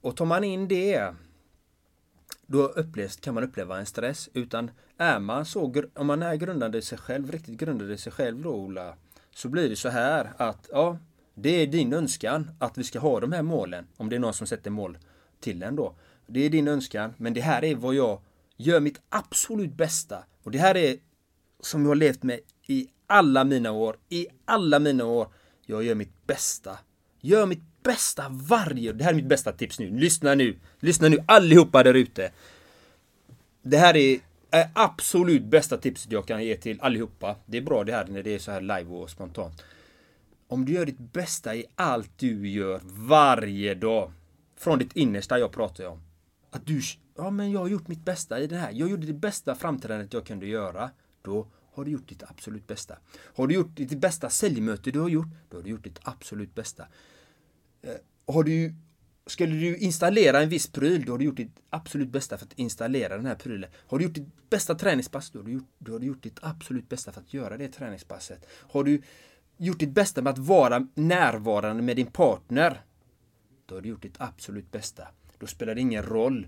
Och 0.00 0.16
tar 0.16 0.24
man 0.24 0.44
in 0.44 0.68
det 0.68 1.14
då 2.46 2.62
upplevs, 2.62 3.16
kan 3.16 3.34
man 3.34 3.44
uppleva 3.44 3.78
en 3.78 3.86
stress. 3.86 4.28
Utan 4.32 4.70
är 4.96 5.18
man 5.18 5.46
så, 5.46 5.82
om 5.94 6.06
man 6.06 6.22
är 6.22 6.34
grundad 6.34 6.76
i 6.76 6.82
sig 6.82 6.98
själv, 6.98 7.32
riktigt 7.32 7.56
grundad 7.56 7.90
i 7.90 7.98
sig 7.98 8.12
själv 8.12 8.42
då 8.42 8.50
Ola, 8.50 8.94
så 9.34 9.48
blir 9.48 9.68
det 9.68 9.76
så 9.76 9.88
här 9.88 10.32
att 10.36 10.68
ja, 10.72 10.98
det 11.34 11.50
är 11.50 11.66
din 11.66 11.92
önskan 11.92 12.50
att 12.58 12.78
vi 12.78 12.84
ska 12.84 12.98
ha 12.98 13.20
de 13.20 13.32
här 13.32 13.42
målen. 13.42 13.86
Om 13.96 14.08
det 14.08 14.16
är 14.16 14.20
någon 14.20 14.34
som 14.34 14.46
sätter 14.46 14.70
mål 14.70 14.98
till 15.40 15.62
en 15.62 15.76
då. 15.76 15.94
Det 16.26 16.40
är 16.40 16.50
din 16.50 16.68
önskan, 16.68 17.14
men 17.16 17.34
det 17.34 17.40
här 17.40 17.64
är 17.64 17.74
vad 17.74 17.94
jag 17.94 18.20
gör 18.56 18.80
mitt 18.80 19.00
absolut 19.08 19.72
bästa. 19.72 20.24
Och 20.42 20.50
det 20.50 20.58
här 20.58 20.76
är 20.76 20.96
som 21.60 21.82
jag 21.82 21.88
har 21.88 21.94
levt 21.94 22.22
med 22.22 22.40
i 22.66 22.88
alla 23.06 23.44
mina 23.44 23.72
år. 23.72 23.96
I 24.08 24.26
alla 24.44 24.78
mina 24.78 25.04
år. 25.04 25.28
Jag 25.66 25.82
gör 25.84 25.94
mitt 25.94 26.26
bästa. 26.26 26.78
Gör 27.20 27.46
mitt 27.46 27.82
bästa 27.82 28.28
varje... 28.28 28.92
Det 28.92 29.04
här 29.04 29.10
är 29.10 29.16
mitt 29.16 29.26
bästa 29.26 29.52
tips 29.52 29.78
nu. 29.78 29.90
Lyssna 29.98 30.34
nu. 30.34 30.58
Lyssna 30.80 31.08
nu 31.08 31.18
allihopa 31.26 31.82
där 31.82 31.94
ute. 31.94 32.32
Det 33.62 33.78
här 33.78 33.96
är, 33.96 34.20
är 34.50 34.70
absolut 34.74 35.44
bästa 35.44 35.76
tipset 35.76 36.12
jag 36.12 36.26
kan 36.26 36.44
ge 36.44 36.56
till 36.56 36.80
allihopa. 36.80 37.36
Det 37.46 37.56
är 37.56 37.62
bra 37.62 37.84
det 37.84 37.92
här 37.92 38.06
när 38.06 38.22
det 38.22 38.34
är 38.34 38.38
så 38.38 38.50
här 38.50 38.60
live 38.60 38.84
och 38.84 39.10
spontant. 39.10 39.62
Om 40.48 40.64
du 40.64 40.72
gör 40.72 40.86
ditt 40.86 40.98
bästa 40.98 41.54
i 41.54 41.64
allt 41.74 42.10
du 42.16 42.48
gör 42.48 42.80
varje 42.84 43.74
dag. 43.74 44.12
Från 44.56 44.78
ditt 44.78 44.96
innersta 44.96 45.38
jag 45.38 45.52
pratar 45.52 45.86
om. 45.86 46.02
Att 46.50 46.66
du, 46.66 46.80
ja 47.16 47.30
men 47.30 47.50
jag 47.50 47.60
har 47.60 47.68
gjort 47.68 47.88
mitt 47.88 48.04
bästa 48.04 48.40
i 48.40 48.46
det 48.46 48.56
här. 48.56 48.72
Jag 48.72 48.90
gjorde 48.90 49.06
det 49.06 49.12
bästa 49.12 49.54
framträdandet 49.54 50.12
jag 50.12 50.26
kunde 50.26 50.46
göra. 50.46 50.90
Då 51.22 51.46
har 51.72 51.84
du 51.84 51.90
gjort 51.90 52.08
ditt 52.08 52.22
absolut 52.22 52.66
bästa. 52.66 52.98
Har 53.34 53.46
du 53.46 53.54
gjort 53.54 53.76
ditt 53.76 53.98
bästa 53.98 54.30
säljmöte 54.30 54.90
du 54.90 55.00
har 55.00 55.08
gjort, 55.08 55.28
då 55.48 55.56
har 55.56 55.62
du 55.62 55.70
gjort 55.70 55.84
ditt 55.84 55.98
absolut 56.02 56.54
bästa. 56.54 56.86
Eh, 57.82 57.94
har 58.26 58.44
du, 58.44 58.74
skulle 59.26 59.54
du 59.54 59.76
installera 59.76 60.42
en 60.42 60.48
viss 60.48 60.66
pryl, 60.66 61.04
då 61.04 61.12
har 61.12 61.18
du 61.18 61.24
gjort 61.24 61.36
ditt 61.36 61.60
absolut 61.70 62.08
bästa 62.08 62.38
för 62.38 62.46
att 62.46 62.58
installera 62.58 63.16
den 63.16 63.26
här 63.26 63.34
prylen. 63.34 63.70
Har 63.86 63.98
du 63.98 64.04
gjort 64.04 64.14
ditt 64.14 64.50
bästa 64.50 64.74
träningspass, 64.74 65.30
då 65.30 65.38
har 65.38 65.44
du 65.44 65.52
gjort, 65.52 65.68
då 65.78 65.92
har 65.92 65.98
du 65.98 66.06
gjort 66.06 66.22
ditt 66.22 66.38
absolut 66.42 66.88
bästa 66.88 67.12
för 67.12 67.20
att 67.20 67.34
göra 67.34 67.56
det 67.56 67.68
träningspasset. 67.68 68.46
Har 68.50 68.84
du 68.84 69.02
gjort 69.56 69.78
ditt 69.78 69.94
bästa 69.94 70.22
med 70.22 70.30
att 70.30 70.38
vara 70.38 70.88
närvarande 70.94 71.82
med 71.82 71.96
din 71.96 72.06
partner, 72.06 72.80
då 73.66 73.74
har 73.74 73.82
du 73.82 73.88
gjort 73.88 74.02
ditt 74.02 74.20
absolut 74.20 74.72
bästa. 74.72 75.08
Då 75.38 75.46
spelar 75.46 75.74
det 75.74 75.80
ingen 75.80 76.02
roll 76.02 76.46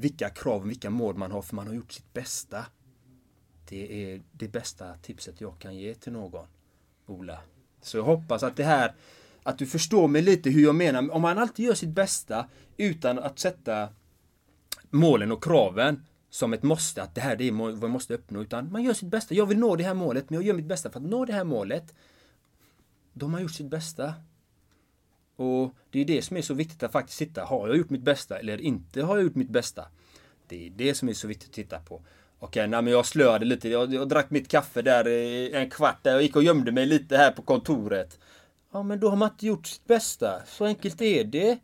vilka 0.00 0.30
krav 0.30 0.62
och 0.62 0.70
vilka 0.70 0.90
mål 0.90 1.16
man 1.16 1.32
har, 1.32 1.42
för 1.42 1.56
man 1.56 1.66
har 1.66 1.74
gjort 1.74 1.92
sitt 1.92 2.14
bästa. 2.14 2.66
Det 3.68 4.12
är 4.12 4.22
det 4.32 4.48
bästa 4.48 4.94
tipset 5.02 5.40
jag 5.40 5.58
kan 5.58 5.76
ge 5.76 5.94
till 5.94 6.12
någon, 6.12 6.46
Ola. 7.06 7.40
Så 7.82 7.96
jag 7.96 8.04
hoppas 8.04 8.42
att 8.42 8.56
det 8.56 8.64
här, 8.64 8.94
att 9.42 9.58
du 9.58 9.66
förstår 9.66 10.08
mig 10.08 10.22
lite 10.22 10.50
hur 10.50 10.62
jag 10.62 10.74
menar. 10.74 11.10
Om 11.10 11.22
man 11.22 11.38
alltid 11.38 11.66
gör 11.66 11.74
sitt 11.74 11.88
bästa 11.88 12.48
utan 12.76 13.18
att 13.18 13.38
sätta 13.38 13.88
målen 14.90 15.32
och 15.32 15.44
kraven 15.44 16.04
som 16.30 16.52
ett 16.52 16.62
måste, 16.62 17.02
att 17.02 17.14
det 17.14 17.20
här 17.20 17.36
det 17.36 17.48
är 17.48 17.52
vad 17.52 17.82
jag 17.82 17.90
måste 17.90 18.14
uppnå. 18.14 18.42
Utan 18.42 18.72
man 18.72 18.82
gör 18.82 18.94
sitt 18.94 19.08
bästa. 19.08 19.34
Jag 19.34 19.46
vill 19.46 19.58
nå 19.58 19.76
det 19.76 19.84
här 19.84 19.94
målet, 19.94 20.30
men 20.30 20.34
jag 20.34 20.46
gör 20.46 20.54
mitt 20.54 20.66
bästa 20.66 20.90
för 20.90 21.00
att 21.00 21.06
nå 21.06 21.24
det 21.24 21.32
här 21.32 21.44
målet. 21.44 21.94
Då 23.12 23.26
har 23.26 23.30
man 23.30 23.42
gjort 23.42 23.54
sitt 23.54 23.70
bästa. 23.70 24.14
Och 25.38 25.74
det 25.90 26.00
är 26.00 26.04
det 26.04 26.22
som 26.22 26.36
är 26.36 26.42
så 26.42 26.54
viktigt 26.54 26.82
att 26.82 26.92
faktiskt 26.92 27.18
titta. 27.18 27.44
Har 27.44 27.68
jag 27.68 27.76
gjort 27.76 27.90
mitt 27.90 28.02
bästa 28.02 28.38
eller 28.38 28.60
inte 28.60 29.02
har 29.02 29.16
jag 29.16 29.24
gjort 29.24 29.34
mitt 29.34 29.50
bästa? 29.50 29.84
Det 30.48 30.66
är 30.66 30.70
det 30.70 30.94
som 30.94 31.08
är 31.08 31.12
så 31.12 31.28
viktigt 31.28 31.48
att 31.48 31.54
titta 31.54 31.78
på. 31.78 32.02
Okej, 32.38 32.68
nej 32.68 32.82
men 32.82 32.92
jag 32.92 33.06
slöade 33.06 33.44
lite. 33.44 33.68
Jag, 33.68 33.94
jag 33.94 34.08
drack 34.08 34.30
mitt 34.30 34.48
kaffe 34.48 34.82
där 34.82 35.06
en 35.54 35.70
kvart. 35.70 35.98
Där. 36.02 36.12
Jag 36.12 36.22
gick 36.22 36.36
och 36.36 36.42
gömde 36.42 36.72
mig 36.72 36.86
lite 36.86 37.16
här 37.16 37.30
på 37.32 37.42
kontoret. 37.42 38.18
Ja, 38.72 38.82
men 38.82 39.00
då 39.00 39.08
har 39.08 39.16
man 39.16 39.30
inte 39.30 39.46
gjort 39.46 39.66
sitt 39.66 39.86
bästa. 39.86 40.42
Så 40.46 40.64
enkelt 40.64 41.00
är 41.00 41.24
det. 41.24 41.58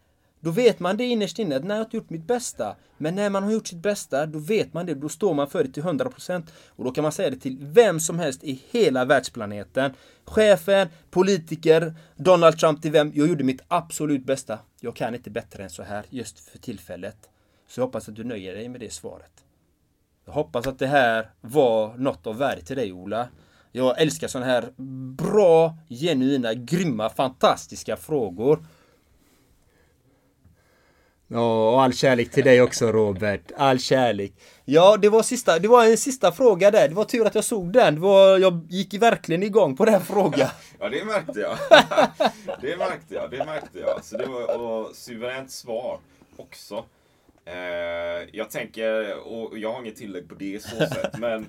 Då 0.44 0.50
vet 0.50 0.80
man 0.80 0.96
det 0.96 1.04
innerst 1.04 1.38
inne, 1.38 1.56
att 1.56 1.64
nej, 1.64 1.70
jag 1.70 1.76
har 1.76 1.84
inte 1.84 1.96
gjort 1.96 2.10
mitt 2.10 2.26
bästa. 2.26 2.76
Men 2.98 3.14
när 3.14 3.30
man 3.30 3.42
har 3.42 3.52
gjort 3.52 3.66
sitt 3.66 3.82
bästa, 3.82 4.26
då 4.26 4.38
vet 4.38 4.74
man 4.74 4.86
det. 4.86 4.94
Då 4.94 5.08
står 5.08 5.34
man 5.34 5.50
för 5.50 5.64
det 5.64 5.70
till 5.70 5.82
100%. 5.82 6.42
Och 6.68 6.84
då 6.84 6.90
kan 6.90 7.02
man 7.02 7.12
säga 7.12 7.30
det 7.30 7.36
till 7.36 7.56
vem 7.60 8.00
som 8.00 8.18
helst 8.18 8.44
i 8.44 8.62
hela 8.70 9.04
världsplaneten. 9.04 9.92
Chefen, 10.24 10.88
politiker, 11.10 11.94
Donald 12.16 12.58
Trump 12.58 12.82
till 12.82 12.90
vem. 12.90 13.12
Jag 13.14 13.28
gjorde 13.28 13.44
mitt 13.44 13.60
absolut 13.68 14.24
bästa. 14.26 14.58
Jag 14.80 14.96
kan 14.96 15.14
inte 15.14 15.30
bättre 15.30 15.62
än 15.62 15.70
så 15.70 15.82
här, 15.82 16.04
just 16.10 16.50
för 16.50 16.58
tillfället. 16.58 17.16
Så 17.68 17.80
jag 17.80 17.86
hoppas 17.86 18.08
att 18.08 18.16
du 18.16 18.24
nöjer 18.24 18.54
dig 18.54 18.68
med 18.68 18.80
det 18.80 18.92
svaret. 18.92 19.44
Jag 20.24 20.32
hoppas 20.32 20.66
att 20.66 20.78
det 20.78 20.86
här 20.86 21.30
var 21.40 21.94
något 21.96 22.26
av 22.26 22.38
värde 22.38 22.62
till 22.62 22.76
dig 22.76 22.92
Ola. 22.92 23.28
Jag 23.72 24.00
älskar 24.00 24.28
sådana 24.28 24.50
här 24.50 24.72
bra, 25.16 25.78
genuina, 25.88 26.54
grymma, 26.54 27.10
fantastiska 27.10 27.96
frågor. 27.96 28.66
Ja, 31.28 31.70
och 31.70 31.82
all 31.82 31.92
kärlek 31.92 32.30
till 32.30 32.44
dig 32.44 32.62
också 32.62 32.92
Robert. 32.92 33.52
All 33.56 33.78
kärlek. 33.78 34.32
Ja, 34.64 34.96
det 34.96 35.08
var, 35.08 35.22
sista, 35.22 35.58
det 35.58 35.68
var 35.68 35.84
en 35.84 35.96
sista 35.96 36.32
fråga 36.32 36.70
där. 36.70 36.88
Det 36.88 36.94
var 36.94 37.04
tur 37.04 37.26
att 37.26 37.34
jag 37.34 37.44
såg 37.44 37.72
den. 37.72 38.00
Var, 38.00 38.38
jag 38.38 38.66
gick 38.70 38.94
verkligen 38.94 39.42
igång 39.42 39.76
på 39.76 39.84
den 39.84 40.00
frågan. 40.00 40.48
Ja, 40.78 40.88
det 40.88 41.04
märkte 41.04 41.40
jag. 41.40 41.58
det 42.60 42.76
märkte 42.76 43.14
jag, 43.14 43.30
det 43.30 43.44
märkte 43.44 43.78
jag. 43.78 44.04
Så 44.04 44.16
det 44.16 44.26
var 44.26 44.58
och 44.60 44.96
suveränt 44.96 45.50
svar 45.50 45.98
också. 46.36 46.84
Eh, 47.44 48.28
jag 48.32 48.50
tänker, 48.50 49.18
och 49.18 49.58
jag 49.58 49.72
har 49.72 49.80
inget 49.80 49.96
tillägg 49.96 50.28
på 50.28 50.34
det 50.34 50.62
så 50.62 50.76
sätt, 50.94 51.18
men 51.18 51.46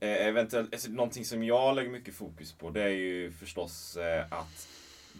eh, 0.00 0.26
eventuellt, 0.26 0.74
alltså, 0.74 0.90
någonting 0.90 1.24
som 1.24 1.44
jag 1.44 1.76
lägger 1.76 1.90
mycket 1.90 2.14
fokus 2.14 2.52
på 2.52 2.70
det 2.70 2.82
är 2.82 2.88
ju 2.88 3.32
förstås 3.32 3.96
eh, 3.96 4.24
att 4.30 4.68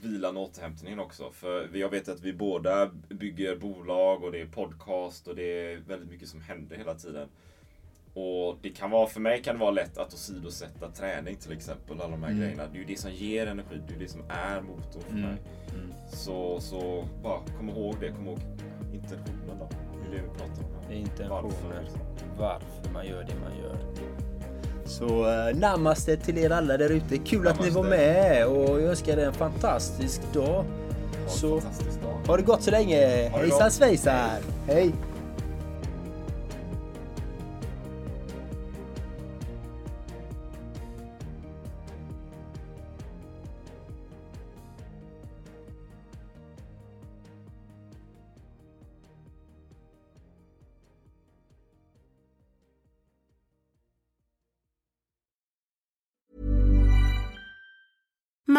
vilan 0.03 0.37
och 0.37 0.43
återhämtningen 0.43 0.99
också. 0.99 1.31
För 1.33 1.77
jag 1.77 1.89
vet 1.89 2.09
att 2.09 2.21
vi 2.21 2.33
båda 2.33 2.91
bygger 3.09 3.57
bolag 3.57 4.25
och 4.25 4.33
det 4.33 4.41
är 4.41 4.47
podcast 4.47 5.29
och 5.29 5.37
det 5.37 5.73
är 5.73 5.77
väldigt 5.77 6.11
mycket 6.11 6.29
som 6.29 6.41
händer 6.41 6.77
hela 6.77 6.95
tiden. 6.95 7.29
Och 8.15 8.59
det 8.63 8.71
kan 8.71 8.91
vara, 8.91 9.07
för 9.07 9.21
mig 9.21 9.43
kan 9.43 9.55
det 9.55 9.61
vara 9.61 9.71
lätt 9.71 9.99
att 9.99 10.15
åsidosätta 10.15 10.91
träning 10.91 11.37
till 11.37 11.53
exempel. 11.53 12.01
Alla 12.01 12.11
de 12.11 12.23
här 12.23 12.33
grejerna. 12.33 12.63
Det 12.73 12.79
är 12.79 12.81
ju 12.81 12.85
det 12.85 12.99
som 13.01 13.13
ger 13.13 13.47
energi. 13.47 13.81
Det 13.89 13.95
är 13.95 13.99
det 13.99 14.09
som 14.09 14.23
är 14.29 14.61
motorn 14.61 15.03
för 15.03 15.13
mig. 15.15 15.37
Så, 16.13 16.61
så 16.61 17.05
bara 17.23 17.41
kom 17.59 17.69
ihåg 17.69 17.97
det. 18.01 18.13
Kom 18.13 18.27
ihåg 18.27 18.39
intentionen 18.95 19.59
då. 19.59 19.69
det 20.11 20.23
vi 20.23 20.29
pratar 20.29 20.65
om. 20.87 20.93
intentioner. 20.93 21.43
Varför? 21.43 21.89
Varför 22.39 22.93
man 22.93 23.07
gör 23.07 23.25
det 23.25 23.35
man 23.35 23.59
gör. 23.59 23.79
Så 24.85 25.05
uh, 25.07 25.59
namaste 25.59 26.17
till 26.17 26.39
er 26.39 26.51
alla 26.51 26.77
där 26.77 26.91
ute. 26.91 27.19
Kul 27.19 27.49
att 27.49 27.61
ni 27.63 27.71
var 27.71 27.83
Namaste. 27.83 28.03
med 28.07 28.47
och 28.47 28.81
jag 28.81 28.83
önskar 28.91 29.17
er 29.19 29.27
en 29.27 29.33
fantastisk 29.33 30.21
dag. 30.33 30.65
Ha 31.25 31.29
Så 31.29 31.61
fantastisk 31.61 32.03
dag. 32.03 32.27
ha 32.27 32.37
det 32.37 32.43
gott 32.43 32.63
så 32.63 32.71
länge. 32.71 33.29
Hejsan 33.29 33.59
gott. 33.61 33.73
svejsar. 33.73 34.29
Hej. 34.67 34.93